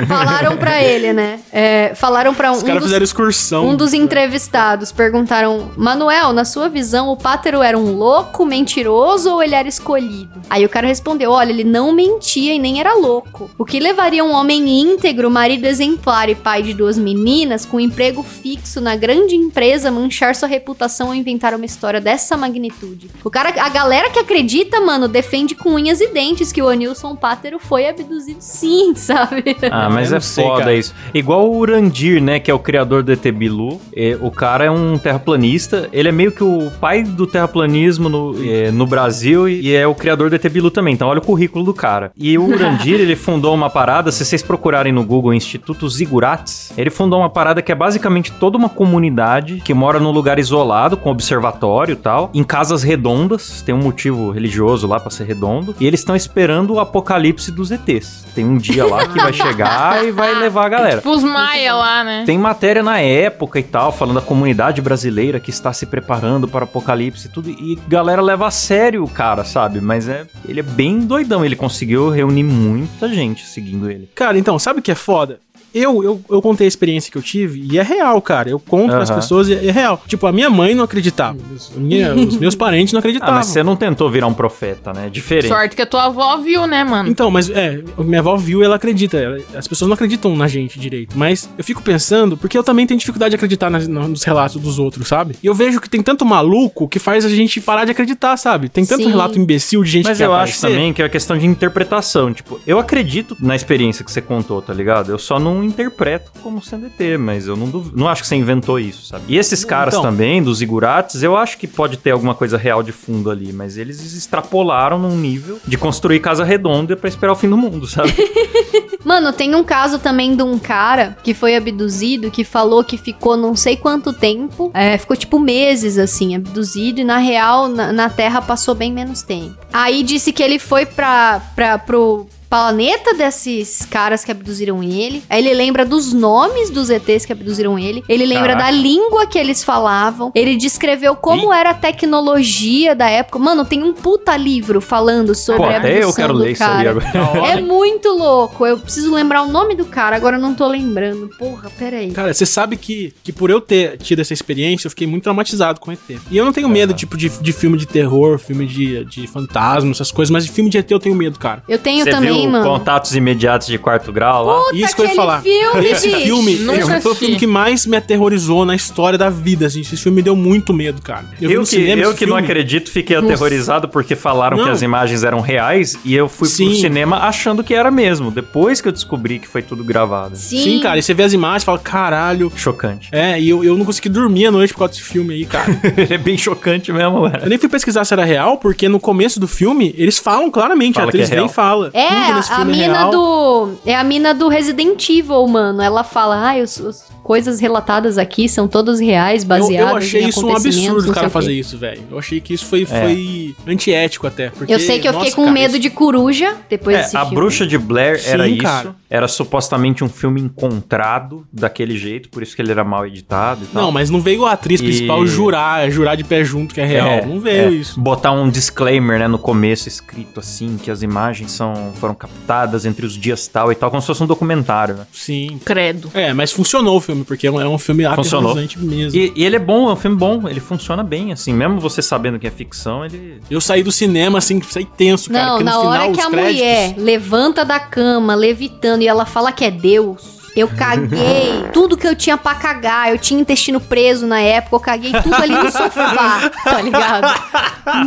Falaram 0.07 0.57
pra 0.57 0.83
ele, 0.83 1.13
né? 1.13 1.41
É, 1.53 1.93
falaram 1.95 2.35
pra 2.35 2.51
um, 2.51 2.57
Os 2.57 2.63
um 2.63 2.67
caras 2.67 2.81
dos 2.81 2.89
fizeram 2.89 3.05
excursão. 3.05 3.69
Um 3.69 3.77
dos 3.77 3.93
entrevistados 3.93 4.93
perguntaram: 4.93 5.71
Manuel, 5.77 6.30
na 6.33 6.45
sua 6.45 6.69
visão, 6.69 7.09
o 7.09 7.17
Pátero 7.17 7.63
era 7.63 7.79
um 7.79 7.95
louco, 7.95 8.45
mentiroso 8.45 9.33
ou 9.33 9.43
ele 9.43 9.55
era 9.55 9.69
escolhido? 9.69 10.41
Aí 10.49 10.65
o 10.65 10.69
cara 10.69 10.87
respondeu: 10.87 11.31
Olha, 11.31 11.51
ele 11.51 11.65
não 11.65 11.93
mentia 11.93 12.55
e 12.55 12.59
nem 12.59 12.81
era 12.81 12.95
louco. 12.95 13.51
O 13.59 13.65
que 13.65 13.81
levaria 13.81 14.25
um 14.25 14.33
homem 14.33 14.81
íntegro, 14.81 15.31
marido 15.31 15.67
exemplar 15.67 16.29
e 16.29 16.35
pai 16.35 16.63
de 16.63 16.75
duas 16.75 16.99
meninas, 16.99 17.65
com 17.65 17.81
emprego 17.81 18.23
fixo 18.23 18.81
na 18.81 18.97
grande 18.97 19.35
empresa, 19.37 19.91
manchar 19.91 20.35
sua 20.35 20.49
reputação 20.49 21.09
ou 21.09 21.15
inventar 21.15 21.55
uma 21.55 21.67
história 21.67 22.01
dessa 22.01 22.37
magnitude? 22.37 23.11
O 23.25 23.31
cara, 23.31 23.51
a 23.61 23.69
galera 23.69 24.11
que 24.11 24.19
acredita, 24.19 24.81
mano, 24.81 25.09
defende 25.09 25.55
com 25.55 25.71
unhas 25.71 26.01
e 26.01 26.09
dentes 26.09 26.53
que 26.53 26.63
o 26.63 26.69
Anilson 26.69 27.15
Pátero 27.17 27.59
foi 27.59 27.89
abduzido 27.89 28.41
sim, 28.41 28.95
sabe? 28.97 29.57
Ah, 29.71 29.89
mas 29.89 30.13
é 30.13 30.21
sei, 30.21 30.45
foda 30.45 30.61
cara. 30.61 30.75
isso. 30.75 30.95
Igual 31.13 31.51
o 31.51 31.57
Urandir, 31.57 32.23
né, 32.23 32.41
que 32.41 32.51
é 32.51 32.55
o 32.55 32.59
criador 32.59 33.03
do 33.03 33.13
ET 33.13 33.23
Bilu. 33.33 33.81
É, 33.95 34.17
o 34.21 34.31
cara 34.31 34.65
é 34.65 34.71
um 34.71 34.99
terraplanista. 34.99 35.89
Ele 35.93 36.09
é 36.09 36.13
meio 36.21 36.33
que 36.33 36.45
o 36.45 36.71
pai 36.79 37.03
do 37.03 37.27
terraplanismo 37.27 38.11
no, 38.11 38.35
é, 38.47 38.71
no 38.71 38.87
Brasil 38.87 39.49
e, 39.49 39.75
é 39.75 39.87
o 39.87 39.95
criador 39.95 40.29
do 40.29 40.37
ET 40.37 40.49
Bilu 40.51 40.71
também. 40.71 40.93
Então 40.93 41.09
olha 41.09 41.19
o 41.19 41.25
currículo 41.25 41.65
do 41.65 41.73
cara. 41.73 42.13
E 42.15 42.37
o 42.37 42.45
Urandir, 42.45 43.01
ele 43.01 43.17
fundou 43.17 43.55
uma 43.55 43.71
parada, 43.71 44.13
se 44.13 44.23
vocês 44.23 44.43
procurarem 44.43 44.93
no 44.93 45.03
Google 45.03 45.33
Instituto 45.33 45.89
Zigurates, 45.89 46.75
ele 46.77 46.91
fundou 46.91 47.21
uma 47.21 47.31
parada 47.31 47.63
que 47.63 47.73
é 47.73 47.75
basicamente 47.75 48.33
toda 48.33 48.59
uma 48.59 48.69
comunidade 48.69 49.63
que 49.65 49.73
mora 49.73 49.99
num 49.99 50.11
lugar 50.11 50.39
isolado, 50.39 50.95
com 50.95 51.11
observatório 51.11 51.95
e 51.95 51.97
tal, 51.97 52.31
em 52.35 52.45
casas 52.45 52.83
redondas. 52.83 53.63
Tem 53.63 53.75
um 53.75 53.79
motivo 53.79 54.31
religioso 54.31 54.87
lá 54.87 55.01
pra 55.01 55.11
ser 55.11 55.25
redondo. 55.25 55.75
E 55.81 55.87
eles 55.87 56.01
estão 56.01 56.15
esperando 56.15 56.75
o 56.75 56.81
apocalipse 56.81 57.51
dos 57.51 57.71
ETs. 57.71 58.27
Tem 58.35 58.45
um 58.45 58.59
dia 58.59 58.85
lá 58.85 59.07
que 59.07 59.19
vai 59.19 59.33
chegar 59.33 60.05
e 60.05 60.11
vai 60.11 60.35
levar 60.39 60.67
a 60.67 60.69
galera. 60.69 60.97
Tipo 60.99 61.13
os 61.13 61.25
Maia 61.25 61.75
lá, 61.75 62.05
né? 62.05 62.25
Tem 62.27 62.37
matéria 62.37 62.83
na 62.83 63.01
época 63.01 63.59
e 63.59 63.63
tal, 63.63 63.91
falando 63.91 64.17
da 64.17 64.27
comunidade 64.27 64.83
brasileira 64.83 65.41
que 65.41 65.49
está 65.49 65.73
se 65.73 65.87
preparando 65.87 66.10
para 66.49 66.65
o 66.65 66.69
apocalipse 66.69 67.27
e 67.27 67.31
tudo. 67.31 67.51
E 67.51 67.79
galera 67.89 68.23
leva 68.23 68.47
a 68.47 68.51
sério 68.51 69.05
o 69.05 69.09
cara, 69.09 69.45
sabe? 69.45 69.81
Mas 69.81 70.09
é, 70.09 70.27
ele 70.49 70.61
é 70.61 70.63
bem 70.63 71.01
doidão. 71.01 71.45
Ele 71.45 71.57
conseguiu 71.57 72.11
reunir 72.11 72.43
muita 72.43 73.09
gente 73.09 73.47
seguindo 73.47 73.91
ele. 73.91 74.09
Cara, 74.15 74.39
então, 74.39 74.59
sabe 74.59 74.81
o 74.81 74.83
que 74.83 74.91
é 74.91 74.95
foda? 74.95 75.41
Eu, 75.75 76.03
eu, 76.03 76.21
eu 76.29 76.43
contei 76.43 76.67
a 76.67 76.69
experiência 76.69 77.11
que 77.13 77.17
eu 77.19 77.23
tive 77.23 77.61
e 77.71 77.79
é 77.79 77.83
real, 77.83 78.21
cara. 78.21 78.49
Eu 78.51 78.59
conto 78.59 78.91
pras 78.91 79.11
Aham. 79.11 79.21
pessoas 79.21 79.49
e 79.49 79.55
é 79.55 79.71
real. 79.71 80.03
Tipo, 80.07 80.27
a 80.27 80.33
minha 80.33 80.51
mãe 80.51 80.75
não 80.75 80.85
acreditava. 80.85 81.39
Os, 81.55 81.71
minha- 81.77 82.15
os 82.15 82.37
meus 82.37 82.55
parentes 82.55 82.93
não 82.93 82.99
Ah, 82.99 83.01
acreditavam. 83.01 83.35
mas 83.35 83.47
você 83.47 83.63
não 83.63 83.77
tentou 83.77 84.11
virar 84.11 84.27
um 84.27 84.35
profeta, 84.35 84.93
né? 84.93 85.09
Diferente. 85.11 85.49
Sorte 85.49 85.77
que 85.77 85.83
a 85.83 85.87
tua 85.87 86.07
avó 86.07 86.37
viu, 86.39 86.67
né, 86.67 86.83
mano? 86.85 87.09
Então, 87.09 87.31
mas 87.31 87.49
é, 87.51 87.83
minha 87.99 88.21
avó 88.21 88.37
viu 88.37 88.63
e 88.63 88.65
ela 88.65 88.77
acredita. 88.77 89.17
Ela- 89.17 89.39
as 89.55 89.69
pessoas 89.69 89.89
não 89.89 89.95
acreditam 89.95 90.35
na 90.37 90.49
gente 90.49 90.79
direito. 90.79 91.17
Mas 91.17 91.49
eu 91.57 91.63
fico 91.65 91.83
pensando, 91.83 92.37
porque 92.37 92.57
eu 92.59 92.65
também 92.65 92.87
tenho 92.87 92.99
dificuldade 92.99 93.31
de 93.31 93.37
acreditar 93.37 93.71
nas- 93.71 93.87
nos 93.89 94.23
relatos 94.25 94.57
dos 94.61 94.79
outros, 94.79 95.07
sabe? 95.09 95.37
E 95.43 95.47
eu 95.47 95.55
vejo 95.55 95.81
que 95.81 95.89
tem 95.89 96.03
tanto 96.03 96.25
maluco 96.25 96.89
que 96.89 96.99
faz 96.99 97.25
a 97.25 97.29
gente 97.29 97.61
parar 97.61 97.85
de 97.85 97.93
acreditar, 97.93 98.37
sabe? 98.37 98.69
Tem 98.69 98.85
tanto 98.85 99.05
Sim. 99.05 99.11
relato 99.11 99.39
imbecil 99.39 99.83
de 99.85 99.91
gente 99.91 100.05
Mas 100.07 100.19
que 100.19 100.25
eu 100.25 100.31
quer 100.31 100.37
acho 100.37 100.61
também 100.61 100.93
que 100.93 101.03
é 101.03 101.09
questão 101.09 101.37
de 101.39 101.47
interpretação. 101.47 102.33
Tipo, 102.33 102.61
eu 102.67 102.79
acredito 102.79 103.37
na 103.41 103.55
experiência 103.55 104.05
que 104.05 104.11
você 104.11 104.21
contou, 104.21 104.61
tá 104.61 104.73
ligado? 104.73 105.11
Eu 105.11 105.19
só 105.19 105.39
não 105.39 105.60
interpreto 105.63 106.31
como 106.43 106.63
sendo 106.63 106.87
ET, 106.87 107.19
mas 107.19 107.47
eu 107.47 107.57
não, 107.57 107.69
duv- 107.69 107.93
não 107.95 108.09
acho 108.09 108.23
que 108.23 108.29
você 108.29 108.37
inventou 108.37 108.79
isso, 108.79 109.07
sabe? 109.07 109.25
E 109.29 109.37
esses 109.37 109.65
caras 109.65 109.95
Então. 109.95 110.03
também, 110.03 110.43
dos 110.43 110.61
Igurates, 110.63 111.23
eu 111.23 111.37
acho 111.37 111.57
que 111.59 111.67
pode 111.67 111.97
ter 111.97 112.11
alguma 112.11 112.35
coisa 112.35 112.57
real 112.57 112.83
de 112.83 112.93
fundo 112.93 113.31
ali, 113.31 113.53
mas 113.53 113.77
eles 113.77 114.01
extrapolaram 114.15 114.99
num 114.99 115.17
nível 115.17 115.59
de 115.67 115.77
construir 115.79 116.21
casa 116.21 116.45
redonda 116.45 116.97
pra 116.97 117.09
esperar 117.09 117.33
o 117.33 117.37
fim 117.37 117.49
do 117.49 117.57
mundo, 117.57 117.87
sabe? 117.87 118.13
Mano, 119.05 119.33
tem 119.33 119.55
um 119.55 119.65
caso 119.65 119.99
também 119.99 120.37
de 120.37 120.43
um 120.43 120.59
cara 120.59 121.17
que 121.23 121.33
foi 121.33 121.57
abduzido, 121.57 122.31
que 122.31 122.45
falou 122.45 122.85
que 122.85 122.99
ficou 122.99 123.37
não 123.37 123.57
sei 123.57 123.77
quanto 123.77 124.13
tempo, 124.13 124.71
é, 124.75 124.99
ficou 124.99 125.17
tipo 125.17 125.39
meses 125.39 125.97
assim, 125.99 126.35
abduzido, 126.37 127.01
e 127.01 127.05
na 127.05 127.17
real, 127.17 127.67
na, 127.69 127.93
na 127.93 128.11
Terra 128.11 128.43
passou 128.43 128.75
bem 128.75 128.93
menos 128.93 129.23
tempo. 129.23 129.57
Aí 129.73 130.03
disse 130.03 130.33
que 130.33 130.43
ele 130.43 130.59
foi 130.59 130.85
pra, 130.85 131.41
pra, 131.57 131.79
pro 131.79 132.27
planeta 132.51 133.15
desses 133.15 133.87
caras 133.89 134.25
que 134.25 134.33
abduziram 134.33 134.83
ele. 134.83 135.23
Aí 135.31 135.39
ele 135.39 135.55
lembra 135.55 135.85
dos 135.87 136.13
nomes 136.13 136.69
dos 136.69 136.91
ETs 136.91 137.25
que 137.25 137.33
abduziram 137.33 137.79
ele. 137.79 138.03
Ele 138.09 138.27
lembra 138.27 138.55
Caraca. 138.55 138.65
da 138.65 138.71
língua 138.73 139.27
que 139.29 139.39
eles 139.39 139.63
falavam. 139.63 140.33
Ele 140.35 140.57
descreveu 140.57 141.15
como 141.15 141.53
era 141.53 141.71
a 141.71 141.75
tecnologia 141.75 142.95
da 142.95 143.09
época. 143.09 143.39
Mano, 143.39 143.65
tem 143.65 143.85
um 143.85 143.95
puta 143.95 144.37
livro 144.37 144.81
falando 144.81 145.33
sobre 145.33 145.63
Pô, 145.63 145.69
a 145.69 145.77
abdução 145.77 145.91
até 145.91 146.05
eu 146.05 146.13
quero 146.13 146.33
do 146.33 146.39
ler 146.41 146.53
isso 146.53 146.65
aí 146.65 146.85
cara. 146.85 146.91
agora. 146.91 147.49
É 147.49 147.61
muito 147.61 148.09
louco. 148.09 148.67
Eu 148.67 148.79
preciso 148.79 149.15
lembrar 149.15 149.43
o 149.43 149.49
nome 149.49 149.77
do 149.77 149.85
cara, 149.85 150.17
agora 150.17 150.37
eu 150.37 150.41
não 150.41 150.53
tô 150.53 150.67
lembrando. 150.67 151.29
Porra, 151.39 151.71
peraí. 151.79 152.11
Cara, 152.11 152.35
você 152.35 152.45
sabe 152.45 152.77
que, 152.77 153.15
que 153.23 153.33
por 153.33 153.51
eu 153.51 153.61
ter 153.61 153.97
tido 153.99 154.21
essa 154.21 154.33
experiência, 154.33 154.89
eu 154.89 154.91
fiquei 154.91 155.07
muito 155.07 155.23
traumatizado 155.23 155.79
com 155.79 155.93
ET. 155.93 156.01
E 156.29 156.37
eu 156.37 156.45
não 156.45 156.53
tenho 156.53 156.69
medo, 156.69 156.93
tipo, 156.95 157.17
de, 157.17 157.29
de 157.29 157.53
filme 157.53 157.79
de 157.79 157.87
terror, 157.87 158.39
filme 158.39 158.67
de, 158.67 159.05
de 159.05 159.29
fantasma, 159.29 159.93
essas 159.93 160.11
coisas, 160.11 160.31
mas 160.31 160.45
de 160.45 160.51
filme 160.51 160.69
de 160.69 160.79
ET 160.79 160.91
eu 160.91 160.99
tenho 160.99 161.15
medo, 161.15 161.39
cara. 161.39 161.63
Eu 161.69 161.79
tenho 161.79 162.05
Você 162.05 162.11
também, 162.11 162.33
viu 162.33 162.40
mano. 162.49 162.65
Contatos 162.65 163.15
Imediatos 163.15 163.67
de 163.67 163.79
Quarto 163.79 164.13
Grau 164.13 164.45
lá? 164.45 164.59
Puta, 164.61 164.77
Isso 164.77 164.95
que 164.97 165.03
eu 165.03 165.07
ia 165.07 165.15
falar. 165.15 165.43
filme, 165.43 165.87
Esse 165.87 166.09
bicho. 166.09 166.21
filme 166.21 166.55
Nunca 166.57 167.01
foi 167.01 167.13
o 167.13 167.15
filme 167.15 167.37
que 167.37 167.47
mais 167.47 167.87
me 167.87 167.97
aterrorizou 167.97 168.65
na 168.65 168.75
história 168.75 169.19
da 169.19 169.31
vida, 169.31 169.67
assim. 169.67 169.81
Esse 169.81 169.97
filme 169.97 170.17
me 170.17 170.23
deu 170.23 170.37
muito 170.37 170.73
medo, 170.73 171.01
cara. 171.03 171.25
vi 171.39 171.45
Eu, 171.53 171.61
no 171.61 171.67
que, 171.67 171.71
cinema 171.71 172.03
eu 172.03 172.15
que 172.15 172.27
não 172.27 172.37
filme. 172.37 172.43
acredito, 172.51 172.91
fiquei 172.91 173.17
aterrorizado 173.17 173.89
porque 173.89 174.15
falaram 174.17 174.57
Não. 174.57 174.65
que 174.65 174.71
as 174.71 174.83
imagens 174.83 175.25
eram 175.25 175.41
reais 175.41 175.97
e 176.05 176.15
eu 176.15 176.29
fui 176.29 176.49
Sim. 176.49 176.67
pro 176.67 176.75
cinema 176.77 177.17
achando 177.19 177.63
que 177.65 177.75
era 177.75 177.91
mesmo. 177.91 178.31
Depois 178.31 178.81
que 178.81 178.89
eu 178.89 178.93
descobri 178.93 179.39
que 179.39 179.49
foi 179.49 179.63
tudo 179.63 179.83
gravado. 179.85 180.37
Sim. 180.37 180.63
Sim, 180.63 180.81
cara, 180.81 180.99
e 180.99 181.03
você 181.03 181.15
vê 181.15 181.23
as 181.23 181.33
imagens 181.33 181.63
e 181.63 181.67
fala, 181.67 181.79
caralho. 181.79 182.53
Chocante. 182.57 183.09
É, 183.13 183.41
e 183.41 183.49
eu, 183.49 183.65
eu 183.65 183.77
não 183.77 183.85
consegui 183.85 184.09
dormir 184.09 184.47
à 184.47 184.51
noite 184.51 184.73
por 184.73 184.81
causa 184.81 184.95
desse 184.95 185.05
filme 185.05 185.35
aí, 185.35 185.45
cara. 185.45 185.81
Ele 185.97 186.15
é 186.15 186.19
bem 186.19 186.37
chocante 186.39 186.93
mesmo, 186.93 187.25
Eu 187.27 187.31
velho. 187.31 187.49
nem 187.49 187.59
fui 187.59 187.69
pesquisar 187.69 188.05
se 188.05 188.13
era 188.13 188.25
real, 188.25 188.57
porque 188.59 188.89
no 188.89 188.99
começo 189.01 189.39
do 189.41 189.47
filme, 189.49 189.95
eles 189.97 190.19
falam 190.19 190.51
claramente, 190.51 190.95
Fala 190.95 191.07
a 191.07 191.09
atriz 191.09 191.31
é 191.31 191.37
nem 191.37 191.49
fala. 191.49 191.91
É, 191.93 192.30
Que 192.31 192.37
nesse 192.37 192.53
a 192.53 192.57
filme 192.57 192.73
mina 192.73 192.93
real. 192.99 193.11
do. 193.11 193.73
É 193.87 193.95
a 193.95 194.05
mina 194.05 194.35
do 194.35 194.49
Resident 194.49 195.09
Evil, 195.09 195.47
mano. 195.47 195.83
Ela 195.83 196.03
fala, 196.05 196.37
ai, 196.37 196.63
os, 196.63 196.77
os 196.79 197.05
coisas 197.23 197.61
relatadas 197.61 198.19
aqui 198.19 198.49
são 198.49 198.67
todas 198.67 198.99
reais, 198.99 199.43
Eu, 199.43 199.49
baseadas 199.49 199.91
eu 199.91 199.97
achei 199.97 200.23
em 200.23 200.29
isso 200.29 200.47
um 200.47 200.57
absurdo 200.57 201.11
o 201.11 201.15
cara 201.15 201.31
fazer 201.31 201.53
isso, 201.53 201.79
velho. 201.79 202.03
Eu 202.11 202.19
achei 202.19 202.41
que 202.41 202.53
isso 202.55 202.67
foi, 202.67 202.85
foi 202.85 203.55
antiético 203.67 204.27
até. 204.27 204.51
Porque, 204.51 204.73
Eu 204.73 204.81
sei 204.81 204.99
que 204.99 205.07
eu 205.07 205.13
fiquei 205.13 205.27
nossa, 205.31 205.37
com 205.37 205.43
cara, 205.45 205.53
medo 205.55 205.71
isso- 205.73 205.79
de 205.81 205.91
coruja 205.91 206.57
depois 206.69 206.97
É, 206.97 207.03
desse 207.03 207.17
a 207.17 207.21
filme. 207.21 207.35
Bruxa 207.37 207.67
de 207.67 207.79
Blair 207.79 208.21
Sim, 208.21 208.31
era 208.31 208.49
isso. 208.49 208.63
cara. 208.63 208.95
Era 209.09 209.27
supostamente 209.29 210.05
um 210.05 210.09
filme 210.09 210.41
encontrado 210.41 211.45
daquele 211.53 211.97
jeito, 211.99 212.29
por 212.29 212.43
isso 212.43 212.55
que 212.55 212.63
ele 212.63 212.71
era 212.71 212.85
mal 212.85 213.07
editado 213.07 213.65
e 213.65 213.67
tal. 213.67 213.83
Não, 213.85 213.93
mas 213.93 214.09
não 214.09 214.21
veio 214.21 214.47
a 214.47 214.53
atriz 214.53 214.81
E- 214.81 214.85
principal 214.85 215.27
jurar, 215.27 215.91
jurar 215.91 216.17
de 216.17 216.25
pé 216.25 216.43
junto 216.45 216.73
que 216.75 216.81
é 216.81 216.87
real. 216.87 217.09
É, 217.09 217.27
não 217.27 217.41
veio 217.41 217.69
é. 217.69 217.71
isso. 217.71 217.99
Botar 218.01 218.31
um 218.33 218.49
disclaimer, 218.49 219.19
né, 219.19 219.27
no 219.29 219.39
começo 219.39 219.89
escrito 219.89 220.39
assim, 220.41 220.77
que 220.81 220.91
as 220.91 221.03
imagens 221.03 221.51
são, 221.51 221.93
foram 221.97 222.15
captadas 222.21 222.85
entre 222.85 223.05
os 223.07 223.15
dias 223.15 223.49
tal 223.49 223.73
e 223.73 223.75
tal, 223.75 223.91
como 223.91 224.01
se 224.01 224.07
fosse 224.07 224.23
um 224.23 224.27
documentário, 224.27 224.95
né? 224.95 225.07
Sim. 225.13 225.59
Credo. 225.65 226.11
É, 226.15 226.33
mas 226.35 226.53
funcionou 226.53 226.99
o 226.99 227.01
filme, 227.01 227.25
porque 227.25 227.47
é 227.47 227.51
um 227.51 227.61
é 227.61 227.67
um 227.67 227.79
filme 227.79 228.05
Funcionou. 228.15 228.51
aterrorizante 228.53 228.79
mesmo. 228.79 229.19
E, 229.19 229.33
e 229.35 229.45
ele 229.45 229.57
é 229.57 229.59
bom, 229.59 229.89
é 229.89 229.93
um 229.95 229.97
filme 229.97 230.17
bom, 230.17 230.47
ele 230.49 230.61
funciona 230.61 231.03
bem, 231.03 231.33
assim, 231.33 231.53
mesmo 231.55 231.81
você 231.81 232.03
sabendo 232.03 232.39
que 232.39 232.47
é 232.47 232.51
ficção, 232.51 233.05
ele... 233.05 233.41
Eu 233.51 233.61
saí 233.61 233.83
do 233.83 233.91
cinema, 233.91 234.39
assim, 234.39 234.61
saí 234.63 234.85
tenso, 234.85 235.31
cara. 235.31 235.47
Não, 235.47 235.51
porque 235.59 235.65
no 235.65 235.71
na 235.71 235.79
final, 235.79 235.93
hora 235.93 236.13
que 236.13 236.21
os 236.21 236.27
a 236.27 236.31
créditos- 236.31 236.55
mulher 236.61 236.95
levanta 236.99 237.65
da 237.65 237.81
cama, 237.81 238.35
levitando, 238.35 239.03
e 239.03 239.09
ela 239.09 239.25
fala 239.25 239.51
que 239.51 239.65
é 239.65 239.71
Deus. 239.71 240.40
Eu 240.57 240.69
caguei 240.69 241.65
tudo 241.73 241.97
que 241.97 242.07
eu 242.07 242.15
tinha 242.15 242.37
pra 242.37 242.55
cagar. 242.55 243.11
Eu 243.11 243.19
tinha 243.19 243.41
intestino 243.41 243.81
preso 243.81 244.27
na 244.27 244.41
época. 244.41 244.77
Eu 244.77 244.81
caguei 244.81 245.13
tudo 245.23 245.35
ali 245.35 245.55
no 245.55 245.71
sofá, 245.71 246.51
tá 246.65 246.81
ligado? 246.83 247.27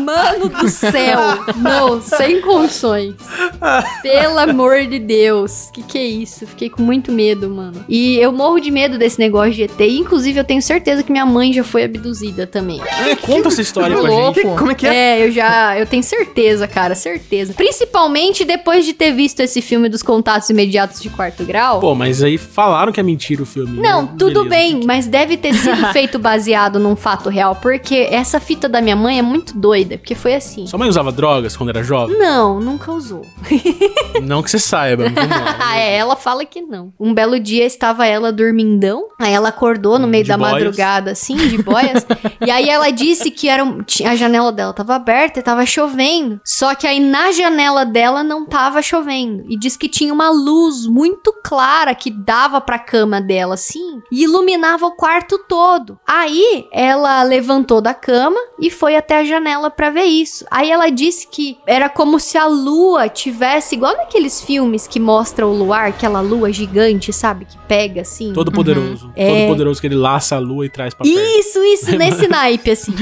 Mano 0.04 0.50
do 0.50 0.70
céu. 0.70 1.20
Não, 1.58 2.02
sem 2.02 2.42
condições. 2.42 3.16
Pelo 4.02 4.40
amor 4.40 4.86
de 4.86 5.00
Deus. 5.00 5.70
Que 5.74 5.84
que 5.84 5.98
é 5.98 6.06
isso? 6.06 6.46
Fiquei 6.48 6.70
com 6.70 6.82
muito 6.82 7.12
medo, 7.12 7.50
mano. 7.50 7.84
E 7.88 8.18
eu 8.18 8.32
morro 8.32 8.60
de 8.60 8.72
medo 8.72 8.98
desse 8.98 9.20
negócio 9.20 9.54
de 9.54 9.64
ET. 9.64 9.80
Inclusive, 9.80 10.40
eu 10.40 10.44
tenho 10.44 10.62
certeza 10.62 11.04
que 11.04 11.12
minha 11.12 11.26
mãe 11.26 11.54
já 11.54 11.64
foi 11.64 11.84
abduzida 11.84 12.46
também. 12.46 12.82
É, 13.08 13.16
conta 13.16 13.48
essa 13.48 13.62
história 13.62 13.98
pra 13.98 14.10
gente. 14.10 14.42
Como 14.42 14.72
é 14.72 14.76
que 14.76 14.88
é? 14.88 14.94
É, 14.96 15.26
eu 15.26 15.32
já. 15.32 15.78
Eu 15.78 15.86
tenho 15.86 16.04
certeza, 16.04 16.68
cara, 16.68 16.96
certeza. 16.96 17.54
Principalmente 17.54 18.46
depois 18.46 18.86
de 18.86 18.94
ter 18.94 19.12
visto 19.12 19.40
esse 19.40 19.62
filme 19.62 19.90
dos 19.90 20.04
contatos 20.04 20.50
imediatos 20.50 21.02
de 21.02 21.10
quarto 21.10 21.44
grau. 21.44 21.80
Pô, 21.80 21.96
mas 21.96 22.22
aí 22.24 22.33
falaram 22.38 22.92
que 22.92 23.00
é 23.00 23.04
mentira 23.04 23.44
o 23.44 23.46
filme. 23.46 23.80
Não, 23.80 24.04
né? 24.04 24.10
tudo 24.18 24.44
Beleza. 24.44 24.50
bem, 24.50 24.82
mas 24.86 25.08
deve 25.08 25.38
ter 25.38 25.54
sido 25.54 25.86
feito 25.94 26.18
baseado 26.20 26.80
num 26.80 26.96
fato 26.96 27.30
real, 27.30 27.56
porque 27.56 28.08
essa 28.12 28.40
fita 28.40 28.68
da 28.70 28.82
minha 28.82 28.96
mãe 28.96 29.20
é 29.20 29.22
muito 29.22 29.58
doida, 29.58 29.98
porque 29.98 30.16
foi 30.16 30.36
assim. 30.36 30.66
Sua 30.68 30.80
mãe 30.80 30.90
usava 30.90 31.12
drogas 31.12 31.56
quando 31.58 31.70
era 31.70 31.84
jovem? 31.84 32.18
Não, 32.18 32.60
nunca 32.60 32.92
usou. 32.92 33.26
não 34.24 34.42
que 34.44 34.50
você 34.52 34.60
saiba. 34.60 35.10
Não, 35.10 35.22
Ah, 35.60 35.78
é, 35.80 35.96
ela 35.98 36.16
fala 36.16 36.46
que 36.46 36.62
não. 36.62 36.94
Um 37.00 37.14
belo 37.14 37.40
dia 37.40 37.66
estava 37.66 38.06
ela 38.06 38.32
dormindão, 38.32 39.06
aí 39.20 39.34
ela 39.34 39.50
acordou 39.50 39.98
no 40.00 40.08
meio 40.08 40.24
De 40.24 40.30
da 40.30 40.38
boias. 40.38 40.54
madrugada, 40.54 41.12
assim, 41.12 41.36
de 41.36 41.62
boias, 41.62 42.06
e 42.46 42.50
aí 42.52 42.70
ela 42.70 42.90
disse 42.92 43.32
que 43.32 43.48
era 43.50 43.64
um- 43.64 43.84
a 44.06 44.16
janela 44.16 44.52
dela 44.52 44.74
tava 44.74 44.96
aberta 44.96 45.40
e 45.40 45.44
tava 45.44 45.66
chovendo. 45.66 46.40
Só 46.46 46.76
que 46.76 46.88
aí 46.88 47.00
na 47.00 47.32
janela 47.32 47.86
dela 47.86 48.24
não 48.24 48.46
tava 48.46 48.82
chovendo. 48.82 49.44
E 49.50 49.58
diz 49.58 49.76
que 49.78 49.88
tinha 49.90 50.14
uma 50.14 50.30
luz 50.30 50.86
muito 50.88 51.34
clara 51.44 51.94
que 51.96 52.10
dava 52.26 52.62
pra 52.62 52.80
cama 52.80 53.22
dela, 53.22 53.56
assim, 53.56 54.02
e 54.12 54.24
iluminava 54.24 54.86
o 54.86 54.92
quarto 54.92 55.38
todo. 55.48 56.00
Aí 56.08 56.68
ela 56.72 57.24
levantou 57.24 57.82
da 57.82 57.94
cama 57.94 58.40
e 58.60 58.70
foi 58.70 58.96
até 58.96 59.18
a 59.18 59.24
janela 59.24 59.70
pra 59.70 59.90
ver 59.90 60.04
isso. 60.04 60.46
Aí 60.50 60.72
ela 60.72 60.90
disse 60.90 61.28
que 61.28 61.58
era 61.68 61.90
como 61.90 62.20
se 62.20 62.38
a 62.38 62.46
lua 62.46 63.10
tivesse, 63.10 63.76
igual 63.76 63.96
naqueles 63.98 64.42
filmes 64.42 64.88
que 64.88 65.00
mostra 65.00 65.46
o 65.46 65.54
luar, 65.54 65.90
aquela 65.90 66.22
lua 66.22 66.52
gigante, 66.52 67.12
sabe? 67.12 67.46
Que 67.46 67.58
pega 67.68 68.02
assim. 68.02 68.34
Todo 68.34 68.52
poderoso. 68.52 69.12
É. 69.16 69.28
Todo 69.28 69.50
poderoso 69.50 69.82
que 69.82 69.88
ele 69.88 69.96
laça 69.96 70.36
a 70.36 70.40
lua 70.40 70.66
e 70.66 70.70
traz 70.70 70.94
pra 70.94 71.06
perto. 71.06 71.20
Isso, 71.20 71.64
isso, 71.64 71.98
nesse 71.98 72.28
naipe, 72.30 72.72
assim. 72.72 72.94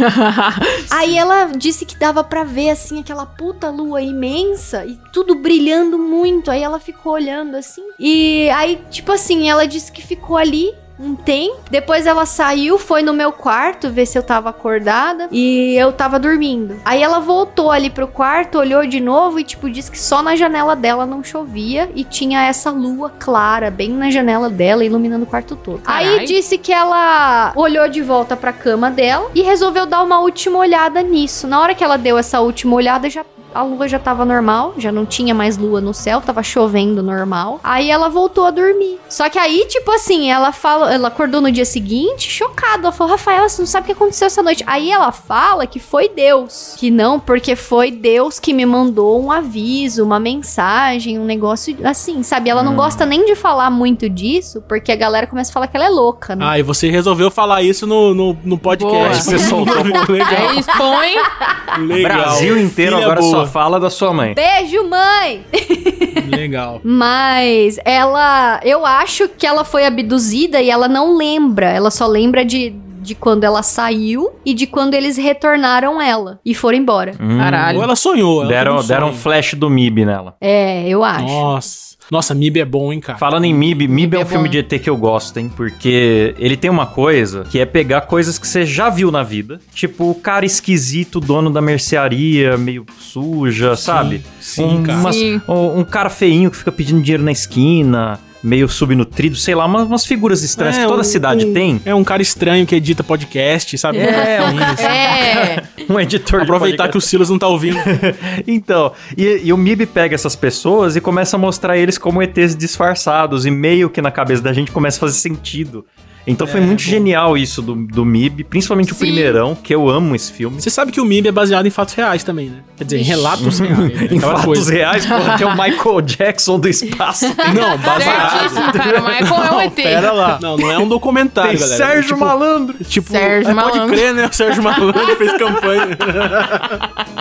Aí 0.89 1.17
ela 1.17 1.45
disse 1.45 1.85
que 1.85 1.95
dava 1.95 2.23
pra 2.23 2.43
ver, 2.43 2.71
assim, 2.71 2.99
aquela 2.99 3.25
puta 3.25 3.69
lua 3.69 4.01
imensa 4.01 4.85
e 4.85 4.97
tudo 5.13 5.35
brilhando 5.35 5.97
muito. 5.97 6.49
Aí 6.49 6.61
ela 6.61 6.79
ficou 6.79 7.13
olhando, 7.13 7.55
assim. 7.55 7.83
E 7.99 8.49
aí, 8.51 8.79
tipo 8.89 9.10
assim, 9.11 9.49
ela 9.49 9.67
disse 9.67 9.91
que 9.91 10.01
ficou 10.01 10.37
ali 10.37 10.73
um 11.01 11.15
tempo. 11.15 11.57
Depois 11.69 12.05
ela 12.05 12.25
saiu, 12.25 12.77
foi 12.77 13.01
no 13.01 13.13
meu 13.13 13.31
quarto 13.31 13.89
ver 13.89 14.05
se 14.05 14.17
eu 14.17 14.23
tava 14.23 14.49
acordada 14.49 15.27
e 15.31 15.75
eu 15.75 15.91
tava 15.91 16.19
dormindo. 16.19 16.79
Aí 16.85 17.01
ela 17.01 17.19
voltou 17.19 17.71
ali 17.71 17.89
pro 17.89 18.07
quarto, 18.07 18.59
olhou 18.59 18.85
de 18.85 18.99
novo 18.99 19.39
e, 19.39 19.43
tipo, 19.43 19.69
disse 19.69 19.89
que 19.89 19.99
só 19.99 20.21
na 20.21 20.35
janela 20.35 20.75
dela 20.75 21.05
não 21.05 21.23
chovia 21.23 21.89
e 21.95 22.03
tinha 22.03 22.45
essa 22.45 22.69
lua 22.69 23.09
clara 23.09 23.71
bem 23.71 23.89
na 23.89 24.11
janela 24.11 24.49
dela, 24.49 24.85
iluminando 24.85 25.23
o 25.23 25.27
quarto 25.27 25.55
todo. 25.55 25.81
Aí 25.85 26.11
Carai. 26.11 26.25
disse 26.25 26.57
que 26.57 26.71
ela 26.71 27.51
olhou 27.55 27.87
de 27.89 28.01
volta 28.01 28.37
pra 28.37 28.53
cama 28.53 28.91
dela 28.91 29.31
e 29.33 29.41
resolveu 29.41 29.85
dar 29.85 30.03
uma 30.03 30.19
última 30.19 30.59
olhada 30.59 31.01
nisso. 31.01 31.47
Na 31.47 31.59
hora 31.59 31.73
que 31.73 31.83
ela 31.83 31.97
deu 31.97 32.17
essa 32.17 32.39
última 32.41 32.75
olhada, 32.75 33.09
já 33.09 33.23
a 33.53 33.63
lua 33.63 33.87
já 33.87 33.99
tava 33.99 34.25
normal, 34.25 34.73
já 34.77 34.91
não 34.91 35.05
tinha 35.05 35.33
mais 35.33 35.57
lua 35.57 35.81
no 35.81 35.93
céu, 35.93 36.21
tava 36.21 36.43
chovendo 36.43 37.01
normal. 37.03 37.59
Aí 37.63 37.89
ela 37.89 38.09
voltou 38.09 38.45
a 38.45 38.51
dormir. 38.51 38.99
Só 39.09 39.29
que 39.29 39.37
aí, 39.37 39.65
tipo 39.67 39.91
assim, 39.91 40.31
ela 40.31 40.51
fala, 40.51 40.93
ela 40.93 41.07
acordou 41.09 41.41
no 41.41 41.51
dia 41.51 41.65
seguinte, 41.65 42.29
chocada. 42.29 42.83
Ela 42.83 42.91
falou: 42.91 43.11
"Rafael, 43.11 43.47
você 43.47 43.61
não 43.61 43.67
sabe 43.67 43.83
o 43.83 43.85
que 43.87 43.91
aconteceu 43.91 44.27
essa 44.27 44.41
noite?". 44.41 44.63
Aí 44.67 44.91
ela 44.91 45.11
fala 45.11 45.67
que 45.67 45.79
foi 45.79 46.09
Deus, 46.09 46.75
que 46.77 46.89
não, 46.89 47.19
porque 47.19 47.55
foi 47.55 47.91
Deus 47.91 48.39
que 48.39 48.53
me 48.53 48.65
mandou 48.65 49.21
um 49.21 49.31
aviso, 49.31 50.03
uma 50.03 50.19
mensagem, 50.19 51.19
um 51.19 51.25
negócio 51.25 51.75
assim, 51.83 52.23
sabe? 52.23 52.49
Ela 52.49 52.63
não 52.63 52.75
gosta 52.75 53.05
nem 53.05 53.25
de 53.25 53.35
falar 53.35 53.69
muito 53.69 54.09
disso, 54.09 54.63
porque 54.67 54.91
a 54.91 54.95
galera 54.95 55.27
começa 55.27 55.49
a 55.51 55.53
falar 55.53 55.67
que 55.67 55.75
ela 55.75 55.85
é 55.85 55.89
louca, 55.89 56.35
né? 56.35 56.45
Ah, 56.47 56.59
e 56.59 56.63
você 56.63 56.89
resolveu 56.89 57.29
falar 57.29 57.61
isso 57.61 57.85
no, 57.85 58.13
no, 58.13 58.37
no 58.43 58.57
podcast. 58.57 58.91
Boa. 58.91 59.13
Você 59.13 59.39
soltou. 59.39 59.81
legal, 60.07 60.49
Aí 60.49 60.59
expõe. 60.59 61.87
legal. 61.87 62.17
Brasil 62.17 62.57
inteiro 62.57 62.95
Filha 62.95 63.05
agora 63.05 63.21
boa. 63.21 63.31
só 63.31 63.40
fala 63.47 63.79
da 63.79 63.89
sua 63.89 64.13
mãe. 64.13 64.33
Beijo, 64.33 64.87
mãe! 64.89 65.45
Legal. 66.27 66.81
Mas 66.83 67.79
ela. 67.85 68.59
Eu 68.63 68.85
acho 68.85 69.27
que 69.29 69.45
ela 69.45 69.63
foi 69.63 69.85
abduzida 69.85 70.61
e 70.61 70.69
ela 70.69 70.87
não 70.87 71.15
lembra. 71.17 71.67
Ela 71.69 71.91
só 71.91 72.07
lembra 72.07 72.43
de, 72.45 72.69
de 73.01 73.15
quando 73.15 73.43
ela 73.43 73.63
saiu 73.63 74.31
e 74.45 74.53
de 74.53 74.65
quando 74.67 74.93
eles 74.93 75.17
retornaram 75.17 76.01
ela 76.01 76.39
e 76.45 76.53
foram 76.53 76.77
embora. 76.77 77.13
Hum, 77.19 77.37
Caralho. 77.37 77.77
Ou 77.77 77.83
ela 77.83 77.95
sonhou. 77.95 78.41
Ela 78.41 78.49
Deram, 78.49 78.77
um 78.77 78.83
deram 78.83 79.09
um 79.09 79.13
flash 79.13 79.53
do 79.53 79.69
MIB 79.69 80.05
nela. 80.05 80.35
É, 80.39 80.87
eu 80.87 81.03
acho. 81.03 81.25
Nossa. 81.25 81.90
Nossa, 82.11 82.35
MIB 82.35 82.59
é 82.59 82.65
bom, 82.65 82.91
hein, 82.91 82.99
cara. 82.99 83.17
Falando 83.17 83.45
em 83.45 83.53
MIB, 83.53 83.87
MIB 83.87 84.15
é 84.17 84.19
um 84.19 84.23
é 84.23 84.25
filme 84.25 84.43
bom. 84.49 84.51
de 84.51 84.57
ET 84.57 84.67
que 84.83 84.89
eu 84.89 84.97
gosto, 84.97 85.37
hein? 85.37 85.49
Porque 85.55 86.35
ele 86.37 86.57
tem 86.57 86.69
uma 86.69 86.85
coisa 86.85 87.45
que 87.49 87.57
é 87.57 87.65
pegar 87.65 88.01
coisas 88.01 88.37
que 88.37 88.45
você 88.45 88.65
já 88.65 88.89
viu 88.89 89.09
na 89.11 89.23
vida. 89.23 89.61
Tipo, 89.73 90.11
o 90.11 90.15
cara 90.15 90.45
esquisito, 90.45 91.21
dono 91.21 91.49
da 91.49 91.61
mercearia, 91.61 92.57
meio 92.57 92.85
suja, 92.99 93.77
sabe? 93.77 94.21
sim, 94.41 94.63
um, 94.79 94.83
cara. 94.83 94.99
umas- 94.99 95.15
Sim. 95.15 95.41
um, 95.47 95.79
um 95.79 95.83
cara 95.85 96.09
feinho 96.09 96.51
que 96.51 96.57
fica 96.57 96.71
pedindo 96.71 97.01
dinheiro 97.01 97.23
na 97.23 97.31
esquina, 97.31 98.19
meio 98.43 98.67
subnutrido, 98.67 99.35
sei 99.35 99.53
lá, 99.53 99.65
umas, 99.65 99.87
umas 99.87 100.05
figuras 100.05 100.41
estranhas 100.43 100.77
que 100.77 100.85
toda 100.87 101.01
um- 101.01 101.03
cidade 101.03 101.45
um- 101.45 101.53
tem. 101.53 101.81
É 101.85 101.93
um 101.93 102.03
cara 102.03 102.21
estranho 102.21 102.65
que 102.65 102.75
edita 102.75 103.03
podcast, 103.03 103.77
sabe? 103.77 103.99
É, 103.99 104.39
um- 104.49 104.73
Isso. 104.73 104.81
É. 104.83 105.63
Um 105.89 105.99
editor 105.99 106.43
Aproveitar 106.43 106.87
que 106.87 106.97
o 106.97 107.01
Silas 107.01 107.29
não 107.29 107.37
tá 107.37 107.47
ouvindo. 107.47 107.77
então, 108.47 108.93
e, 109.17 109.41
e 109.43 109.51
o 109.51 109.57
MIB 109.57 109.85
pega 109.87 110.15
essas 110.15 110.35
pessoas 110.37 110.95
e 110.95 111.01
começa 111.01 111.35
a 111.35 111.39
mostrar 111.39 111.77
eles 111.77 111.97
como 111.97 112.21
ETs 112.21 112.55
disfarçados, 112.55 113.45
e 113.45 113.51
meio 113.51 113.89
que 113.89 114.01
na 114.01 114.09
cabeça 114.11 114.41
da 114.41 114.53
gente 114.53 114.71
começa 114.71 114.97
a 114.97 115.01
fazer 115.01 115.17
sentido. 115.19 115.85
Então 116.27 116.45
foi 116.45 116.59
É, 116.59 116.63
muito 116.63 116.83
bom. 116.83 116.89
genial 116.89 117.35
isso 117.37 117.61
do, 117.61 117.73
do 117.75 118.05
MIB, 118.05 118.43
principalmente 118.43 118.91
o 118.91 118.95
Sim. 118.95 118.99
primeirão, 119.05 119.55
que 119.55 119.73
eu 119.73 119.89
amo 119.89 120.15
esse 120.15 120.31
filme. 120.31 120.61
Você 120.61 120.69
sabe 120.69 120.91
que 120.91 121.01
o 121.01 121.05
MIB 121.05 121.29
é 121.29 121.31
baseado 121.31 121.65
em 121.65 121.69
fatos 121.71 121.95
reais 121.95 122.23
também, 122.23 122.49
né? 122.49 122.57
Quer 122.77 122.83
dizer, 122.83 122.99
em 122.99 123.03
relatos 123.03 123.57
reais. 123.59 123.77
né? 123.77 124.07
Em 124.11 124.19
fatos 124.19 124.45
coisa. 124.45 124.71
reais, 124.73 125.05
porra, 125.05 125.37
tem 125.37 125.47
o 125.47 125.51
Michael 125.57 126.01
Jackson 126.01 126.59
do 126.59 126.69
espaço. 126.69 127.25
Não, 127.55 127.77
baseado. 127.79 128.71
Cara. 128.71 129.01
Mas 129.01 129.27
qual 129.27 129.43
é 129.43 129.51
o 129.51 129.61
ET? 129.61 129.73
Pera 129.73 130.11
lá. 130.11 130.39
Não, 130.41 130.57
não 130.57 130.71
é 130.71 130.77
um 130.77 130.87
documentário, 130.87 131.51
Tem 131.51 131.59
galera. 131.59 131.85
Sérgio 131.87 132.13
tipo, 132.13 132.19
Malandro. 132.19 132.77
Tipo, 132.83 133.11
Sérgio 133.11 133.49
é, 133.51 133.53
pode 133.55 133.55
Malandro. 133.77 133.95
crer, 133.95 134.13
né? 134.13 134.27
O 134.27 134.33
Sérgio 134.33 134.63
Malandro 134.63 135.15
fez 135.15 135.31
campanha. 135.37 135.97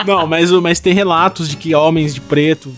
Não, 0.05 0.27
mas, 0.27 0.51
o- 0.51 0.61
mas 0.61 0.79
tem 0.79 0.93
relatos 0.93 1.49
de 1.49 1.57
que 1.57 1.73
homens 1.75 2.13
de 2.13 2.21
preto, 2.21 2.71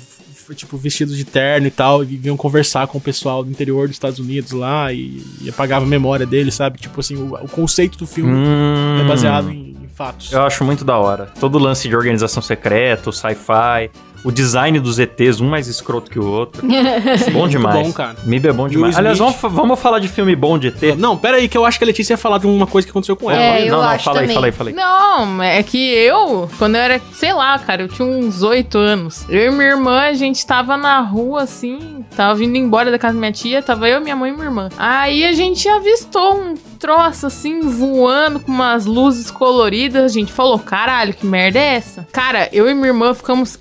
tipo, 0.54 0.78
vestidos 0.78 1.18
de 1.18 1.26
terno 1.26 1.68
e 1.68 1.72
tal, 1.72 2.04
e 2.04 2.18
vinham 2.18 2.38
conversar 2.38 2.88
com 2.88 2.98
o 2.98 3.02
pessoal 3.02 3.44
do 3.44 3.50
interior 3.50 3.88
dos 3.88 3.96
Estados 3.96 4.20
Unidos 4.20 4.52
lá 4.52 4.92
e, 4.92 5.24
e 5.42 5.50
apagava 5.50 5.86
a 5.86 5.88
memória 5.88 6.26
deles, 6.26 6.56
sabe? 6.56 6.80
Tipo 6.80 7.00
assim, 7.00 7.16
o, 7.16 7.36
o 7.36 7.50
conceito 7.50 7.98
do 7.98 8.08
filme 8.08 8.34
Hum, 8.34 9.02
é 9.02 9.08
baseado 9.08 9.50
em, 9.50 9.76
em 9.84 9.89
fatos. 9.94 10.32
Eu 10.32 10.42
acho 10.44 10.63
muito 10.63 10.84
da 10.84 10.98
hora. 10.98 11.32
Todo 11.39 11.58
lance 11.60 11.88
de 11.88 11.96
organização 11.96 12.42
secreta, 12.42 13.12
sci-fi, 13.12 13.89
o 14.23 14.31
design 14.31 14.79
dos 14.79 14.99
ETs, 14.99 15.41
um 15.41 15.49
mais 15.49 15.67
escroto 15.67 16.09
que 16.09 16.19
o 16.19 16.25
outro. 16.25 16.65
bom 17.31 17.47
demais. 17.47 17.75
bom, 17.75 17.91
cara. 17.91 18.15
MIB 18.23 18.47
é 18.47 18.53
bom 18.53 18.67
demais. 18.67 18.97
Aliás, 18.97 19.17
vamos, 19.17 19.36
vamos 19.41 19.79
falar 19.79 19.99
de 19.99 20.07
filme 20.07 20.36
bom 20.36 20.57
de 20.57 20.67
ET? 20.67 20.97
Não, 20.97 21.17
pera 21.17 21.38
aí, 21.38 21.47
que 21.47 21.57
eu 21.57 21.65
acho 21.65 21.77
que 21.77 21.83
a 21.83 21.88
Letícia 21.88 22.13
ia 22.13 22.17
falar 22.17 22.38
de 22.38 22.47
uma 22.47 22.65
coisa 22.65 22.86
que 22.86 22.91
aconteceu 22.91 23.15
com 23.15 23.29
ela. 23.29 23.41
É, 23.41 23.67
eu 23.67 23.71
não, 23.71 23.81
não, 23.81 23.89
acho 23.89 24.05
fala 24.05 24.19
aí, 24.19 24.23
também. 24.23 24.36
fala 24.36 24.47
aí, 24.47 24.51
fala 24.51 24.69
aí. 24.69 24.75
Não, 24.75 25.43
é 25.43 25.63
que 25.63 25.77
eu, 25.77 26.49
quando 26.57 26.75
eu 26.75 26.81
era, 26.81 27.01
sei 27.13 27.33
lá, 27.33 27.57
cara, 27.59 27.83
eu 27.83 27.88
tinha 27.88 28.07
uns 28.07 28.43
oito 28.43 28.77
anos. 28.77 29.25
Eu 29.29 29.51
e 29.51 29.51
minha 29.51 29.69
irmã, 29.69 30.01
a 30.01 30.13
gente 30.13 30.45
tava 30.45 30.77
na 30.77 31.01
rua, 31.01 31.43
assim, 31.43 32.05
tava 32.15 32.36
vindo 32.36 32.55
embora 32.55 32.91
da 32.91 32.99
casa 32.99 33.13
da 33.13 33.19
minha 33.19 33.31
tia, 33.31 33.62
tava 33.62 33.89
eu, 33.89 33.99
minha 33.99 34.15
mãe 34.15 34.31
e 34.31 34.33
minha 34.33 34.45
irmã. 34.45 34.69
Aí 34.77 35.25
a 35.25 35.33
gente 35.33 35.67
avistou 35.67 36.36
um 36.36 36.55
troço, 36.83 37.27
assim, 37.27 37.62
voando 37.62 38.41
com 38.41 38.51
umas 38.51 38.86
luzes 38.86 39.31
coloridas. 39.31 40.03
A 40.03 40.13
gente 40.13 40.33
falou, 40.33 40.59
caralho, 40.59 41.13
que 41.13 41.25
merda 41.25 41.57
é 41.57 41.75
essa? 41.75 42.05
Cara, 42.12 42.49
eu 42.51 42.69
e 42.69 42.73
minha 42.73 42.88
irmã 42.88 43.13
ficamos 43.13 43.57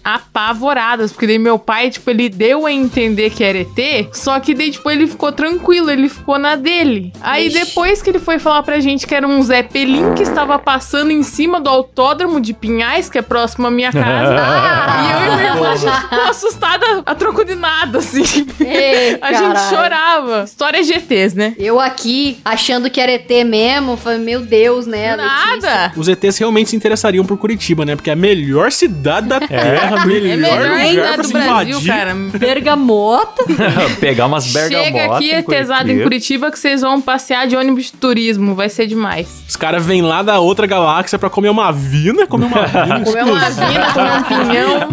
apavoradas, 0.52 1.10
porque 1.12 1.26
daí 1.26 1.38
meu 1.38 1.58
pai, 1.58 1.90
tipo, 1.90 2.08
ele 2.10 2.28
deu 2.28 2.66
a 2.66 2.72
entender 2.72 3.30
que 3.30 3.42
era 3.42 3.58
ET, 3.58 4.08
só 4.12 4.38
que 4.38 4.54
daí, 4.54 4.70
tipo, 4.70 4.88
ele 4.90 5.06
ficou 5.06 5.32
tranquilo, 5.32 5.90
ele 5.90 6.08
ficou 6.08 6.38
na 6.38 6.54
dele. 6.56 7.12
Aí 7.20 7.46
Ixi. 7.48 7.58
depois 7.64 8.02
que 8.02 8.10
ele 8.10 8.18
foi 8.18 8.38
falar 8.38 8.62
pra 8.62 8.78
gente 8.80 9.06
que 9.06 9.14
era 9.14 9.26
um 9.26 9.42
Zé 9.42 9.62
Pelim 9.62 10.14
que 10.14 10.22
estava 10.22 10.58
passando 10.58 11.10
em 11.10 11.22
cima 11.22 11.60
do 11.60 11.68
autódromo 11.68 12.40
de 12.40 12.52
Pinhais, 12.52 13.08
que 13.08 13.18
é 13.18 13.22
próximo 13.22 13.66
à 13.66 13.70
minha 13.70 13.90
casa. 13.92 14.36
Ah, 14.38 15.02
E 15.02 15.26
eu 15.26 15.32
e 15.32 15.36
minha 15.36 15.48
irmã, 15.54 15.70
a 15.72 15.76
gente 15.76 16.00
ficou 16.02 16.22
assustada 16.22 16.86
a 17.06 17.14
troco 17.14 17.44
de 17.44 17.54
nada, 17.54 17.98
assim. 17.98 18.46
Ei, 18.60 19.18
a 19.22 19.32
gente 19.32 19.58
chorava. 19.68 20.44
História 20.44 20.82
GTs, 20.82 21.36
né? 21.36 21.54
Eu 21.58 21.80
aqui, 21.80 22.38
achando 22.44 22.90
que 22.90 23.00
era 23.00 23.12
ET 23.12 23.30
mesmo, 23.46 23.96
falei, 23.96 24.18
meu 24.18 24.40
Deus, 24.40 24.86
né? 24.86 25.16
Letícia? 25.16 25.32
Nada. 25.46 25.92
Os 25.96 26.08
ETs 26.08 26.38
realmente 26.38 26.70
se 26.70 26.76
interessariam 26.76 27.24
por 27.24 27.36
Curitiba, 27.38 27.84
né? 27.84 27.96
Porque 27.96 28.10
é 28.10 28.12
a 28.12 28.16
melhor 28.16 28.70
cidade 28.70 29.28
da 29.28 29.40
Terra, 29.46 30.02
É 30.02 30.06
melhor, 30.06 30.41
melhor 30.42 30.58
lugar 30.62 30.76
ainda 30.78 31.22
do 31.22 31.28
Brasil, 31.28 31.78
invadir. 31.78 31.86
cara. 31.86 32.14
Bergamota. 32.38 33.44
Pegar 34.00 34.26
umas 34.26 34.52
bergamotas. 34.52 34.92
Chega 34.92 35.14
aqui, 35.14 35.30
é 35.30 35.42
pesado 35.42 35.90
em 35.90 36.02
Curitiba, 36.02 36.50
que 36.50 36.58
vocês 36.58 36.80
vão 36.80 37.00
passear 37.00 37.46
de 37.46 37.56
ônibus 37.56 37.86
de 37.86 37.92
turismo. 37.92 38.54
Vai 38.54 38.68
ser 38.68 38.86
demais. 38.86 39.42
Os 39.48 39.56
caras 39.56 39.84
vêm 39.84 40.02
lá 40.02 40.22
da 40.22 40.38
outra 40.38 40.66
galáxia 40.66 41.18
pra 41.18 41.30
comer 41.30 41.48
uma 41.50 41.72
vina, 41.72 42.26
comer 42.26 42.46
uma 42.46 42.66
vina. 42.66 43.00
Comer 43.04 43.24
uma 43.24 43.50
vina, 43.50 43.92
comer 43.92 44.12
um 44.12 44.22
pinhão. 44.22 44.88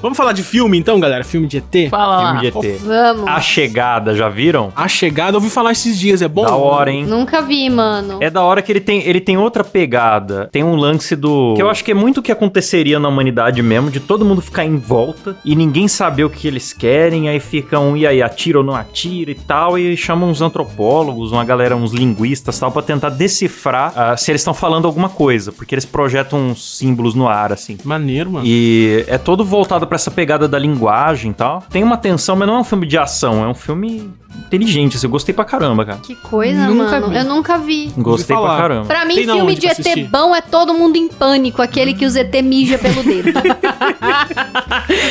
Vamos 0.00 0.16
falar 0.16 0.32
de 0.32 0.42
filme 0.42 0.78
então, 0.78 0.98
galera? 1.00 1.24
Filme 1.24 1.46
de 1.46 1.58
ET? 1.58 1.90
Fala 1.90 2.16
lá. 2.20 2.40
Filme 2.40 2.50
de 2.62 2.68
ET. 2.76 2.80
Vamos. 2.80 3.28
A 3.28 3.40
Chegada, 3.40 4.14
já 4.14 4.28
viram? 4.28 4.72
A 4.74 4.88
Chegada, 4.88 5.32
eu 5.32 5.36
ouvi 5.36 5.50
falar 5.50 5.72
esses 5.72 5.98
dias, 5.98 6.22
é 6.22 6.28
bom? 6.28 6.44
Da 6.44 6.54
hora, 6.54 6.90
hein? 6.90 7.04
Nunca 7.04 7.40
vi, 7.42 7.68
mano. 7.70 8.18
É 8.20 8.30
da 8.30 8.42
hora 8.42 8.62
que 8.62 8.70
ele 8.72 8.80
tem, 8.80 9.02
ele 9.06 9.20
tem 9.20 9.36
outra 9.36 9.64
pegada. 9.64 10.48
Tem 10.52 10.62
um 10.64 10.74
lance 10.76 11.14
do. 11.16 11.54
Que 11.54 11.62
eu 11.62 11.70
acho 11.70 11.84
que 11.84 11.90
é 11.90 11.94
muito 11.94 12.18
o 12.18 12.22
que 12.22 12.32
aconteceria 12.32 12.98
na 12.98 13.08
humanidade 13.08 13.62
mesmo, 13.62 13.87
de 13.90 14.00
todo 14.00 14.24
mundo 14.24 14.40
ficar 14.40 14.64
em 14.64 14.76
volta 14.76 15.36
e 15.44 15.54
ninguém 15.56 15.88
saber 15.88 16.24
o 16.24 16.30
que 16.30 16.46
eles 16.46 16.72
querem, 16.72 17.28
aí 17.28 17.40
fica 17.40 17.78
um, 17.78 17.96
e 17.96 18.06
aí, 18.06 18.22
atira 18.22 18.58
ou 18.58 18.64
não 18.64 18.74
atira 18.74 19.30
e 19.30 19.34
tal, 19.34 19.78
e 19.78 19.96
chamam 19.96 20.28
uns 20.30 20.40
antropólogos, 20.40 21.32
uma 21.32 21.44
galera, 21.44 21.76
uns 21.76 21.92
linguistas 21.92 22.58
tal, 22.58 22.70
pra 22.70 22.82
tentar 22.82 23.10
decifrar 23.10 23.92
ah, 23.96 24.16
se 24.16 24.30
eles 24.30 24.40
estão 24.40 24.54
falando 24.54 24.86
alguma 24.86 25.08
coisa, 25.08 25.52
porque 25.52 25.74
eles 25.74 25.84
projetam 25.84 26.50
uns 26.50 26.78
símbolos 26.78 27.14
no 27.14 27.28
ar, 27.28 27.52
assim. 27.52 27.76
Maneiro, 27.84 28.32
mano. 28.32 28.46
E 28.46 29.04
é 29.08 29.18
todo 29.18 29.44
voltado 29.44 29.86
pra 29.86 29.96
essa 29.96 30.10
pegada 30.10 30.46
da 30.48 30.58
linguagem 30.58 31.30
e 31.30 31.34
tal. 31.34 31.62
Tem 31.70 31.82
uma 31.82 31.96
tensão, 31.96 32.36
mas 32.36 32.46
não 32.48 32.56
é 32.56 32.58
um 32.60 32.64
filme 32.64 32.86
de 32.86 32.98
ação, 32.98 33.44
é 33.44 33.48
um 33.48 33.54
filme 33.54 34.10
inteligente. 34.46 34.96
Assim, 34.96 35.06
eu 35.06 35.10
gostei 35.10 35.34
pra 35.34 35.44
caramba, 35.44 35.84
cara. 35.84 35.98
Que 35.98 36.14
coisa, 36.14 36.66
Nunca 36.68 37.00
mano. 37.00 37.08
vi. 37.08 37.16
Eu 37.16 37.24
nunca 37.24 37.58
vi. 37.58 37.92
Gostei 37.96 38.36
pra 38.36 38.56
caramba. 38.56 38.84
Pra 38.86 39.04
mim, 39.04 39.14
Tem 39.14 39.24
filme 39.24 39.54
de 39.54 39.66
ET 39.66 39.72
assistir? 39.72 40.08
bom 40.08 40.34
é 40.34 40.40
todo 40.40 40.74
mundo 40.74 40.96
em 40.96 41.08
pânico, 41.08 41.60
aquele 41.62 41.94
que 41.94 42.04
os 42.04 42.16
ET 42.16 42.34
mija 42.42 42.78
pelo 42.78 43.02
dedo. 43.02 43.32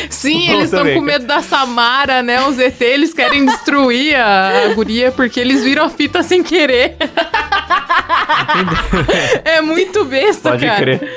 Sim, 0.10 0.50
eles 0.50 0.66
estão 0.66 0.94
com 0.94 1.02
medo 1.02 1.26
da 1.26 1.42
Samara, 1.42 2.22
né? 2.24 2.42
Os 2.48 2.60
ET, 2.60 2.80
eles 2.82 3.14
querem 3.14 3.46
destruir 3.46 4.16
a, 4.16 4.66
a 4.66 4.74
guria 4.74 5.12
porque 5.12 5.40
eles 5.40 5.64
viram 5.64 5.86
a 5.86 5.90
fita 5.90 6.24
sem 6.24 6.44
querer. 6.44 6.96
é 9.44 9.62
muito 9.62 10.04
besta, 10.06 10.52
Pode 10.52 10.66
cara. 10.66 10.78
crer. 10.80 11.17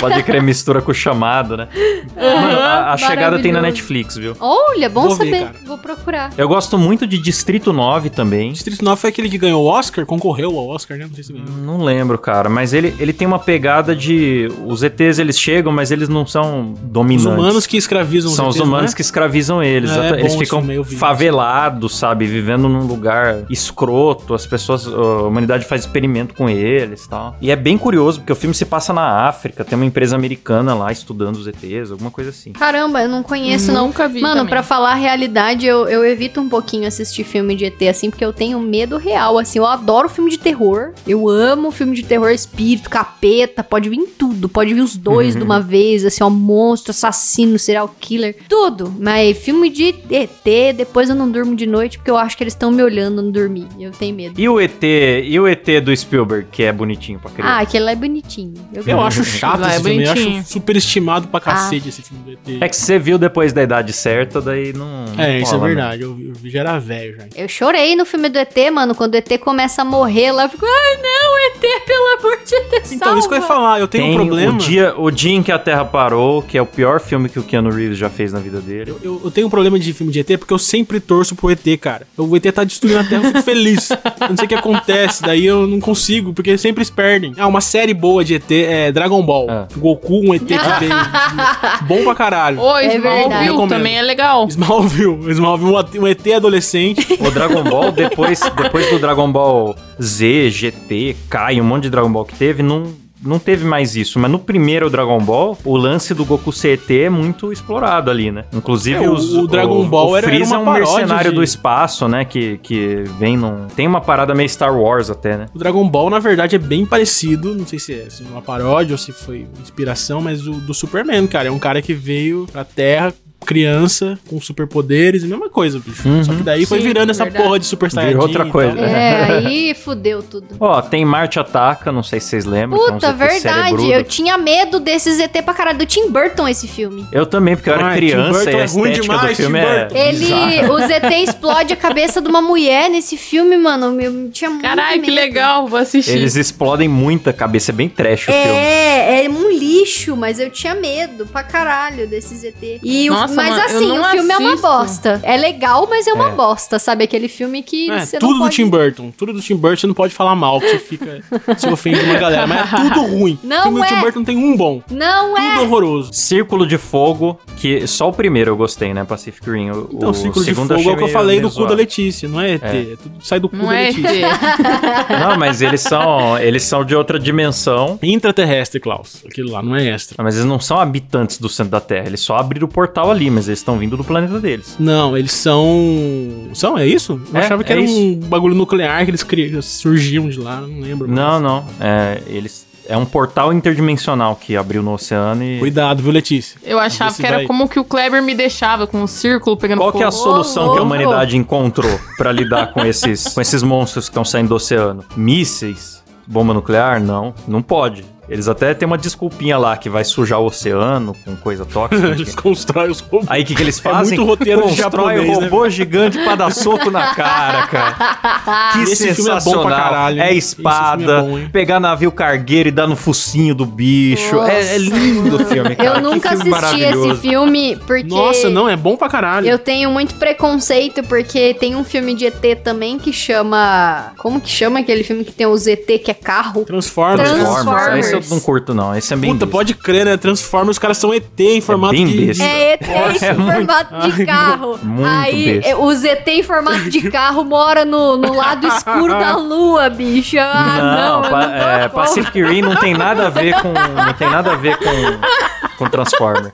Pode 0.00 0.22
crer, 0.22 0.42
mistura 0.42 0.80
com 0.82 0.90
o 0.90 0.94
chamado, 0.94 1.56
né? 1.56 1.68
Mano, 2.16 2.58
a, 2.58 2.92
a 2.92 2.96
chegada 2.96 3.38
tem 3.38 3.52
na. 3.52 3.62
Netflix, 3.62 4.16
viu? 4.16 4.36
Olha, 4.40 4.88
bom 4.88 5.02
Vou 5.02 5.16
ver, 5.16 5.24
saber. 5.24 5.40
cara. 5.44 5.54
Vou 5.64 5.78
procurar. 5.78 6.32
Eu 6.36 6.48
gosto 6.48 6.76
muito 6.76 7.06
de 7.06 7.16
Distrito 7.18 7.72
9 7.72 8.10
também. 8.10 8.52
Distrito 8.52 8.84
9 8.84 9.00
foi 9.00 9.10
aquele 9.10 9.28
que 9.28 9.38
ganhou 9.38 9.62
o 9.62 9.66
Oscar, 9.66 10.04
concorreu 10.04 10.58
ao 10.58 10.66
Oscar, 10.68 10.98
né? 10.98 11.06
Não 11.06 11.14
sei 11.14 11.22
se 11.24 11.32
ganhou. 11.32 11.48
Não 11.48 11.82
lembro, 11.84 12.18
cara, 12.18 12.48
mas 12.48 12.72
ele, 12.72 12.92
ele 12.98 13.12
tem 13.12 13.26
uma 13.26 13.38
pegada 13.38 13.94
de. 13.94 14.48
Os 14.66 14.82
ETs 14.82 15.18
eles 15.20 15.38
chegam, 15.38 15.72
mas 15.72 15.90
eles 15.92 16.08
não 16.08 16.26
são 16.26 16.72
Os 16.72 16.78
dominantes. 16.80 17.26
humanos 17.26 17.66
que 17.66 17.76
escravizam 17.76 18.30
São 18.32 18.48
os 18.48 18.56
ETs, 18.56 18.66
humanos 18.66 18.90
né? 18.90 18.96
que 18.96 19.02
escravizam 19.02 19.62
eles. 19.62 19.90
É, 19.92 20.10
é 20.10 20.20
eles 20.20 20.32
bom 20.34 20.38
ficam 20.40 20.62
favelados, 20.98 21.96
sabe? 21.96 22.26
Vivendo 22.26 22.68
num 22.68 22.84
lugar 22.86 23.44
escroto. 23.48 24.34
As 24.34 24.46
pessoas. 24.46 24.86
A 24.86 25.22
humanidade 25.22 25.64
faz 25.64 25.82
experimento 25.82 26.34
com 26.34 26.48
eles 26.48 27.04
e 27.04 27.08
tal. 27.08 27.36
E 27.40 27.50
é 27.50 27.56
bem 27.56 27.78
curioso, 27.78 28.20
porque 28.20 28.32
o 28.32 28.36
filme 28.36 28.54
se 28.54 28.64
passa 28.64 28.92
na 28.92 29.26
África. 29.28 29.61
Tem 29.64 29.76
uma 29.76 29.84
empresa 29.84 30.16
americana 30.16 30.74
lá 30.74 30.90
estudando 30.92 31.36
os 31.36 31.46
ETs, 31.46 31.90
alguma 31.90 32.10
coisa 32.10 32.30
assim. 32.30 32.52
Caramba, 32.52 33.02
eu 33.02 33.08
não 33.08 33.22
conheço, 33.22 33.72
não. 33.72 33.86
Nunca 33.86 34.08
vi 34.08 34.20
Mano, 34.20 34.46
pra 34.46 34.62
falar 34.62 34.92
a 34.92 34.94
realidade, 34.94 35.66
eu, 35.66 35.88
eu 35.88 36.04
evito 36.04 36.40
um 36.40 36.48
pouquinho 36.48 36.86
assistir 36.86 37.24
filme 37.24 37.54
de 37.54 37.64
ET, 37.66 37.82
assim, 37.82 38.10
porque 38.10 38.24
eu 38.24 38.32
tenho 38.32 38.58
medo 38.60 38.96
real, 38.96 39.38
assim. 39.38 39.58
Eu 39.58 39.66
adoro 39.66 40.08
filme 40.08 40.30
de 40.30 40.38
terror. 40.38 40.92
Eu 41.06 41.28
amo 41.28 41.70
filme 41.70 41.94
de 41.94 42.02
terror, 42.02 42.30
espírito, 42.30 42.88
capeta, 42.88 43.62
pode 43.64 43.88
vir 43.88 44.02
tudo. 44.18 44.48
Pode 44.48 44.72
vir 44.72 44.80
os 44.80 44.96
dois 44.96 45.34
de 45.34 45.42
uma 45.42 45.60
vez, 45.60 46.04
assim, 46.04 46.22
ó, 46.22 46.30
monstro, 46.30 46.90
assassino, 46.90 47.58
serial 47.58 47.94
killer, 48.00 48.36
tudo. 48.48 48.94
Mas 48.98 49.36
filme 49.38 49.68
de 49.68 49.94
ET, 50.10 50.76
depois 50.76 51.08
eu 51.08 51.14
não 51.14 51.30
durmo 51.30 51.54
de 51.54 51.66
noite, 51.66 51.98
porque 51.98 52.10
eu 52.10 52.16
acho 52.16 52.36
que 52.36 52.42
eles 52.42 52.52
estão 52.54 52.70
me 52.70 52.82
olhando 52.82 53.22
no 53.22 53.30
dormir. 53.32 53.66
Eu 53.78 53.90
tenho 53.90 54.14
medo. 54.14 54.40
E 54.40 54.48
o 54.48 54.60
ET, 54.60 54.82
e 54.82 55.38
o 55.38 55.48
ET 55.48 55.66
do 55.82 55.94
Spielberg, 55.96 56.46
que 56.50 56.62
é 56.62 56.72
bonitinho 56.72 57.18
pra 57.18 57.30
criança? 57.30 57.54
Ah, 57.54 57.60
aquele 57.60 57.84
lá 57.84 57.92
é 57.92 57.96
bonitinho. 57.96 58.54
Eu 58.72 58.82
Eu 58.92 59.00
acho 59.00 59.24
chato 59.24 59.51
Lá 59.60 59.72
é 59.72 59.76
esse 59.76 59.84
filme, 59.84 60.02
eu 60.04 60.14
bonitinho. 60.14 60.38
acho 60.40 60.48
superestimado 60.52 61.28
pra 61.28 61.40
cacete 61.40 61.88
esse 61.88 62.02
filme 62.02 62.22
do 62.24 62.32
ET. 62.52 62.62
É 62.62 62.68
que 62.68 62.76
você 62.76 62.98
viu 62.98 63.18
depois 63.18 63.52
da 63.52 63.62
idade 63.62 63.92
certa, 63.92 64.40
daí 64.40 64.72
não. 64.72 65.04
não 65.06 65.22
É, 65.24 65.40
isso 65.40 65.54
é 65.54 65.58
né? 65.58 65.66
verdade. 65.66 66.02
Eu, 66.02 66.14
vi- 66.14 66.28
eu 66.28 66.34
vi- 66.34 66.50
já 66.50 66.60
era 66.60 66.78
velho 66.78 67.16
já. 67.16 67.24
Eu 67.34 67.48
chorei 67.48 67.94
no 67.96 68.04
filme 68.04 68.28
do 68.28 68.38
ET, 68.38 68.56
mano. 68.72 68.94
Quando 68.94 69.14
o 69.14 69.16
ET 69.16 69.38
começa 69.38 69.82
a 69.82 69.84
morrer 69.84 70.32
lá, 70.32 70.44
eu 70.44 70.48
fico, 70.48 70.64
ai 70.66 70.96
não, 71.02 71.38
ET, 71.46 71.84
pelo 71.86 72.18
amor 72.18 72.38
de 72.44 72.60
Deus. 72.70 72.92
Então, 72.92 73.18
isso 73.18 73.28
que 73.28 73.34
eu 73.34 73.38
ia 73.38 73.46
falar, 73.46 73.80
eu 73.80 73.88
tenho 73.88 74.04
Tem 74.04 74.12
um 74.12 74.16
problema. 74.16 74.54
O 74.54 74.58
dia, 74.58 74.94
o 74.98 75.10
dia 75.10 75.32
em 75.32 75.42
que 75.42 75.52
a 75.52 75.58
Terra 75.58 75.84
parou, 75.84 76.42
que 76.42 76.56
é 76.56 76.62
o 76.62 76.66
pior 76.66 77.00
filme 77.00 77.28
que 77.28 77.38
o 77.38 77.42
Keanu 77.42 77.70
Reeves 77.70 77.98
já 77.98 78.08
fez 78.10 78.32
na 78.32 78.38
vida 78.38 78.60
dele. 78.60 78.90
Eu, 78.90 79.00
eu- 79.02 79.20
eu 79.24 79.30
tenho 79.30 79.46
um 79.46 79.50
problema 79.50 79.78
de 79.78 79.92
filme 79.92 80.12
de 80.12 80.20
ET 80.20 80.38
porque 80.38 80.52
eu 80.52 80.58
sempre 80.58 81.00
torço 81.00 81.34
pro 81.34 81.50
ET, 81.50 81.76
cara. 81.80 82.06
O 82.16 82.36
ET 82.36 82.44
tá 82.52 82.64
destruindo 82.64 83.00
a 83.00 83.04
Terra, 83.04 83.22
eu 83.24 83.28
fico 83.28 83.42
feliz. 83.42 83.90
Eu 83.90 84.28
não 84.30 84.36
sei 84.36 84.44
o 84.44 84.48
que 84.48 84.54
acontece, 84.54 85.22
daí 85.22 85.44
eu 85.46 85.66
não 85.66 85.80
consigo, 85.80 86.32
porque 86.32 86.56
sempre 86.58 86.80
eles 86.80 86.90
perdem. 86.90 87.32
Ah, 87.38 87.46
uma 87.46 87.60
série 87.60 87.94
boa 87.94 88.24
de 88.24 88.34
ET 88.34 88.50
é 88.50 88.92
Dragon 88.92 89.22
Ball. 89.22 89.31
Ah. 89.48 89.68
Goku, 89.76 90.20
um 90.28 90.34
ET 90.34 90.42
que 90.44 90.54
veio. 90.54 90.92
Bom 91.86 92.04
pra 92.04 92.14
caralho. 92.14 92.60
Ô, 92.60 92.78
É. 92.78 92.96
Smallville 92.96 93.68
também 93.68 93.98
é 93.98 94.02
legal. 94.02 94.46
Smallville, 94.48 95.30
Smallville, 95.32 95.70
um 95.72 96.02
um 96.02 96.06
ET 96.06 96.26
adolescente. 96.34 97.06
O 97.20 97.30
Dragon 97.30 97.62
Ball, 97.64 97.92
depois, 97.92 98.40
depois 98.56 98.90
do 98.90 98.98
Dragon 98.98 99.30
Ball 99.30 99.74
Z, 100.00 100.50
GT, 100.50 101.16
Kai, 101.28 101.60
um 101.60 101.64
monte 101.64 101.84
de 101.84 101.90
Dragon 101.90 102.10
Ball 102.10 102.24
que 102.24 102.34
teve, 102.34 102.62
não, 102.62 102.84
não 103.22 103.38
teve 103.38 103.64
mais 103.64 103.96
isso. 103.96 104.18
Mas 104.18 104.30
no 104.30 104.38
primeiro 104.38 104.90
Dragon 104.90 105.18
Ball, 105.20 105.56
o 105.64 105.76
lance 105.76 106.12
do 106.14 106.24
Goku 106.24 106.52
CET 106.52 106.82
é 107.02 107.08
muito 107.10 107.52
explorado 107.52 108.10
ali, 108.10 108.30
né? 108.30 108.44
Inclusive 108.52 108.96
É, 109.04 109.08
o- 109.08 109.12
os, 109.14 109.34
o 109.34 109.46
Dragon 109.46 109.84
Ball 109.88 110.10
o 110.10 110.16
era- 110.16 110.26
Freeza 110.26 110.54
é 110.54 110.58
um 110.58 110.72
mercenário 110.72 111.30
de- 111.30 111.36
do 111.36 111.42
espaço, 111.42 112.08
né? 112.08 112.24
Que, 112.24 112.58
que 112.58 113.04
vem 113.18 113.36
num... 113.36 113.66
Tem 113.74 113.86
uma 113.86 114.00
parada 114.00 114.34
meio 114.34 114.48
Star 114.48 114.76
Wars 114.76 115.10
até, 115.10 115.36
né? 115.36 115.46
O 115.54 115.58
Dragon 115.58 115.88
Ball, 115.88 116.10
na 116.10 116.18
verdade, 116.18 116.56
é 116.56 116.58
bem 116.58 116.84
parecido. 116.84 117.54
Não 117.54 117.66
sei 117.66 117.78
se 117.78 117.92
é 117.94 118.10
se 118.10 118.22
é 118.22 118.26
uma 118.26 118.42
paródia 118.42 118.94
ou 118.94 118.98
se 118.98 119.12
foi 119.12 119.46
inspiração, 119.60 120.20
mas 120.20 120.46
o 120.46 120.52
do 120.52 120.74
Superman, 120.74 121.26
cara. 121.26 121.48
É 121.48 121.50
um 121.50 121.58
cara 121.58 121.80
que 121.80 121.94
veio 121.94 122.46
pra 122.50 122.64
Terra, 122.64 123.12
criança, 123.42 124.18
com 124.28 124.40
superpoderes, 124.40 125.24
a 125.24 125.26
mesma 125.26 125.48
coisa, 125.48 125.78
bicho. 125.78 126.08
Uhum. 126.08 126.24
Só 126.24 126.34
que 126.34 126.42
daí 126.42 126.66
foi 126.66 126.78
Sim, 126.78 126.84
virando 126.84 127.10
essa 127.10 127.24
verdade. 127.24 127.44
porra 127.44 127.58
de 127.58 127.66
Super 127.66 127.90
Saiyajin. 127.90 128.14
Virou 128.14 128.28
outra 128.28 128.46
e 128.46 128.50
coisa. 128.50 128.74
tal. 128.76 128.84
É, 128.84 129.38
aí 129.46 129.74
fudeu 129.74 130.22
tudo. 130.22 130.46
Ó, 130.58 130.80
tem 130.82 131.04
Marte 131.04 131.38
Ataca, 131.38 131.90
não 131.92 132.02
sei 132.02 132.20
se 132.20 132.28
vocês 132.28 132.44
lembram. 132.44 132.78
que 132.78 132.84
é 132.84 132.88
um 132.90 132.94
Puta, 132.94 133.12
verdade. 133.12 133.90
Eu 133.90 134.04
tinha 134.04 134.36
medo 134.38 134.80
desses 134.80 135.18
ET 135.18 135.32
pra 135.42 135.54
caralho. 135.54 135.78
Do 135.78 135.86
Tim 135.86 136.10
Burton 136.10 136.46
esse 136.48 136.68
filme. 136.68 137.06
Eu 137.10 137.24
também, 137.26 137.56
porque 137.56 137.70
eu 137.70 137.74
era 137.74 137.86
Ai, 137.86 138.00
Tim 138.00 138.06
criança 138.06 138.32
Burton 138.32 138.50
e 138.50 138.54
a 138.54 138.58
é 138.58 138.66
ruim 138.66 138.90
estética 138.90 139.02
demais, 139.02 139.30
do 139.30 139.34
filme 139.36 139.58
Tim 139.60 139.66
é. 139.66 140.08
Ele, 140.08 140.18
bizarra. 140.18 140.72
o 140.72 140.78
ZT 140.80 141.14
explode 141.22 141.72
a 141.72 141.76
cabeça 141.76 142.20
de 142.20 142.28
uma 142.28 142.42
mulher 142.42 142.90
nesse 142.90 143.16
filme, 143.16 143.56
mano. 143.56 144.00
Eu 144.00 144.30
tinha 144.30 144.50
muito 144.50 144.62
Caralho, 144.62 145.02
que 145.02 145.10
legal, 145.10 145.66
vou 145.66 145.78
assistir. 145.78 146.12
Eles 146.12 146.36
explodem 146.36 146.88
muita 146.88 147.32
cabeça, 147.32 147.70
é 147.70 147.74
bem 147.74 147.88
trash 147.88 148.22
o 148.28 148.32
filme. 148.32 148.48
É, 148.48 149.24
é 149.24 149.28
um 149.28 149.50
lixo, 149.50 150.16
mas 150.16 150.38
eu 150.38 150.50
tinha 150.50 150.74
medo 150.74 151.26
pra 151.26 151.42
caralho 151.42 152.06
desses 152.06 152.44
ET. 152.44 152.80
E 152.82 153.10
o, 153.10 153.14
Nossa, 153.34 153.50
mas 153.50 153.50
mano, 153.50 153.62
eu 153.62 153.76
assim, 153.76 153.88
não 153.98 154.02
o 154.02 154.10
filme 154.10 154.32
é 154.32 154.36
uma 154.38 154.48
assisto. 154.50 154.66
bosta. 154.66 155.20
É 155.22 155.36
legal, 155.36 155.86
mas 155.88 156.06
é 156.06 156.12
uma 156.12 156.28
É. 156.28 156.32
bosta, 156.32 156.78
sabe? 156.78 157.04
Aquele 157.04 157.28
filme 157.28 157.62
que 157.62 157.90
É, 157.90 158.04
você 158.06 158.18
tudo 158.18 158.30
não 158.30 158.38
do 158.38 158.44
pode... 158.44 158.56
Tim 158.56 158.68
Burton. 158.68 159.10
Tudo 159.16 159.32
do 159.32 159.40
Tim 159.40 159.56
Burton 159.56 159.80
você 159.80 159.86
não 159.86 159.94
pode 159.94 160.14
falar 160.14 160.34
mal, 160.34 160.60
que 160.60 160.68
você 160.68 160.78
fica. 160.78 161.22
se 161.58 161.68
ofende 161.68 162.00
uma 162.00 162.14
galera. 162.18 162.46
Mas 162.46 162.72
é 162.72 162.76
tudo 162.76 163.02
ruim. 163.06 163.38
Não 163.42 163.58
o 163.60 163.62
filme 163.64 163.80
do 163.80 163.84
é. 163.84 163.88
Tim 163.88 164.00
Burton 164.00 164.24
tem 164.24 164.36
um 164.36 164.56
bom. 164.56 164.82
Não 164.90 165.34
Tudo 165.34 165.40
é! 165.46 165.60
horroroso. 165.60 166.10
Círculo 166.12 166.66
de 166.66 166.78
Fogo, 166.78 167.38
que 167.56 167.86
só 167.86 168.08
o 168.08 168.12
primeiro 168.12 168.50
eu 168.50 168.56
gostei, 168.56 168.92
né? 168.94 169.04
Pacific 169.04 169.48
Rim. 169.50 169.70
O, 169.70 169.88
Então, 169.92 170.10
o 170.10 170.14
círculo 170.14 170.44
de 170.44 170.54
fogo 170.54 170.72
é 170.72 170.92
o 170.92 170.96
que 170.96 171.04
eu 171.04 171.08
falei 171.08 171.40
do 171.40 171.50
cu 171.50 171.66
da. 171.66 171.74
Letícia, 171.74 172.28
não 172.28 172.40
é 172.40 172.52
ET. 172.52 172.62
É. 172.64 172.68
É. 172.92 172.96
tudo 173.02 173.14
sai 173.22 173.40
do 173.40 173.48
cu 173.48 173.56
Não 173.56 173.66
da 173.66 173.74
é 173.76 173.86
Letícia. 173.88 174.26
ET. 174.26 174.32
Não, 175.20 175.36
mas 175.38 175.62
eles 175.62 175.80
são, 175.80 176.38
eles 176.38 176.62
são 176.62 176.84
de 176.84 176.94
outra 176.94 177.18
dimensão. 177.18 177.98
Intraterrestre, 178.02 178.78
Klaus. 178.80 179.22
Aquilo 179.26 179.50
lá, 179.50 179.62
não 179.62 179.74
é 179.76 179.86
extra. 179.88 180.22
Mas 180.22 180.34
eles 180.36 180.46
não 180.46 180.60
são 180.60 180.78
habitantes 180.78 181.38
do 181.38 181.48
centro 181.48 181.72
da 181.72 181.80
Terra. 181.80 182.06
Eles 182.06 182.20
só 182.20 182.36
abriram 182.36 182.66
o 182.66 182.70
portal 182.70 183.10
ali, 183.10 183.21
mas 183.30 183.48
eles 183.48 183.58
estão 183.60 183.78
vindo 183.78 183.96
do 183.96 184.04
planeta 184.04 184.38
deles. 184.40 184.76
Não, 184.78 185.16
eles 185.16 185.32
são. 185.32 186.50
São, 186.54 186.76
é 186.78 186.86
isso? 186.86 187.20
Eu 187.32 187.40
É, 187.40 187.44
achava 187.44 187.64
que 187.64 187.72
é 187.72 187.76
era 187.76 187.84
isso. 187.84 187.94
um 187.96 188.14
bagulho 188.16 188.54
nuclear 188.54 189.04
que 189.04 189.10
eles 189.10 189.22
cri... 189.22 189.60
surgiam 189.62 190.28
de 190.28 190.38
lá, 190.40 190.60
não 190.60 190.80
lembro. 190.80 191.08
mais. 191.08 191.18
Não, 191.20 191.40
não. 191.40 191.64
É, 191.80 192.20
eles, 192.26 192.66
é 192.88 192.96
um 192.96 193.04
portal 193.04 193.52
interdimensional 193.52 194.36
que 194.36 194.56
abriu 194.56 194.82
no 194.82 194.92
oceano 194.94 195.42
e. 195.44 195.58
Cuidado, 195.58 196.02
viu, 196.02 196.12
Letícia? 196.12 196.58
Eu 196.64 196.78
achava 196.78 197.14
que 197.14 197.24
era 197.26 197.36
vai- 197.38 197.46
como 197.46 197.68
que 197.68 197.78
o 197.78 197.84
Kleber 197.84 198.22
me 198.22 198.34
deixava, 198.34 198.86
com 198.86 199.02
o 199.02 199.08
círculo 199.08 199.56
pegando 199.56 199.78
Qual 199.78 199.92
que 199.92 200.02
é 200.02 200.06
a 200.06 200.10
solução 200.10 200.72
que 200.72 200.78
a 200.78 200.82
humanidade 200.82 201.36
encontrou 201.36 201.98
pra 202.16 202.32
lidar 202.32 202.72
com 202.72 202.80
esses, 202.86 203.28
com 203.28 203.40
esses 203.40 203.62
monstros 203.62 204.06
que 204.06 204.10
estão 204.12 204.24
saindo 204.24 204.48
do 204.48 204.54
oceano? 204.56 205.04
Mísseis? 205.16 206.02
Bomba 206.26 206.54
nuclear? 206.54 207.00
Não, 207.00 207.34
não 207.48 207.60
pode. 207.62 208.04
Eles 208.28 208.46
até 208.48 208.72
têm 208.72 208.86
uma 208.86 208.96
desculpinha 208.96 209.58
lá 209.58 209.76
que 209.76 209.90
vai 209.90 210.04
sujar 210.04 210.38
o 210.40 210.46
oceano 210.46 211.14
com 211.24 211.34
coisa 211.36 211.66
tóxica. 211.66 212.06
Eles 212.14 212.34
constroem 212.34 212.90
os 212.90 213.00
robôs. 213.00 213.26
Aí 213.28 213.42
o 213.42 213.44
que, 213.46 213.54
que 213.54 213.62
eles 213.62 213.78
É 213.78 213.82
fazem? 213.82 214.16
muito 214.16 214.28
roteiro 214.30 214.62
de 214.62 214.68
Constrói 214.68 215.16
japonês, 215.16 215.36
um 215.36 215.40
né, 215.40 215.48
robô 215.48 215.68
gigante 215.68 216.18
pra 216.22 216.34
dar 216.36 216.50
soco 216.52 216.90
na 216.90 217.14
cara, 217.14 217.66
cara. 217.66 218.72
Que 218.72 218.92
Esse 218.92 219.12
filme 219.14 219.30
é 219.30 219.34
bom 219.34 219.40
sensacional. 219.40 219.66
pra 219.66 219.76
caralho. 219.76 220.20
É 220.22 220.34
Esse 220.34 220.54
filme 220.56 220.70
espada, 220.70 221.12
é 221.18 221.20
bom, 221.22 221.48
pegar 221.50 221.80
navio 221.80 222.10
cargueiro 222.12 222.68
e 222.68 222.72
dar 222.72 222.86
no 222.86 222.96
focinho 222.96 223.54
do 223.54 223.66
bicho. 223.66 224.40
É, 224.42 224.76
é 224.76 224.78
lindo 224.78 225.36
o 225.36 225.44
filme, 225.44 225.74
cara. 225.76 225.98
Eu 225.98 226.00
nunca 226.02 226.30
filme 226.30 226.54
assisti 226.54 226.80
esse 226.82 227.14
filme 227.16 227.76
porque... 227.86 228.08
Nossa, 228.08 228.48
não, 228.48 228.68
é 228.68 228.76
bom 228.76 228.96
pra 228.96 229.08
caralho. 229.08 229.46
Eu 229.48 229.58
tenho 229.58 229.90
muito 229.90 230.14
preconceito 230.14 231.02
porque 231.04 231.54
tem 231.54 231.74
um 231.76 231.84
filme 231.84 232.14
de 232.14 232.26
ET 232.26 232.62
também 232.62 232.98
que 232.98 233.12
chama... 233.12 234.12
Como 234.18 234.40
que 234.40 234.48
chama 234.48 234.78
aquele 234.80 235.02
filme 235.04 235.24
que 235.24 235.32
tem 235.32 235.46
os 235.46 235.66
ET 235.66 235.86
que 236.02 236.10
é 236.10 236.14
carro? 236.14 236.64
Transformers. 236.64 237.28
Trans- 237.28 237.42
Transformers. 237.42 238.11
Esse 238.12 238.14
eu 238.14 238.18
Transformers. 238.20 238.30
não 238.30 238.40
curto, 238.40 238.74
não. 238.74 238.94
Esse 238.96 239.12
é 239.12 239.16
bem 239.16 239.32
Puta, 239.32 239.46
besta. 239.46 239.58
pode 239.58 239.74
crer, 239.74 240.04
né? 240.06 240.16
Transformers, 240.16 240.76
os 240.76 240.78
caras 240.78 240.98
são 240.98 241.12
ET 241.14 241.24
em 241.40 241.60
formato 241.60 241.92
bem 241.94 242.06
de... 242.06 242.26
besta. 242.26 242.44
É 242.44 242.72
ET 242.74 242.82
É 242.82 243.32
em 243.32 243.34
muito- 243.38 243.54
formato 243.54 243.94
de 244.10 244.12
Ai, 244.20 244.26
carro. 244.26 244.78
muito 244.82 245.08
Aí 245.08 245.54
besta. 245.54 245.70
é, 245.70 245.76
os 245.76 246.04
ET 246.04 246.28
em 246.28 246.42
formato 246.42 246.90
de 246.90 247.10
carro 247.10 247.44
mora 247.44 247.84
no, 247.84 248.16
no 248.16 248.34
lado 248.34 248.66
escuro 248.66 249.08
da 249.18 249.36
lua, 249.36 249.88
bicho. 249.90 250.36
Ah, 250.38 250.78
não, 250.78 251.20
não, 251.20 251.24
eu 251.24 251.30
pa- 251.30 251.46
não 251.46 251.68
é, 251.68 251.88
Pacific 251.88 252.42
Rim 252.42 252.62
não 252.62 252.76
tem 252.76 252.94
nada 252.94 253.26
a 253.26 253.30
ver 253.30 253.54
com 253.60 253.72
não 253.72 254.12
tem 254.14 254.30
nada 254.30 254.52
a 254.52 254.56
ver 254.56 254.76
com 254.76 255.76
com 255.78 255.88
Transformer. 255.90 256.50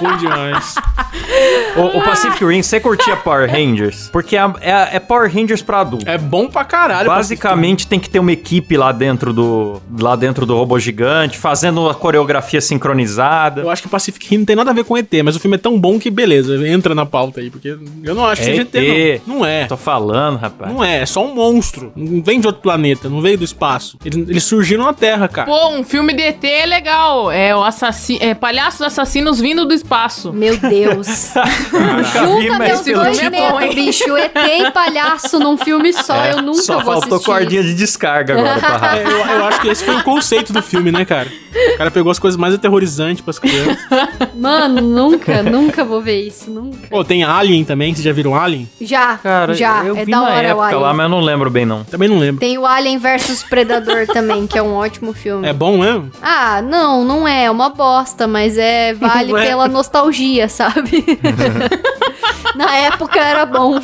Ruim 0.00 0.16
demais. 0.18 0.74
O, 1.76 1.98
o 1.98 2.02
Pacific 2.02 2.44
Rim, 2.44 2.62
você 2.62 2.78
curtia 2.80 3.16
Power 3.16 3.50
Rangers? 3.50 4.08
Porque 4.12 4.36
é, 4.36 4.40
é- 4.60 4.96
é 4.96 5.00
Power 5.00 5.32
Rangers 5.32 5.62
pra 5.62 5.80
adulto. 5.80 6.08
É 6.08 6.16
bom 6.18 6.48
pra 6.48 6.64
caralho. 6.64 7.08
Basicamente 7.08 7.86
tem 7.86 7.98
que 7.98 8.08
ter 8.10 8.18
uma 8.18 8.32
equipe 8.32 8.76
lá 8.76 8.92
dentro 8.92 9.32
do 9.32 9.80
lá 9.98 10.16
dentro 10.16 10.44
do 10.46 10.56
robô 10.56 10.78
gigante, 10.78 11.36
fazendo 11.38 11.88
a 11.88 11.94
coreografia 11.94 12.60
sincronizada. 12.60 13.62
Eu 13.62 13.70
acho 13.70 13.82
que 13.82 13.88
Pacific 13.88 14.28
Rim 14.28 14.38
não 14.38 14.44
tem 14.44 14.56
nada 14.56 14.70
a 14.70 14.74
ver 14.74 14.84
com 14.84 14.96
ET, 14.96 15.12
mas 15.24 15.36
o 15.36 15.40
filme 15.40 15.56
é 15.56 15.58
tão 15.58 15.78
bom 15.78 15.98
que 15.98 16.10
beleza, 16.10 16.66
entra 16.68 16.94
na 16.94 17.06
pauta 17.06 17.40
aí, 17.40 17.50
porque 17.50 17.76
eu 18.02 18.14
não 18.14 18.24
acho 18.26 18.42
que 18.42 18.48
É 18.50 18.50
seja 18.50 18.62
ET. 18.62 18.74
ET, 18.74 19.22
não. 19.26 19.34
Não 19.34 19.44
é. 19.46 19.64
Tô 19.66 19.76
falando, 19.76 20.36
rapaz. 20.38 20.72
Não 20.72 20.82
é, 20.84 21.00
é 21.02 21.06
só 21.06 21.24
um 21.26 21.34
monstro. 21.34 21.92
Não 21.96 22.22
vem 22.22 22.38
de 22.40 22.46
outro 22.46 22.62
planeta, 22.62 23.08
não 23.08 23.20
veio 23.20 23.36
do 23.36 23.44
espaço. 23.44 23.98
Eles, 24.04 24.28
eles 24.28 24.44
surgiram 24.44 24.84
na 24.84 24.92
Terra, 24.92 25.26
cara. 25.28 25.46
Pô, 25.50 25.68
um 25.70 25.82
filme 25.82 26.12
de 26.14 26.22
ET 26.22 26.44
é 26.44 26.64
legal. 26.66 27.30
É 27.32 27.54
o 27.54 27.62
assassino. 27.64 28.20
É 28.22 28.32
palhaços 28.34 28.80
assassinos 28.82 29.40
vindo 29.40 29.64
do 29.64 29.74
espaço. 29.88 30.32
Meu 30.32 30.56
Deus. 30.56 31.32
Junta 32.12 32.58
meus 32.58 32.80
dois 32.84 33.18
é 33.18 33.30
medos, 33.30 33.74
bicho. 33.74 34.16
ET 34.16 34.32
e 34.36 34.70
palhaço 34.70 35.38
num 35.38 35.56
filme 35.56 35.92
só. 35.92 36.24
É, 36.24 36.32
eu 36.32 36.42
nunca 36.42 36.62
Só 36.62 36.74
vou 36.80 36.92
faltou 36.94 37.16
assistir. 37.16 37.24
cordinha 37.32 37.62
de 37.62 37.74
descarga 37.74 38.34
agora 38.34 38.58
pra 38.60 38.94
É, 38.96 39.04
eu, 39.04 39.10
eu 39.10 39.44
acho 39.46 39.60
que 39.60 39.68
esse 39.68 39.84
foi 39.84 39.96
o 39.96 40.02
conceito 40.02 40.52
do 40.52 40.62
filme, 40.62 40.90
né, 40.90 41.04
cara? 41.04 41.28
O 41.74 41.78
cara 41.78 41.90
pegou 41.90 42.10
as 42.10 42.18
coisas 42.18 42.38
mais 42.38 42.54
aterrorizantes 42.54 43.22
pras 43.22 43.38
crianças. 43.38 43.78
Mano, 44.34 44.80
nunca, 44.80 45.42
nunca 45.42 45.84
vou 45.84 46.00
ver 46.00 46.26
isso. 46.26 46.50
Nunca. 46.50 46.88
Pô, 46.88 47.04
tem 47.04 47.22
Alien 47.22 47.64
também, 47.64 47.92
vocês 47.94 48.04
já 48.04 48.12
viram 48.12 48.34
Alien? 48.34 48.68
Já, 48.80 49.16
Cara, 49.18 49.54
já. 49.54 49.84
eu 49.84 49.96
é 49.96 50.04
vi 50.04 50.10
da 50.10 50.20
na 50.20 50.24
hora 50.24 50.34
o 50.34 50.50
época 50.50 50.64
Alien. 50.66 50.80
lá, 50.82 50.94
mas 50.94 51.04
eu 51.04 51.08
não 51.10 51.20
lembro 51.20 51.50
bem 51.50 51.64
não. 51.64 51.84
Também 51.84 52.08
não 52.08 52.18
lembro. 52.18 52.40
Tem 52.40 52.58
o 52.58 52.66
Alien 52.66 52.98
versus 52.98 53.42
Predador 53.42 54.06
também, 54.12 54.46
que 54.46 54.58
é 54.58 54.62
um 54.62 54.74
ótimo 54.74 55.12
filme. 55.12 55.46
É 55.46 55.52
bom 55.52 55.78
mesmo? 55.78 56.10
Ah, 56.22 56.60
não, 56.62 57.04
não 57.04 57.26
é. 57.28 57.44
É 57.44 57.50
uma 57.50 57.68
bosta, 57.70 58.26
mas 58.26 58.56
é 58.58 58.94
vale 58.94 59.32
Não 59.34 59.38
é. 59.38 59.46
Nostalgia, 59.74 60.48
sabe? 60.48 61.04
Na 62.54 62.72
época 62.76 63.18
era 63.18 63.44
bom. 63.44 63.80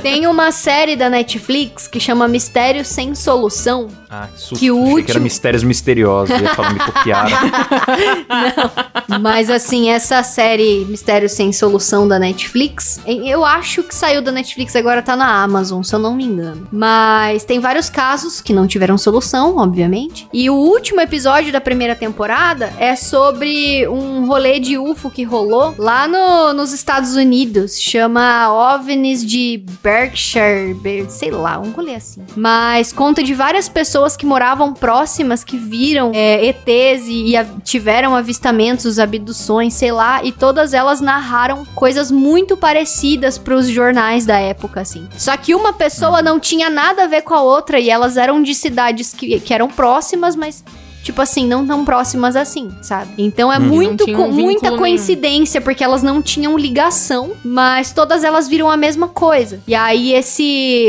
Tem 0.00 0.26
uma 0.28 0.52
série 0.52 0.94
da 0.94 1.10
Netflix 1.10 1.88
que 1.88 1.98
chama 1.98 2.28
Mistério 2.28 2.84
Sem 2.84 3.12
Solução. 3.14 3.88
Ah, 4.08 4.28
que 4.32 4.40
susto. 4.40 4.58
Que 4.60 4.70
o 4.70 4.76
Achei 4.76 4.86
que 4.88 4.94
último- 5.00 5.10
era 5.10 5.20
mistérios 5.20 5.62
misteriosos. 5.64 6.30
Eu 6.30 6.42
ia 6.42 6.54
falar, 6.54 6.72
me 6.74 6.78
copiaram. 6.78 7.36
Mas 9.20 9.50
assim, 9.50 9.90
essa 9.90 10.22
série 10.22 10.84
Mistério 10.88 11.28
Sem 11.28 11.52
Solução 11.52 12.06
da 12.06 12.18
Netflix, 12.18 13.00
eu 13.06 13.44
acho 13.44 13.82
que 13.82 13.94
saiu 13.94 14.22
da 14.22 14.30
Netflix, 14.30 14.76
agora 14.76 15.02
tá 15.02 15.16
na 15.16 15.42
Amazon, 15.42 15.82
se 15.82 15.94
eu 15.94 15.98
não 15.98 16.14
me 16.14 16.24
engano. 16.24 16.68
Mas 16.70 17.44
tem 17.44 17.58
vários 17.58 17.90
casos 17.90 18.40
que 18.40 18.52
não 18.52 18.66
tiveram 18.66 18.96
solução, 18.96 19.56
obviamente. 19.56 20.28
E 20.32 20.48
o 20.48 20.54
último 20.54 21.00
episódio 21.00 21.52
da 21.52 21.60
primeira 21.60 21.96
temporada 21.96 22.72
é 22.78 22.94
sobre 22.94 23.86
um 23.88 24.26
rolê 24.26 24.60
de 24.60 24.78
UFO 24.78 25.07
que 25.10 25.22
rolou 25.24 25.74
lá 25.78 26.06
no- 26.08 26.52
nos 26.52 26.72
Estados 26.72 27.14
Unidos. 27.16 27.80
Chama 27.80 28.52
OVNIs 28.74 29.24
de 29.24 29.62
Berkshire, 29.82 30.74
Ber- 30.74 31.10
sei 31.10 31.30
lá, 31.30 31.58
um 31.58 31.70
rolê 31.70 31.94
assim. 31.94 32.22
Mas 32.36 32.92
conta 32.92 33.22
de 33.22 33.34
várias 33.34 33.68
pessoas 33.68 34.16
que 34.16 34.24
moravam 34.26 34.72
próximas 34.72 35.42
que 35.44 35.56
viram 35.56 36.12
é, 36.14 36.44
ETs 36.46 37.06
e, 37.08 37.30
e 37.30 37.36
a- 37.36 37.44
tiveram 37.64 38.14
avistamentos, 38.14 38.98
abduções, 38.98 39.74
sei 39.74 39.92
lá, 39.92 40.22
e 40.22 40.32
todas 40.32 40.72
elas 40.74 41.00
narraram 41.00 41.64
coisas 41.74 42.10
muito 42.10 42.56
parecidas 42.56 43.36
pros 43.38 43.68
jornais 43.68 44.24
da 44.26 44.38
época, 44.38 44.80
assim. 44.80 45.08
Só 45.16 45.36
que 45.36 45.54
uma 45.54 45.72
pessoa 45.72 46.22
não 46.22 46.38
tinha 46.38 46.70
nada 46.70 47.04
a 47.04 47.06
ver 47.06 47.22
com 47.22 47.34
a 47.34 47.42
outra 47.42 47.78
e 47.80 47.90
elas 47.90 48.16
eram 48.16 48.42
de 48.42 48.54
cidades 48.54 49.12
que, 49.14 49.40
que 49.40 49.52
eram 49.54 49.68
próximas, 49.68 50.36
mas. 50.36 50.64
Tipo 51.02 51.22
assim, 51.22 51.46
não 51.46 51.66
tão 51.66 51.84
próximas 51.84 52.36
assim, 52.36 52.70
sabe? 52.82 53.10
Então 53.16 53.52
é. 53.52 53.58
Não 53.58 53.66
muito, 53.66 54.04
co- 54.12 54.28
muita 54.28 54.66
nenhum. 54.68 54.78
coincidência, 54.78 55.60
porque 55.60 55.82
elas 55.82 56.02
não 56.02 56.20
tinham 56.20 56.56
ligação, 56.58 57.32
mas 57.44 57.92
todas 57.92 58.24
elas 58.24 58.46
viram 58.48 58.68
a 58.70 58.76
mesma 58.76 59.08
coisa. 59.08 59.60
E 59.66 59.74
aí 59.74 60.12
esse, 60.12 60.42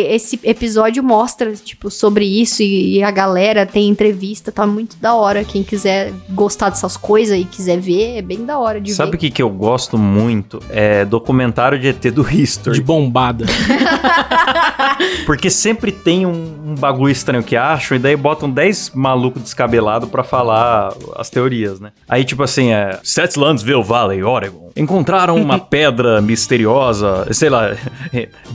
esse 0.09 0.39
episódio 0.43 1.01
mostra, 1.03 1.53
tipo, 1.53 1.89
sobre 1.89 2.25
isso 2.25 2.61
e, 2.61 2.97
e 2.97 3.03
a 3.03 3.11
galera 3.11 3.65
tem 3.65 3.87
entrevista, 3.87 4.51
tá 4.51 4.67
muito 4.67 4.97
da 4.97 5.13
hora. 5.15 5.43
Quem 5.43 5.63
quiser 5.63 6.11
gostar 6.31 6.69
dessas 6.69 6.97
coisas 6.97 7.37
e 7.39 7.45
quiser 7.45 7.79
ver, 7.79 8.17
é 8.17 8.21
bem 8.21 8.43
da 8.45 8.57
hora 8.59 8.79
de 8.81 8.93
Sabe 8.93 9.09
o 9.09 9.11
ver. 9.13 9.17
que, 9.19 9.31
que 9.31 9.41
eu 9.41 9.49
gosto 9.49 9.97
muito? 9.97 10.59
É 10.69 11.05
documentário 11.05 11.79
de 11.79 11.87
ET 11.87 12.01
do 12.11 12.23
De 12.23 12.41
History. 12.41 12.81
bombada. 12.81 13.45
Porque 15.25 15.49
sempre 15.49 15.91
tem 15.91 16.25
um, 16.25 16.71
um 16.71 16.75
bagulho 16.75 17.11
estranho 17.11 17.43
que 17.43 17.55
acham 17.55 17.95
e 17.95 17.99
daí 17.99 18.15
botam 18.15 18.49
10 18.49 18.91
malucos 18.93 19.41
descabelados 19.41 19.98
pra 20.07 20.23
falar 20.23 20.93
as 21.15 21.29
teorias, 21.29 21.79
né? 21.79 21.91
Aí, 22.07 22.23
tipo 22.23 22.43
assim, 22.43 22.71
é... 22.71 22.99
Setlandsville 23.03 23.83
Valley, 23.83 24.23
Oregon. 24.23 24.68
Encontraram 24.79 25.35
uma 25.35 25.59
pedra 25.59 26.21
misteriosa, 26.21 27.27
sei 27.31 27.49
lá... 27.49 27.75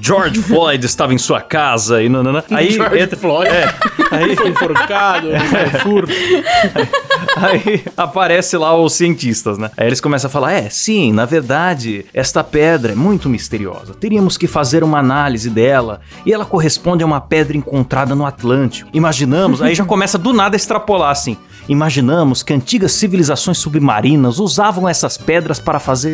George 0.00 0.42
Floyd 0.42 0.84
estava 0.84 1.14
em 1.14 1.18
sua 1.18 1.40
casa 1.40 2.02
e 2.02 2.08
nanana. 2.08 2.44
Aí 2.50 2.72
George 2.72 2.98
entra... 2.98 3.16
Floyd. 3.16 3.50
É, 3.50 3.74
aí, 4.10 4.36
Foi 4.36 4.48
enforcado, 4.50 5.28
é, 5.34 5.70
furo. 5.80 6.06
Aí 7.36 7.84
aparece 7.96 8.56
lá 8.56 8.76
os 8.76 8.92
cientistas, 8.94 9.58
né? 9.58 9.70
Aí 9.76 9.86
eles 9.86 10.00
começam 10.00 10.28
a 10.28 10.30
falar: 10.30 10.52
é, 10.52 10.68
sim, 10.68 11.12
na 11.12 11.24
verdade, 11.24 12.04
esta 12.12 12.42
pedra 12.44 12.92
é 12.92 12.94
muito 12.94 13.28
misteriosa. 13.28 13.94
Teríamos 13.94 14.36
que 14.36 14.46
fazer 14.46 14.84
uma 14.84 14.98
análise 14.98 15.50
dela 15.50 16.00
e 16.24 16.32
ela 16.32 16.44
corresponde 16.44 17.02
a 17.02 17.06
uma 17.06 17.20
pedra 17.20 17.56
encontrada 17.56 18.14
no 18.14 18.26
Atlântico. 18.26 18.90
Imaginamos, 18.92 19.62
aí 19.62 19.74
já 19.74 19.84
começa 19.84 20.18
do 20.18 20.32
nada 20.32 20.56
a 20.56 20.58
extrapolar 20.58 21.10
assim. 21.10 21.36
Imaginamos 21.66 22.42
que 22.42 22.52
antigas 22.52 22.92
civilizações 22.92 23.56
submarinas 23.56 24.38
usavam 24.38 24.86
essas 24.86 25.16
pedras 25.16 25.58
para 25.58 25.80
fazer 25.80 26.13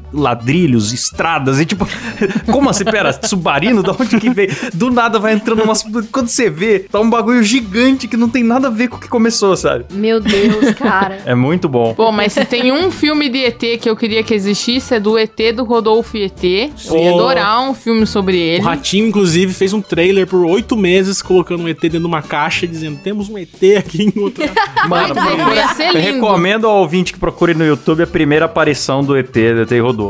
ladrilhos, 0.13 0.93
estradas 0.93 1.59
e 1.59 1.65
tipo, 1.65 1.87
como 2.51 2.69
assim? 2.69 2.83
Pera, 2.83 3.17
submarino? 3.23 3.81
Da 3.83 3.91
onde 3.91 4.19
que 4.19 4.29
veio? 4.29 4.49
Do 4.73 4.89
nada 4.91 5.19
vai 5.19 5.33
entrando 5.33 5.63
umas. 5.63 5.83
Quando 6.11 6.27
você 6.27 6.49
vê, 6.49 6.79
tá 6.79 6.99
um 6.99 7.09
bagulho 7.09 7.43
gigante 7.43 8.07
que 8.07 8.17
não 8.17 8.29
tem 8.29 8.43
nada 8.43 8.67
a 8.67 8.71
ver 8.71 8.87
com 8.87 8.97
o 8.97 8.99
que 8.99 9.07
começou, 9.07 9.55
sabe? 9.55 9.85
Meu 9.91 10.19
Deus, 10.19 10.73
cara. 10.75 11.19
É 11.31 11.35
muito 11.35 11.69
bom. 11.69 11.93
Pô, 11.93 12.11
mas 12.11 12.33
se 12.33 12.43
tem 12.45 12.71
um 12.71 12.91
filme 12.91 13.29
de 13.29 13.45
ET 13.45 13.59
que 13.79 13.89
eu 13.89 13.95
queria 13.95 14.23
que 14.23 14.33
existisse, 14.33 14.95
é 14.95 14.99
do 14.99 15.17
ET 15.17 15.37
do 15.55 15.63
Rodolfo 15.63 16.17
ET. 16.17 16.43
Eu 16.43 16.97
ia 16.97 17.13
adorar 17.13 17.61
um 17.61 17.73
filme 17.73 18.05
sobre 18.05 18.35
O 18.35 18.39
ele. 18.39 18.61
Ratinho, 18.63 19.07
inclusive, 19.07 19.53
fez 19.53 19.71
um 19.73 19.81
trailer 19.81 20.25
por 20.27 20.43
oito 20.45 20.75
meses 20.75 21.21
colocando 21.21 21.63
um 21.63 21.67
ET 21.67 21.79
dentro 21.79 21.99
de 21.99 22.05
uma 22.05 22.21
caixa 22.21 22.67
dizendo: 22.67 22.99
temos 23.03 23.29
um 23.29 23.37
ET 23.37 23.49
aqui 23.77 24.11
em 24.15 24.21
outra. 24.21 24.49
Mano, 24.87 25.13
Vai, 25.13 25.55
ia 25.55 25.67
ser 25.69 25.89
eu 25.89 25.93
lindo. 25.93 26.13
recomendo 26.15 26.67
ao 26.67 26.79
ouvinte 26.79 27.13
que 27.13 27.19
procure 27.19 27.53
no 27.53 27.65
YouTube 27.65 28.03
a 28.03 28.07
primeira 28.07 28.45
aparição 28.45 29.03
do 29.03 29.15
ET, 29.15 29.31
do 29.31 29.61
ET 29.61 29.71
Rodolfo. 29.81 30.00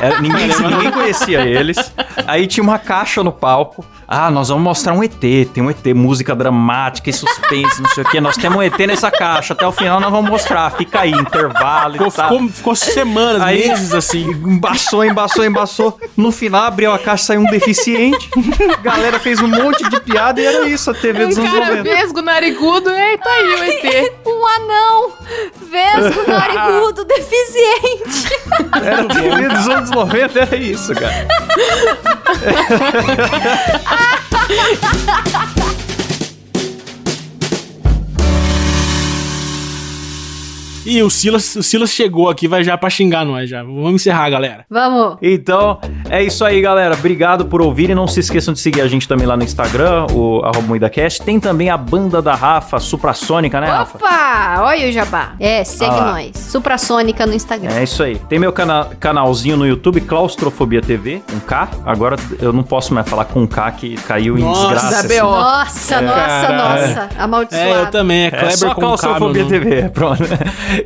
É, 0.00 0.18
ninguém, 0.20 0.48
ninguém 0.48 0.90
conhecia 0.90 1.40
eles. 1.42 1.76
Aí 2.26 2.46
tinha 2.46 2.64
uma 2.64 2.78
caixa 2.78 3.22
no 3.22 3.30
palco. 3.32 3.84
Ah, 4.08 4.30
nós 4.30 4.48
vamos 4.48 4.64
mostrar 4.64 4.92
um 4.94 5.04
ET. 5.04 5.12
Tem 5.20 5.62
um 5.62 5.70
ET, 5.70 5.84
música 5.94 6.34
dramática 6.34 7.10
e 7.10 7.12
suspense, 7.12 7.80
não 7.80 7.88
sei 7.90 8.02
o 8.02 8.08
quê. 8.08 8.20
Nós 8.20 8.36
temos 8.36 8.58
um 8.58 8.62
ET 8.62 8.76
nessa 8.78 9.10
caixa. 9.10 9.52
Até 9.52 9.64
o 9.66 9.70
final 9.72 10.00
nós 10.00 10.10
vamos 10.10 10.28
mostrar. 10.30 10.70
Fica 10.72 11.02
aí, 11.02 11.10
intervalo 11.12 11.92
Ficou, 11.92 12.08
e 12.08 12.12
tal. 12.12 12.28
ficou, 12.30 12.48
ficou 12.48 12.74
semanas, 12.74 13.42
Aí- 13.42 13.68
meses 13.68 13.92
assim. 13.94 14.24
Embaçou, 14.30 15.04
embaçou, 15.04 15.44
embaçou. 15.44 16.00
No 16.16 16.32
final 16.32 16.64
abriu 16.64 16.92
a 16.92 16.98
caixa, 16.98 17.24
saiu 17.26 17.42
um 17.42 17.46
deficiente. 17.50 18.28
Galera 18.82 19.18
fez 19.20 19.40
um 19.40 19.48
monte 19.48 19.88
de 19.88 20.00
piada 20.00 20.40
e 20.40 20.46
era 20.46 20.66
isso, 20.68 20.90
a 20.90 20.94
TV 20.94 21.26
dos 21.26 21.36
Um 21.38 21.42
anos 21.42 21.52
cara 21.52 21.76
90. 21.76 21.82
vesgo, 21.96 22.22
narigudo, 22.22 22.90
e 22.90 23.18
tá 23.18 23.30
aí 23.30 23.54
o 23.54 23.64
ET. 23.64 24.12
Um 24.26 24.46
anão 24.46 25.12
vesgo, 25.70 26.22
narigudo, 26.26 27.04
deficiente. 27.04 28.40
Era 28.82 29.04
a 29.20 29.36
TV 29.36 29.48
dos 29.48 29.68
anos 29.68 29.90
90, 29.90 30.38
era 30.38 30.56
isso, 30.56 30.94
cara. 30.94 31.28
E 40.86 41.02
o 41.02 41.10
Silas, 41.10 41.56
o 41.56 41.62
Silas 41.62 41.90
chegou 41.90 42.30
aqui, 42.30 42.48
vai 42.48 42.64
já 42.64 42.76
pra 42.78 42.88
xingar 42.88 43.24
nós 43.24 43.50
já. 43.50 43.62
Vamos 43.62 43.94
encerrar, 43.96 44.30
galera. 44.30 44.64
Vamos. 44.70 45.18
Então, 45.20 45.78
é 46.08 46.22
isso 46.22 46.42
aí, 46.44 46.60
galera. 46.62 46.94
Obrigado 46.94 47.44
por 47.44 47.60
ouvirem. 47.60 47.94
Não 47.94 48.08
se 48.08 48.20
esqueçam 48.20 48.54
de 48.54 48.60
seguir 48.60 48.80
a 48.80 48.88
gente 48.88 49.06
também 49.06 49.26
lá 49.26 49.36
no 49.36 49.42
Instagram, 49.42 50.06
o 50.12 50.40
arroba 50.42 50.62
MuidaCast. 50.62 51.22
Tem 51.22 51.38
também 51.38 51.68
a 51.68 51.76
banda 51.76 52.22
da 52.22 52.34
Rafa, 52.34 52.78
Suprassônica, 52.78 53.60
né, 53.60 53.66
Rafa? 53.66 53.98
Opa! 53.98 54.56
Olha 54.62 54.88
o 54.88 54.92
jabá. 54.92 55.32
É, 55.38 55.62
segue 55.64 55.90
Ah 55.94 56.12
nós. 56.12 56.36
Suprassônica 56.36 57.26
no 57.26 57.34
Instagram. 57.34 57.72
É 57.74 57.82
isso 57.84 58.02
aí. 58.02 58.16
Tem 58.28 58.38
meu 58.38 58.52
cana- 58.52 58.88
canalzinho 58.98 59.58
no 59.58 59.66
YouTube, 59.66 60.00
Claustrofobia 60.00 60.80
TV, 60.80 61.20
um 61.34 61.40
K. 61.40 61.68
Agora 61.84 62.16
eu 62.40 62.52
não 62.54 62.62
posso 62.62 62.94
mais 62.94 63.06
falar 63.08 63.26
com 63.26 63.42
um 63.42 63.46
K 63.46 63.70
que 63.72 63.96
caiu 63.96 64.38
em 64.38 64.42
Nossa, 64.42 64.60
desgraça. 64.68 64.90
da 64.92 64.98
assim. 65.00 65.08
B.O. 65.08 65.30
Nossa, 65.30 66.00
nossa, 66.00 66.16
Caralho. 66.16 66.86
nossa. 66.88 67.08
Amaldiçoado. 67.18 67.68
É, 67.68 67.82
eu 67.82 67.90
também. 67.90 68.22
É 68.22 68.26
É 68.26 68.30
Kleber 68.30 68.56
só 68.56 68.68
com 68.68 68.74
K, 68.80 68.86
Claustrofobia 68.86 69.42
nome. 69.44 69.58
TV, 69.60 69.88
pronto. 69.90 70.22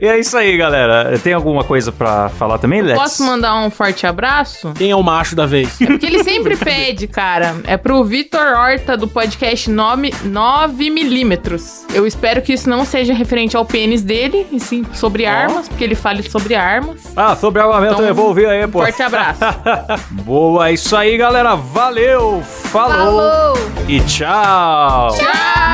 E 0.00 0.06
é 0.06 0.18
isso 0.18 0.36
aí, 0.36 0.56
galera. 0.56 1.18
Tem 1.18 1.32
alguma 1.32 1.64
coisa 1.64 1.92
pra 1.92 2.28
falar 2.28 2.58
também, 2.58 2.82
Lex? 2.82 2.98
Posso 2.98 3.24
mandar 3.24 3.54
um 3.56 3.70
forte 3.70 4.06
abraço? 4.06 4.72
Quem 4.74 4.90
é 4.90 4.96
o 4.96 5.02
macho 5.02 5.36
da 5.36 5.46
vez? 5.46 5.76
Porque 5.78 6.06
ele 6.06 6.24
sempre 6.24 6.56
pede, 6.56 7.06
cara. 7.06 7.56
É 7.66 7.76
pro 7.76 8.02
Vitor 8.04 8.56
Horta, 8.56 8.96
do 8.96 9.08
podcast 9.08 9.70
9mm. 9.70 11.84
Eu 11.92 12.06
espero 12.06 12.42
que 12.42 12.52
isso 12.52 12.68
não 12.68 12.84
seja 12.84 13.14
referente 13.14 13.56
ao 13.56 13.64
pênis 13.64 14.02
dele, 14.02 14.46
e 14.50 14.60
sim 14.60 14.84
sobre 14.92 15.26
armas, 15.26 15.68
porque 15.68 15.84
ele 15.84 15.94
fale 15.94 16.22
sobre 16.22 16.54
armas. 16.54 17.02
Ah, 17.16 17.36
sobre 17.36 17.60
armamento 17.60 17.94
Então, 17.94 18.06
eu 18.06 18.14
vou 18.14 18.28
ouvir 18.28 18.46
aí, 18.46 18.66
pô. 18.66 18.80
Forte 18.80 19.02
abraço. 19.02 19.40
Boa, 20.10 20.68
é 20.68 20.72
isso 20.72 20.96
aí, 20.96 21.16
galera. 21.16 21.54
Valeu, 21.54 22.42
falou. 22.42 22.94
Falou! 22.94 23.54
e 23.88 24.00
tchau. 24.00 25.08
Tchau! 25.16 25.73